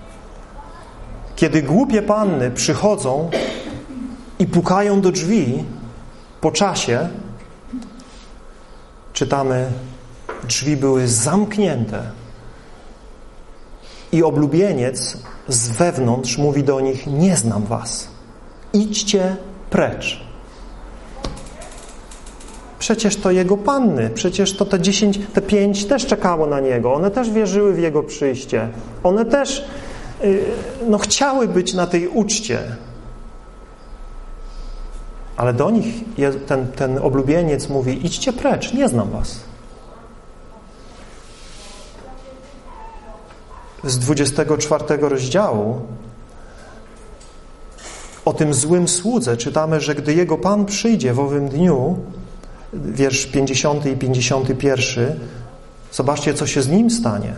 Kiedy 1.39 1.62
głupie 1.62 2.03
panny 2.03 2.51
przychodzą 2.51 3.30
i 4.39 4.47
pukają 4.47 5.01
do 5.01 5.12
drzwi 5.12 5.64
po 6.41 6.53
czasie, 6.53 7.09
czytamy 9.12 9.66
drzwi 10.49 10.76
były 10.76 11.09
zamknięte 11.09 12.03
i 14.12 14.22
oblubieniec 14.22 15.18
z 15.49 15.68
wewnątrz 15.68 16.39
mówi 16.39 16.64
do 16.64 16.80
nich, 16.80 17.07
nie 17.07 17.36
znam 17.36 17.62
was, 17.62 18.09
idźcie 18.72 19.36
precz. 19.70 20.20
Przecież 22.78 23.16
to 23.16 23.30
jego 23.30 23.57
panny, 23.57 24.11
przecież 24.14 24.57
to 24.57 24.64
te 24.64 24.80
dziesięć, 24.80 25.18
te 25.34 25.43
pięć 25.43 25.84
też 25.84 26.07
czekało 26.07 26.47
na 26.47 26.61
niego, 26.61 26.95
one 26.95 27.11
też 27.11 27.30
wierzyły 27.30 27.74
w 27.74 27.78
jego 27.78 28.03
przyjście, 28.03 28.68
one 29.03 29.24
też 29.24 29.64
no, 30.89 30.99
chciały 30.99 31.49
być 31.49 31.75
na 31.75 31.87
tej 31.87 32.09
uczcie. 32.09 32.77
Ale 35.37 35.53
do 35.53 35.71
nich 35.71 35.95
ten, 36.47 36.66
ten 36.66 36.99
oblubieniec 36.99 37.69
mówi, 37.69 38.07
idźcie 38.07 38.33
precz, 38.33 38.73
nie 38.73 38.89
znam 38.89 39.11
was. 39.11 39.49
z 43.85 43.99
24 43.99 45.09
rozdziału 45.09 45.81
o 48.25 48.33
tym 48.33 48.55
złym 48.55 48.89
słudze 48.89 49.37
czytamy, 49.37 49.81
że 49.81 49.95
gdy 49.95 50.14
jego 50.14 50.39
Pan 50.39 50.66
przyjdzie 50.66 51.14
w 51.14 51.21
owym 51.21 51.49
dniu, 51.49 51.99
wiersz 52.73 53.27
50 53.27 53.87
i 53.87 53.97
51, 53.97 55.19
zobaczcie, 55.93 56.35
co 56.35 56.47
się 56.47 56.62
z 56.62 56.69
nim 56.69 56.91
stanie. 56.91 57.35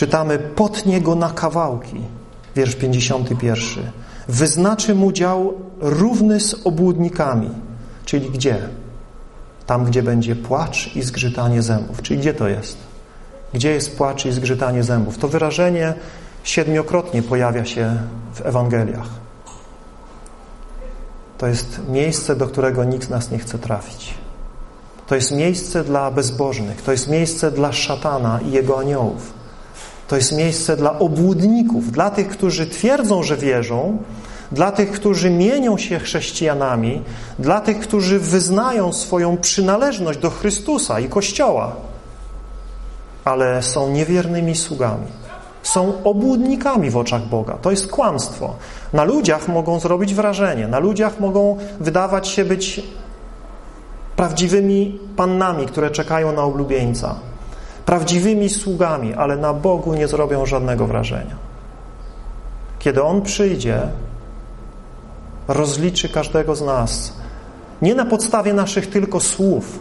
Czytamy, 0.00 0.38
potnie 0.38 1.00
go 1.00 1.14
na 1.14 1.30
kawałki, 1.30 2.00
wiersz 2.56 2.76
51. 2.76 3.90
Wyznaczy 4.28 4.94
mu 4.94 5.12
dział 5.12 5.54
równy 5.80 6.40
z 6.40 6.66
obłudnikami, 6.66 7.50
czyli 8.04 8.30
gdzie? 8.30 8.68
Tam, 9.66 9.84
gdzie 9.84 10.02
będzie 10.02 10.36
płacz 10.36 10.96
i 10.96 11.02
zgrzytanie 11.02 11.62
zębów. 11.62 12.02
Czyli 12.02 12.20
gdzie 12.20 12.34
to 12.34 12.48
jest? 12.48 12.76
Gdzie 13.54 13.70
jest 13.70 13.96
płacz 13.96 14.26
i 14.26 14.32
zgrzytanie 14.32 14.82
zębów? 14.82 15.18
To 15.18 15.28
wyrażenie 15.28 15.94
siedmiokrotnie 16.44 17.22
pojawia 17.22 17.64
się 17.64 17.96
w 18.34 18.46
Ewangeliach. 18.46 19.08
To 21.38 21.46
jest 21.46 21.80
miejsce, 21.88 22.36
do 22.36 22.46
którego 22.46 22.84
nikt 22.84 23.06
z 23.06 23.10
nas 23.10 23.30
nie 23.30 23.38
chce 23.38 23.58
trafić. 23.58 24.14
To 25.06 25.14
jest 25.14 25.32
miejsce 25.32 25.84
dla 25.84 26.10
bezbożnych, 26.10 26.82
to 26.82 26.92
jest 26.92 27.08
miejsce 27.08 27.50
dla 27.50 27.72
szatana 27.72 28.40
i 28.40 28.50
jego 28.50 28.78
aniołów. 28.78 29.39
To 30.10 30.16
jest 30.16 30.32
miejsce 30.32 30.76
dla 30.76 30.98
obłudników, 30.98 31.92
dla 31.92 32.10
tych, 32.10 32.28
którzy 32.28 32.66
twierdzą, 32.66 33.22
że 33.22 33.36
wierzą, 33.36 33.98
dla 34.52 34.72
tych, 34.72 34.92
którzy 34.92 35.30
mienią 35.30 35.78
się 35.78 35.98
chrześcijanami, 35.98 37.02
dla 37.38 37.60
tych, 37.60 37.80
którzy 37.80 38.18
wyznają 38.18 38.92
swoją 38.92 39.36
przynależność 39.36 40.18
do 40.18 40.30
Chrystusa 40.30 41.00
i 41.00 41.08
Kościoła 41.08 41.76
ale 43.24 43.62
są 43.62 43.90
niewiernymi 43.90 44.56
sługami. 44.56 45.06
Są 45.62 46.02
obłudnikami 46.04 46.90
w 46.90 46.96
oczach 46.96 47.26
Boga. 47.26 47.58
To 47.62 47.70
jest 47.70 47.90
kłamstwo. 47.90 48.54
Na 48.92 49.04
ludziach 49.04 49.48
mogą 49.48 49.80
zrobić 49.80 50.14
wrażenie, 50.14 50.68
na 50.68 50.78
ludziach 50.78 51.20
mogą 51.20 51.58
wydawać 51.80 52.28
się 52.28 52.44
być 52.44 52.82
prawdziwymi 54.16 54.98
pannami, 55.16 55.66
które 55.66 55.90
czekają 55.90 56.32
na 56.32 56.42
oblubieńca, 56.42 57.14
prawdziwymi 57.86 58.48
sługami, 58.48 59.14
ale 59.14 59.36
na 59.36 59.54
Bogu 59.54 59.94
nie 59.94 60.08
zrobią 60.08 60.46
żadnego 60.46 60.86
wrażenia. 60.86 61.36
Kiedy 62.78 63.02
On 63.02 63.22
przyjdzie, 63.22 63.82
rozliczy 65.48 66.08
każdego 66.08 66.56
z 66.56 66.62
nas 66.62 67.12
Nie 67.82 67.94
na 67.94 68.04
podstawie 68.04 68.52
naszych 68.52 68.90
tylko 68.90 69.20
słów, 69.20 69.78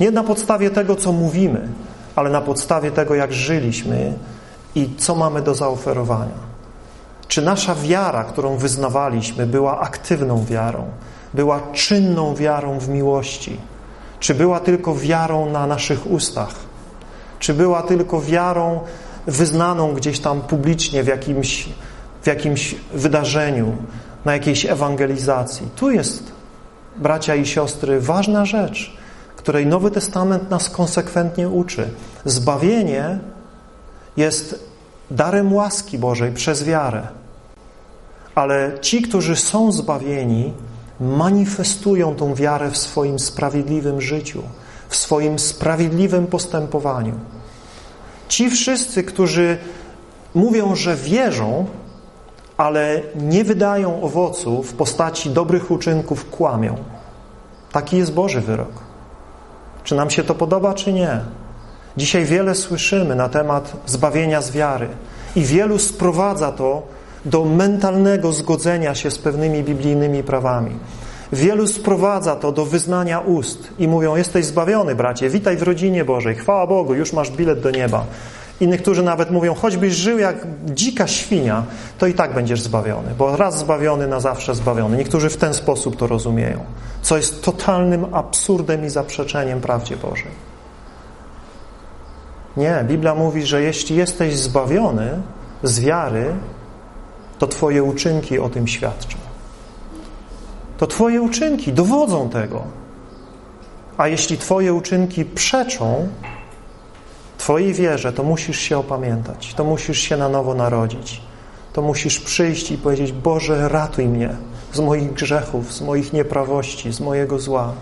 nie 0.00 0.10
na 0.10 0.24
podstawie 0.24 0.70
tego, 0.70 0.96
co 0.96 1.12
mówimy, 1.12 1.68
ale 2.16 2.30
na 2.30 2.40
podstawie 2.40 2.90
tego, 2.90 3.14
jak 3.14 3.32
żyliśmy 3.32 4.12
i 4.74 4.90
co 4.98 5.14
mamy 5.14 5.42
do 5.42 5.54
zaoferowania. 5.54 6.46
Czy 7.28 7.42
nasza 7.42 7.74
wiara, 7.74 8.24
którą 8.24 8.56
wyznawaliśmy, 8.56 9.46
była 9.46 9.80
aktywną 9.80 10.44
wiarą, 10.44 10.84
była 11.34 11.60
czynną 11.72 12.34
wiarą 12.34 12.78
w 12.78 12.88
miłości? 12.88 13.60
Czy 14.20 14.34
była 14.34 14.60
tylko 14.60 14.94
wiarą 14.94 15.50
na 15.50 15.66
naszych 15.66 16.10
ustach? 16.10 16.54
Czy 17.38 17.54
była 17.54 17.82
tylko 17.82 18.20
wiarą 18.20 18.80
wyznaną 19.26 19.94
gdzieś 19.94 20.20
tam 20.20 20.40
publicznie 20.40 21.02
w 21.02 21.06
jakimś, 21.06 21.68
w 22.22 22.26
jakimś 22.26 22.74
wydarzeniu, 22.94 23.76
na 24.24 24.32
jakiejś 24.32 24.66
ewangelizacji? 24.66 25.68
Tu 25.76 25.90
jest, 25.90 26.32
bracia 26.96 27.34
i 27.34 27.46
siostry, 27.46 28.00
ważna 28.00 28.44
rzecz, 28.44 28.96
której 29.36 29.66
Nowy 29.66 29.90
Testament 29.90 30.50
nas 30.50 30.70
konsekwentnie 30.70 31.48
uczy. 31.48 31.88
Zbawienie 32.24 33.18
jest 34.16 34.64
darem 35.10 35.52
łaski 35.52 35.98
Bożej 35.98 36.32
przez 36.32 36.64
wiarę. 36.64 37.08
Ale 38.34 38.72
ci, 38.80 39.02
którzy 39.02 39.36
są 39.36 39.72
zbawieni, 39.72 40.52
manifestują 41.00 42.14
tą 42.14 42.34
wiarę 42.34 42.70
w 42.70 42.76
swoim 42.76 43.18
sprawiedliwym 43.18 44.00
życiu, 44.00 44.42
w 44.88 44.96
swoim 44.96 45.38
sprawiedliwym 45.38 46.26
postępowaniu. 46.26 47.14
Ci 48.28 48.50
wszyscy, 48.50 49.02
którzy 49.02 49.58
mówią, 50.34 50.74
że 50.74 50.96
wierzą, 50.96 51.66
ale 52.56 53.02
nie 53.16 53.44
wydają 53.44 54.02
owocu 54.02 54.62
w 54.62 54.72
postaci 54.72 55.30
dobrych 55.30 55.70
uczynków, 55.70 56.30
kłamią. 56.30 56.76
Taki 57.72 57.96
jest 57.96 58.12
Boży 58.12 58.40
wyrok. 58.40 58.72
Czy 59.84 59.94
nam 59.94 60.10
się 60.10 60.24
to 60.24 60.34
podoba, 60.34 60.74
czy 60.74 60.92
nie? 60.92 61.20
Dzisiaj 61.96 62.24
wiele 62.24 62.54
słyszymy 62.54 63.16
na 63.16 63.28
temat 63.28 63.72
zbawienia 63.86 64.42
z 64.42 64.50
wiary 64.50 64.88
i 65.36 65.42
wielu 65.42 65.78
sprowadza 65.78 66.52
to 66.52 66.82
do 67.24 67.44
mentalnego 67.44 68.32
zgodzenia 68.32 68.94
się 68.94 69.10
z 69.10 69.18
pewnymi 69.18 69.62
biblijnymi 69.62 70.22
prawami. 70.22 70.70
Wielu 71.32 71.66
sprowadza 71.66 72.36
to 72.36 72.52
do 72.52 72.66
wyznania 72.66 73.20
ust 73.20 73.68
i 73.78 73.88
mówią: 73.88 74.16
Jesteś 74.16 74.46
zbawiony, 74.46 74.94
bracie, 74.94 75.30
witaj 75.30 75.56
w 75.56 75.62
rodzinie 75.62 76.04
Bożej, 76.04 76.34
chwała 76.34 76.66
Bogu, 76.66 76.94
już 76.94 77.12
masz 77.12 77.30
bilet 77.30 77.60
do 77.60 77.70
nieba. 77.70 78.04
I 78.60 78.68
niektórzy 78.68 79.02
nawet 79.02 79.30
mówią: 79.30 79.54
choćbyś 79.54 79.94
żył 79.94 80.18
jak 80.18 80.36
dzika 80.64 81.06
świnia, 81.06 81.62
to 81.98 82.06
i 82.06 82.14
tak 82.14 82.34
będziesz 82.34 82.60
zbawiony, 82.60 83.14
bo 83.18 83.36
raz 83.36 83.58
zbawiony, 83.58 84.08
na 84.08 84.20
zawsze 84.20 84.54
zbawiony. 84.54 84.96
Niektórzy 84.96 85.30
w 85.30 85.36
ten 85.36 85.54
sposób 85.54 85.96
to 85.96 86.06
rozumieją, 86.06 86.60
co 87.02 87.16
jest 87.16 87.42
totalnym 87.42 88.14
absurdem 88.14 88.84
i 88.84 88.88
zaprzeczeniem 88.88 89.60
prawdzie 89.60 89.96
Bożej. 89.96 90.46
Nie, 92.56 92.84
Biblia 92.88 93.14
mówi, 93.14 93.46
że 93.46 93.62
jeśli 93.62 93.96
jesteś 93.96 94.36
zbawiony 94.36 95.20
z 95.62 95.80
wiary, 95.80 96.32
to 97.38 97.46
Twoje 97.46 97.82
uczynki 97.82 98.38
o 98.38 98.48
tym 98.48 98.68
świadczą. 98.68 99.25
To 100.78 100.86
Twoje 100.86 101.22
uczynki 101.22 101.72
dowodzą 101.72 102.28
tego. 102.28 102.62
A 103.96 104.08
jeśli 104.08 104.38
Twoje 104.38 104.74
uczynki 104.74 105.24
przeczą 105.24 106.08
Twojej 107.38 107.74
wierze, 107.74 108.12
to 108.12 108.22
musisz 108.22 108.58
się 108.58 108.78
opamiętać, 108.78 109.54
to 109.54 109.64
musisz 109.64 109.98
się 109.98 110.16
na 110.16 110.28
nowo 110.28 110.54
narodzić. 110.54 111.20
To 111.72 111.82
musisz 111.82 112.20
przyjść 112.20 112.70
i 112.70 112.78
powiedzieć: 112.78 113.12
Boże, 113.12 113.68
ratuj 113.68 114.08
mnie 114.08 114.36
z 114.72 114.80
moich 114.80 115.12
grzechów, 115.12 115.72
z 115.72 115.80
moich 115.80 116.12
nieprawości, 116.12 116.92
z 116.92 117.00
mojego 117.00 117.38
zła. 117.38 117.72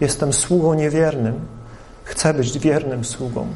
Jestem 0.00 0.32
sługą 0.32 0.74
niewiernym. 0.74 1.40
Chcę 2.04 2.34
być 2.34 2.58
wiernym 2.58 3.04
sługą. 3.04 3.46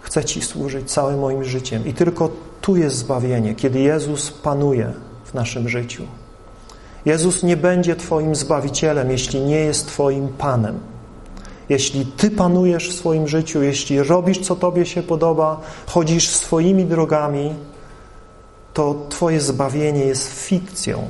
Chcę 0.00 0.24
Ci 0.24 0.42
służyć 0.42 0.90
całym 0.90 1.18
moim 1.18 1.44
życiem. 1.44 1.86
I 1.86 1.94
tylko 1.94 2.30
tu 2.60 2.76
jest 2.76 2.96
zbawienie, 2.96 3.54
kiedy 3.54 3.80
Jezus 3.80 4.30
panuje 4.30 4.92
w 5.24 5.34
naszym 5.34 5.68
życiu. 5.68 6.02
Jezus 7.04 7.42
nie 7.42 7.56
będzie 7.56 7.96
Twoim 7.96 8.34
Zbawicielem, 8.34 9.10
jeśli 9.10 9.40
nie 9.40 9.56
jest 9.56 9.86
Twoim 9.86 10.28
Panem. 10.28 10.80
Jeśli 11.68 12.06
Ty 12.06 12.30
panujesz 12.30 12.90
w 12.90 12.98
swoim 12.98 13.28
życiu, 13.28 13.62
jeśli 13.62 14.02
robisz, 14.02 14.38
co 14.38 14.56
Tobie 14.56 14.86
się 14.86 15.02
podoba, 15.02 15.60
chodzisz 15.86 16.28
swoimi 16.28 16.84
drogami, 16.84 17.54
to 18.74 19.06
Twoje 19.08 19.40
zbawienie 19.40 20.04
jest 20.04 20.32
fikcją. 20.32 21.04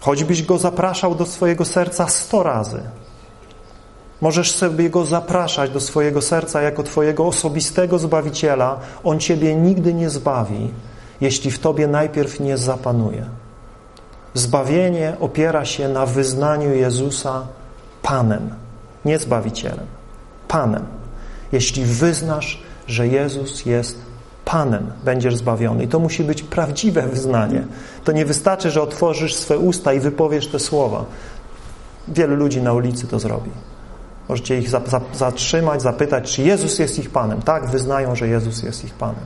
Choćbyś 0.00 0.42
Go 0.42 0.58
zapraszał 0.58 1.14
do 1.14 1.26
swojego 1.26 1.64
serca 1.64 2.08
sto 2.08 2.42
razy, 2.42 2.80
Możesz 4.20 4.50
sobie 4.50 4.90
Go 4.90 5.04
zapraszać 5.04 5.70
do 5.70 5.80
swojego 5.80 6.22
serca 6.22 6.62
jako 6.62 6.82
Twojego 6.82 7.26
osobistego 7.26 7.98
Zbawiciela. 7.98 8.80
On 9.04 9.20
Ciebie 9.20 9.54
nigdy 9.54 9.94
nie 9.94 10.10
zbawi, 10.10 10.70
jeśli 11.20 11.50
w 11.50 11.58
Tobie 11.58 11.88
najpierw 11.88 12.40
nie 12.40 12.56
zapanuje. 12.56 13.26
Zbawienie 14.34 15.16
opiera 15.20 15.64
się 15.64 15.88
na 15.88 16.06
wyznaniu 16.06 16.74
Jezusa 16.74 17.46
Panem, 18.02 18.54
nie 19.04 19.18
Zbawicielem, 19.18 19.86
Panem. 20.48 20.82
Jeśli 21.52 21.84
wyznasz, 21.84 22.62
że 22.86 23.08
Jezus 23.08 23.66
jest 23.66 23.98
Panem, 24.44 24.92
będziesz 25.04 25.36
zbawiony. 25.36 25.84
I 25.84 25.88
to 25.88 25.98
musi 25.98 26.24
być 26.24 26.42
prawdziwe 26.42 27.02
wyznanie. 27.02 27.64
To 28.04 28.12
nie 28.12 28.24
wystarczy, 28.24 28.70
że 28.70 28.82
otworzysz 28.82 29.34
swe 29.34 29.58
usta 29.58 29.92
i 29.92 30.00
wypowiesz 30.00 30.48
te 30.48 30.58
słowa. 30.58 31.04
Wielu 32.08 32.36
ludzi 32.36 32.62
na 32.62 32.72
ulicy 32.72 33.06
to 33.06 33.18
zrobi. 33.18 33.50
Możecie 34.28 34.58
ich 34.58 34.70
za, 34.70 34.80
za, 34.86 35.00
zatrzymać, 35.14 35.82
zapytać, 35.82 36.36
czy 36.36 36.42
Jezus 36.42 36.78
jest 36.78 36.98
ich 36.98 37.10
Panem. 37.10 37.42
Tak, 37.42 37.66
wyznają, 37.66 38.16
że 38.16 38.28
Jezus 38.28 38.62
jest 38.62 38.84
ich 38.84 38.94
Panem. 38.94 39.24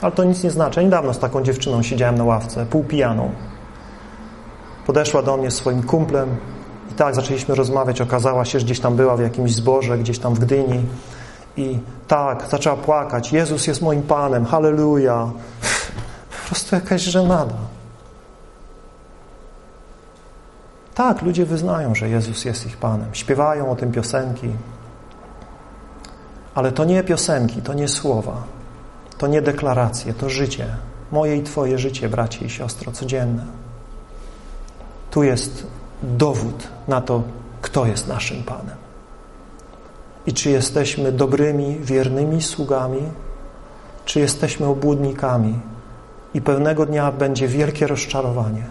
Ale 0.00 0.12
to 0.12 0.24
nic 0.24 0.44
nie 0.44 0.50
znaczy. 0.50 0.84
Niedawno 0.84 1.14
z 1.14 1.18
taką 1.18 1.42
dziewczyną 1.42 1.82
siedziałem 1.82 2.18
na 2.18 2.24
ławce, 2.24 2.66
półpijaną. 2.66 3.30
Podeszła 4.86 5.22
do 5.22 5.36
mnie 5.36 5.50
swoim 5.50 5.82
kumplem 5.82 6.36
i 6.90 6.94
tak 6.94 7.14
zaczęliśmy 7.14 7.54
rozmawiać. 7.54 8.00
Okazała 8.00 8.44
się, 8.44 8.60
że 8.60 8.64
gdzieś 8.64 8.80
tam 8.80 8.96
była 8.96 9.16
w 9.16 9.20
jakimś 9.20 9.54
zborze, 9.54 9.98
gdzieś 9.98 10.18
tam 10.18 10.34
w 10.34 10.38
Gdyni. 10.38 10.84
I 11.56 11.78
tak, 12.08 12.46
zaczęła 12.50 12.76
płakać. 12.76 13.32
Jezus 13.32 13.66
jest 13.66 13.82
moim 13.82 14.02
Panem, 14.02 14.44
halleluja. 14.44 15.30
Po 16.42 16.48
prostu 16.48 16.74
jakaś 16.74 17.02
żenada. 17.02 17.54
Tak, 20.94 21.22
ludzie 21.22 21.46
wyznają, 21.46 21.94
że 21.94 22.08
Jezus 22.08 22.44
jest 22.44 22.66
ich 22.66 22.76
Panem. 22.76 23.08
Śpiewają 23.12 23.70
o 23.70 23.76
tym 23.76 23.92
piosenki. 23.92 24.48
Ale 26.54 26.72
to 26.72 26.84
nie 26.84 27.04
piosenki, 27.04 27.62
to 27.62 27.74
nie 27.74 27.88
słowa. 27.88 28.42
To 29.18 29.26
nie 29.26 29.42
deklaracje, 29.42 30.14
to 30.14 30.28
życie. 30.28 30.66
Moje 31.12 31.36
i 31.36 31.42
Twoje 31.42 31.78
życie, 31.78 32.08
bracie 32.08 32.44
i 32.46 32.50
siostro, 32.50 32.92
codzienne. 32.92 33.63
Tu 35.14 35.22
jest 35.22 35.66
dowód 36.02 36.68
na 36.88 37.00
to, 37.00 37.22
kto 37.62 37.86
jest 37.86 38.08
naszym 38.08 38.42
Panem. 38.42 38.76
I 40.26 40.32
czy 40.32 40.50
jesteśmy 40.50 41.12
dobrymi, 41.12 41.78
wiernymi 41.80 42.42
sługami, 42.42 43.02
czy 44.04 44.20
jesteśmy 44.20 44.66
obłudnikami. 44.66 45.58
I 46.34 46.40
pewnego 46.40 46.86
dnia 46.86 47.12
będzie 47.12 47.48
wielkie 47.48 47.86
rozczarowanie 47.86 48.64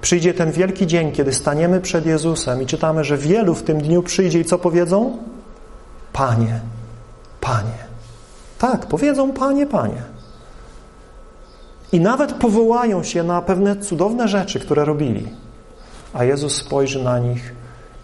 Przyjdzie 0.00 0.34
ten 0.34 0.52
wielki 0.52 0.86
dzień, 0.86 1.12
kiedy 1.12 1.32
staniemy 1.32 1.80
przed 1.80 2.06
Jezusem 2.06 2.62
i 2.62 2.66
czytamy, 2.66 3.04
że 3.04 3.18
wielu 3.18 3.54
w 3.54 3.62
tym 3.62 3.80
dniu 3.80 4.02
przyjdzie 4.02 4.40
i 4.40 4.44
co 4.44 4.58
powiedzą? 4.58 5.18
Panie, 6.12 6.60
Panie. 7.40 7.86
Tak, 8.58 8.86
powiedzą 8.86 9.32
Panie, 9.32 9.66
Panie. 9.66 10.02
I 11.92 12.00
nawet 12.00 12.32
powołają 12.32 13.02
się 13.02 13.22
na 13.22 13.42
pewne 13.42 13.76
cudowne 13.76 14.28
rzeczy, 14.28 14.60
które 14.60 14.84
robili. 14.84 15.28
A 16.12 16.24
Jezus 16.24 16.56
spojrzy 16.56 17.02
na 17.02 17.18
nich 17.18 17.54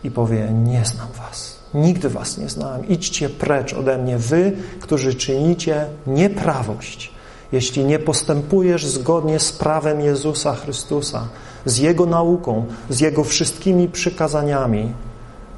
i 0.05 0.11
powie: 0.11 0.53
Nie 0.53 0.85
znam 0.85 1.09
Was. 1.19 1.59
Nigdy 1.75 2.09
Was 2.09 2.39
nie 2.39 2.49
znałem. 2.49 2.89
Idźcie 2.89 3.29
precz 3.29 3.73
ode 3.73 3.99
mnie, 3.99 4.19
Wy, 4.19 4.53
którzy 4.81 5.15
czynicie 5.15 5.87
nieprawość. 6.07 7.13
Jeśli 7.53 7.85
nie 7.85 7.99
postępujesz 7.99 8.87
zgodnie 8.87 9.41
z 9.41 9.53
prawem 9.53 10.01
Jezusa 10.01 10.55
Chrystusa, 10.55 11.29
z 11.65 11.79
Jego 11.79 12.07
nauką, 12.07 12.67
z 12.89 13.01
Jego 13.01 13.25
wszystkimi 13.25 13.89
przykazaniami, 13.89 14.93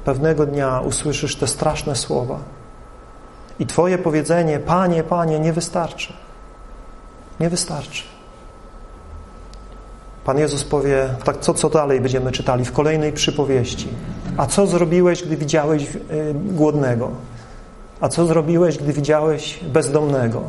pewnego 0.05 0.45
dnia 0.45 0.79
usłyszysz 0.79 1.35
te 1.35 1.47
straszne 1.47 1.95
słowa. 1.95 2.39
I 3.59 3.65
Twoje 3.65 3.97
powiedzenie, 3.97 4.59
Panie, 4.59 5.03
Panie, 5.03 5.39
nie 5.39 5.53
wystarczy. 5.53 6.13
Nie 7.39 7.49
wystarczy. 7.49 8.14
Pan 10.25 10.39
Jezus 10.39 10.63
powie, 10.63 11.09
tak 11.23 11.39
co, 11.39 11.53
co 11.53 11.69
dalej 11.69 12.01
będziemy 12.01 12.31
czytali 12.31 12.65
w 12.65 12.71
kolejnej 12.71 13.13
przypowieści. 13.13 13.87
A 14.37 14.45
co 14.47 14.67
zrobiłeś, 14.67 15.23
gdy 15.23 15.37
widziałeś 15.37 15.95
y, 15.95 15.99
głodnego? 16.33 17.11
A 18.01 18.09
co 18.09 18.25
zrobiłeś, 18.25 18.77
gdy 18.77 18.93
widziałeś 18.93 19.59
bezdomnego? 19.63 20.41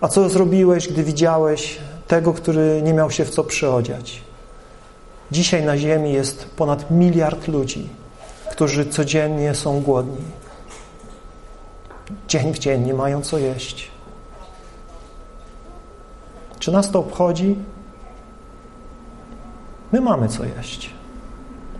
A 0.00 0.08
co 0.08 0.28
zrobiłeś, 0.28 0.88
gdy 0.88 1.02
widziałeś 1.02 1.78
tego, 2.08 2.32
który 2.32 2.82
nie 2.82 2.94
miał 2.94 3.10
się 3.10 3.24
w 3.24 3.30
co 3.30 3.44
przyodziać? 3.44 4.22
Dzisiaj 5.32 5.64
na 5.64 5.78
ziemi 5.78 6.12
jest 6.12 6.44
ponad 6.56 6.90
miliard 6.90 7.48
ludzi, 7.48 7.88
którzy 8.50 8.86
codziennie 8.86 9.54
są 9.54 9.80
głodni. 9.80 10.24
Dzień 12.28 12.54
w 12.54 12.58
dzień 12.58 12.82
nie 12.82 12.94
mają 12.94 13.22
co 13.22 13.38
jeść. 13.38 13.90
Czy 16.58 16.72
nas 16.72 16.90
to 16.90 16.98
obchodzi? 16.98 17.56
My 19.94 20.00
mamy 20.00 20.28
co 20.28 20.44
jeść. 20.44 20.90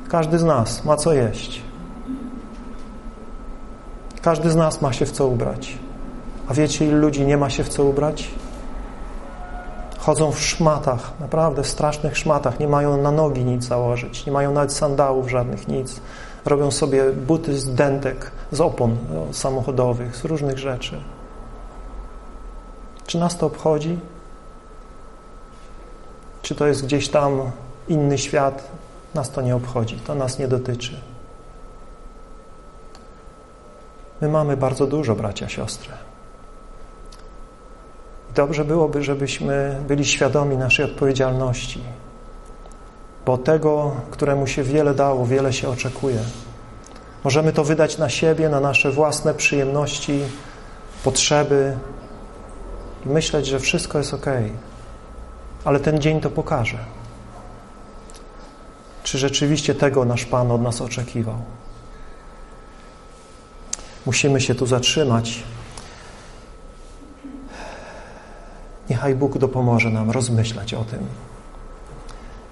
Każdy 0.08 0.38
z 0.38 0.44
nas 0.44 0.84
ma 0.84 0.96
co 0.96 1.12
jeść. 1.12 1.62
Każdy 4.22 4.50
z 4.50 4.56
nas 4.56 4.82
ma 4.82 4.92
się 4.92 5.06
w 5.06 5.10
co 5.10 5.26
ubrać. 5.26 5.78
A 6.48 6.54
wiecie, 6.54 6.86
ilu 6.86 6.98
ludzi 6.98 7.26
nie 7.26 7.36
ma 7.36 7.50
się 7.50 7.64
w 7.64 7.68
co 7.68 7.84
ubrać? 7.84 8.30
Chodzą 9.98 10.32
w 10.32 10.40
szmatach, 10.40 11.12
naprawdę 11.20 11.62
w 11.62 11.66
strasznych 11.66 12.18
szmatach, 12.18 12.60
nie 12.60 12.68
mają 12.68 13.02
na 13.02 13.10
nogi 13.10 13.44
nic 13.44 13.64
założyć, 13.64 14.26
nie 14.26 14.32
mają 14.32 14.52
nawet 14.52 14.72
sandałów 14.72 15.30
żadnych, 15.30 15.68
nic. 15.68 16.00
Robią 16.44 16.70
sobie 16.70 17.12
buty 17.12 17.58
z 17.58 17.74
dętek, 17.74 18.30
z 18.52 18.60
opon 18.60 18.96
no, 19.14 19.32
samochodowych, 19.32 20.16
z 20.16 20.24
różnych 20.24 20.58
rzeczy. 20.58 21.00
Czy 23.06 23.18
nas 23.18 23.38
to 23.38 23.46
obchodzi? 23.46 23.98
Czy 26.42 26.54
to 26.54 26.66
jest 26.66 26.84
gdzieś 26.84 27.08
tam 27.08 27.50
inny 27.88 28.18
świat? 28.18 28.68
Nas 29.14 29.30
to 29.30 29.42
nie 29.42 29.56
obchodzi, 29.56 29.96
to 29.96 30.14
nas 30.14 30.38
nie 30.38 30.48
dotyczy. 30.48 31.00
My 34.20 34.28
mamy 34.28 34.56
bardzo 34.56 34.86
dużo, 34.86 35.14
bracia, 35.14 35.48
siostry. 35.48 35.92
Dobrze 38.34 38.64
byłoby, 38.64 39.02
żebyśmy 39.02 39.80
byli 39.88 40.04
świadomi 40.04 40.56
naszej 40.56 40.84
odpowiedzialności, 40.84 41.80
bo 43.26 43.38
tego, 43.38 43.96
któremu 44.10 44.46
się 44.46 44.62
wiele 44.62 44.94
dało, 44.94 45.26
wiele 45.26 45.52
się 45.52 45.68
oczekuje. 45.68 46.18
Możemy 47.24 47.52
to 47.52 47.64
wydać 47.64 47.98
na 47.98 48.08
siebie, 48.08 48.48
na 48.48 48.60
nasze 48.60 48.90
własne 48.90 49.34
przyjemności, 49.34 50.20
potrzeby 51.04 51.76
i 53.06 53.08
myśleć, 53.08 53.46
że 53.46 53.58
wszystko 53.58 53.98
jest 53.98 54.14
ok. 54.14 54.26
Ale 55.64 55.80
ten 55.80 56.00
dzień 56.00 56.20
to 56.20 56.30
pokaże. 56.30 56.78
Czy 59.04 59.18
rzeczywiście 59.18 59.74
tego 59.74 60.04
nasz 60.04 60.24
Pan 60.24 60.50
od 60.50 60.62
nas 60.62 60.80
oczekiwał? 60.80 61.36
Musimy 64.06 64.40
się 64.40 64.54
tu 64.54 64.66
zatrzymać 64.66 65.44
Niechaj 68.90 69.14
Bóg 69.14 69.38
dopomoże 69.38 69.90
nam 69.90 70.10
rozmyślać 70.10 70.74
o 70.74 70.84
tym. 70.84 70.98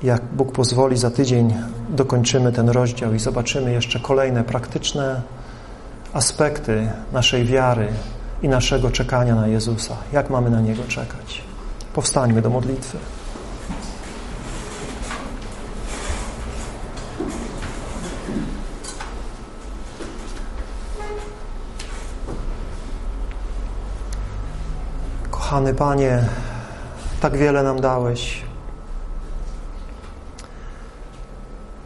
Jak 0.03 0.23
Bóg 0.25 0.53
pozwoli, 0.53 0.97
za 0.97 1.11
tydzień 1.11 1.55
dokończymy 1.89 2.53
ten 2.53 2.69
rozdział 2.69 3.15
i 3.15 3.19
zobaczymy 3.19 3.73
jeszcze 3.73 4.01
kolejne 4.01 4.45
praktyczne 4.45 5.23
aspekty 6.13 6.91
naszej 7.13 7.45
wiary 7.45 7.89
i 8.43 8.49
naszego 8.49 8.91
czekania 8.91 9.35
na 9.35 9.47
Jezusa. 9.47 9.97
Jak 10.13 10.31
mamy 10.31 10.51
na 10.51 10.61
Niego 10.61 10.83
czekać? 10.89 11.43
Powstańmy 11.95 12.43
do 12.43 12.51
modlitwy. 12.51 12.99
Kochany 25.53 25.75
Panie, 25.75 26.25
tak 27.21 27.37
wiele 27.37 27.63
nam 27.63 27.81
dałeś. 27.81 28.43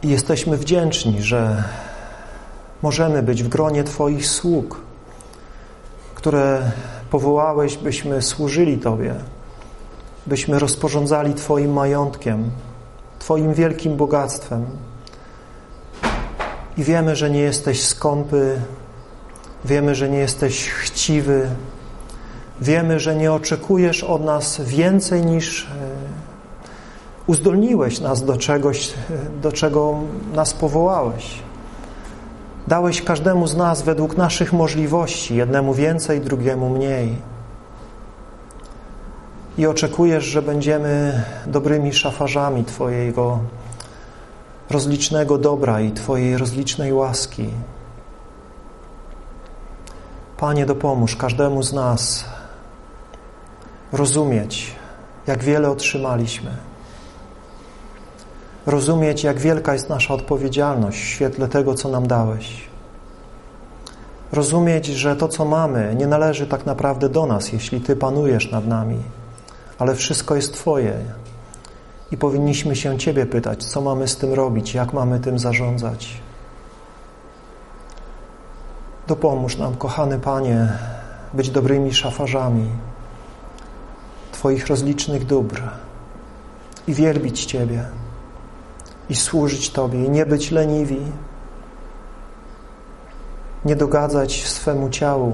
I 0.03 0.09
jesteśmy 0.09 0.57
wdzięczni, 0.57 1.21
że 1.21 1.63
możemy 2.81 3.23
być 3.23 3.43
w 3.43 3.47
gronie 3.47 3.83
Twoich 3.83 4.27
sług, 4.27 4.81
które 6.15 6.71
powołałeś, 7.09 7.77
byśmy 7.77 8.21
służyli 8.21 8.77
Tobie, 8.77 9.15
byśmy 10.27 10.59
rozporządzali 10.59 11.33
Twoim 11.33 11.73
majątkiem, 11.73 12.51
Twoim 13.19 13.53
wielkim 13.53 13.97
bogactwem. 13.97 14.65
I 16.77 16.83
wiemy, 16.83 17.15
że 17.15 17.29
nie 17.29 17.41
jesteś 17.41 17.87
skąpy, 17.87 18.61
wiemy, 19.65 19.95
że 19.95 20.09
nie 20.09 20.19
jesteś 20.19 20.69
chciwy, 20.69 21.49
Wiemy, 22.61 22.99
że 22.99 23.15
nie 23.15 23.33
oczekujesz 23.33 24.03
od 24.03 24.23
nas 24.23 24.61
więcej 24.61 25.25
niż 25.25 25.63
e, 25.63 25.67
uzdolniłeś 27.27 27.99
nas 27.99 28.25
do 28.25 28.37
czegoś, 28.37 28.89
e, 28.89 28.93
do 29.41 29.51
czego 29.51 29.95
nas 30.33 30.53
powołałeś. 30.53 31.39
Dałeś 32.67 33.01
każdemu 33.01 33.47
z 33.47 33.55
nas 33.55 33.81
według 33.81 34.17
naszych 34.17 34.53
możliwości, 34.53 35.35
jednemu 35.35 35.73
więcej, 35.73 36.21
drugiemu 36.21 36.69
mniej. 36.69 37.15
I 39.57 39.67
oczekujesz, 39.67 40.23
że 40.23 40.41
będziemy 40.41 41.23
dobrymi 41.45 41.93
szafarzami 41.93 42.65
Twojego 42.65 43.39
rozlicznego 44.69 45.37
dobra 45.37 45.81
i 45.81 45.91
Twojej 45.91 46.37
rozlicznej 46.37 46.93
łaski. 46.93 47.49
Panie, 50.37 50.65
dopomóż 50.65 51.15
każdemu 51.15 51.63
z 51.63 51.73
nas 51.73 52.25
rozumieć, 53.91 54.75
jak 55.27 55.43
wiele 55.43 55.69
otrzymaliśmy. 55.69 56.51
Rozumieć, 58.65 59.23
jak 59.23 59.39
wielka 59.39 59.73
jest 59.73 59.89
nasza 59.89 60.13
odpowiedzialność 60.13 61.01
w 61.01 61.07
świetle 61.07 61.47
tego, 61.47 61.73
co 61.73 61.89
nam 61.89 62.07
dałeś. 62.07 62.67
Rozumieć, 64.31 64.85
że 64.85 65.15
to, 65.15 65.27
co 65.27 65.45
mamy, 65.45 65.95
nie 65.95 66.07
należy 66.07 66.47
tak 66.47 66.65
naprawdę 66.65 67.09
do 67.09 67.25
nas, 67.25 67.53
jeśli 67.53 67.81
Ty 67.81 67.95
panujesz 67.95 68.51
nad 68.51 68.67
nami, 68.67 68.97
ale 69.79 69.95
wszystko 69.95 70.35
jest 70.35 70.53
Twoje. 70.53 70.93
I 72.11 72.17
powinniśmy 72.17 72.75
się 72.75 72.97
Ciebie 72.97 73.25
pytać, 73.25 73.63
co 73.63 73.81
mamy 73.81 74.07
z 74.07 74.17
tym 74.17 74.33
robić, 74.33 74.73
jak 74.73 74.93
mamy 74.93 75.19
tym 75.19 75.39
zarządzać. 75.39 76.21
Dopomóż 79.07 79.57
nam, 79.57 79.75
kochany 79.75 80.19
Panie, 80.19 80.69
być 81.33 81.49
dobrymi 81.49 81.93
szafarzami, 81.93 82.69
Twoich 84.37 84.67
rozlicznych 84.67 85.25
dóbr 85.25 85.61
i 86.87 86.93
wielbić 86.93 87.45
Ciebie 87.45 87.85
i 89.09 89.15
służyć 89.15 89.69
Tobie 89.69 90.05
i 90.05 90.09
nie 90.09 90.25
być 90.25 90.51
leniwi, 90.51 91.01
nie 93.65 93.75
dogadzać 93.75 94.47
swemu 94.47 94.89
ciału, 94.89 95.33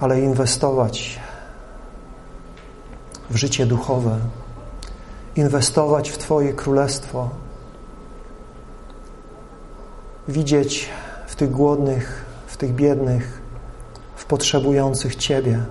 ale 0.00 0.20
inwestować 0.20 1.20
w 3.30 3.36
życie 3.36 3.66
duchowe, 3.66 4.18
inwestować 5.36 6.10
w 6.10 6.18
Twoje 6.18 6.52
królestwo, 6.52 7.30
widzieć 10.28 10.88
w 11.26 11.36
tych 11.36 11.50
głodnych, 11.50 12.24
w 12.46 12.56
tych 12.56 12.74
biednych, 12.74 13.42
w 14.16 14.24
potrzebujących 14.24 15.16
Ciebie 15.16 15.64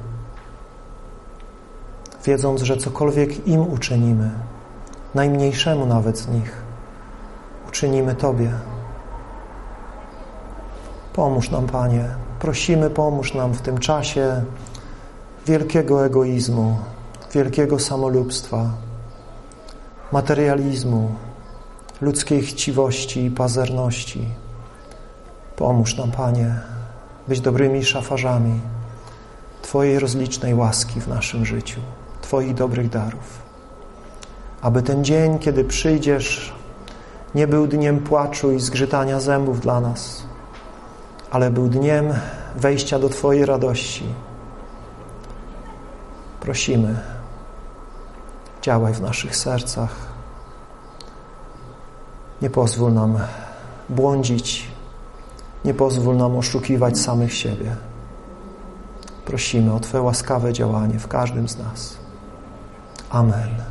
wiedząc, 2.26 2.61
że 2.61 2.78
cokolwiek 2.78 3.47
im 3.47 3.74
uczynimy, 3.74 4.30
najmniejszemu 5.15 5.86
nawet 5.86 6.17
z 6.17 6.28
nich, 6.28 6.61
uczynimy 7.67 8.15
Tobie. 8.15 8.51
Pomóż 11.13 11.49
nam, 11.49 11.67
Panie. 11.67 12.05
Prosimy, 12.39 12.89
pomóż 12.89 13.34
nam 13.34 13.53
w 13.53 13.61
tym 13.61 13.78
czasie 13.78 14.43
wielkiego 15.45 16.05
egoizmu, 16.05 16.78
wielkiego 17.34 17.80
samolubstwa, 17.80 18.69
materializmu, 20.11 21.15
ludzkiej 22.01 22.41
chciwości 22.41 23.26
i 23.26 23.32
pazerności. 23.32 24.28
Pomóż 25.55 25.97
nam, 25.97 26.11
Panie, 26.11 26.55
być 27.28 27.41
dobrymi 27.41 27.86
szafarzami 27.86 28.59
Twojej 29.61 29.99
rozlicznej 29.99 30.55
łaski 30.55 31.01
w 31.01 31.07
naszym 31.07 31.45
życiu. 31.45 31.82
Twoich 32.32 32.53
dobrych 32.53 32.89
darów. 32.89 33.41
Aby 34.61 34.84
ten 34.84 35.03
dzień, 35.03 35.39
kiedy 35.39 35.63
przyjdziesz, 35.63 36.53
nie 37.36 37.47
był 37.47 37.67
dniem 37.67 37.99
płaczu 37.99 38.51
i 38.51 38.59
zgrzytania 38.59 39.19
zębów 39.19 39.59
dla 39.59 39.82
nas, 39.82 40.23
ale 41.32 41.51
był 41.51 41.67
dniem 41.67 42.13
wejścia 42.55 42.99
do 42.99 43.09
Twojej 43.09 43.45
radości. 43.45 44.05
Prosimy, 46.39 46.99
działaj 48.61 48.93
w 48.93 49.01
naszych 49.01 49.36
sercach. 49.36 49.95
Nie 52.41 52.49
pozwól 52.49 52.93
nam 52.93 53.19
błądzić, 53.89 54.67
nie 55.65 55.73
pozwól 55.73 56.17
nam 56.17 56.38
oszukiwać 56.38 56.99
samych 56.99 57.34
siebie. 57.34 57.75
Prosimy 59.25 59.73
o 59.73 59.79
Twoje 59.79 60.03
łaskawe 60.03 60.53
działanie 60.53 60.99
w 60.99 61.07
każdym 61.07 61.49
z 61.49 61.57
nas. 61.57 62.01
Amen. 63.14 63.70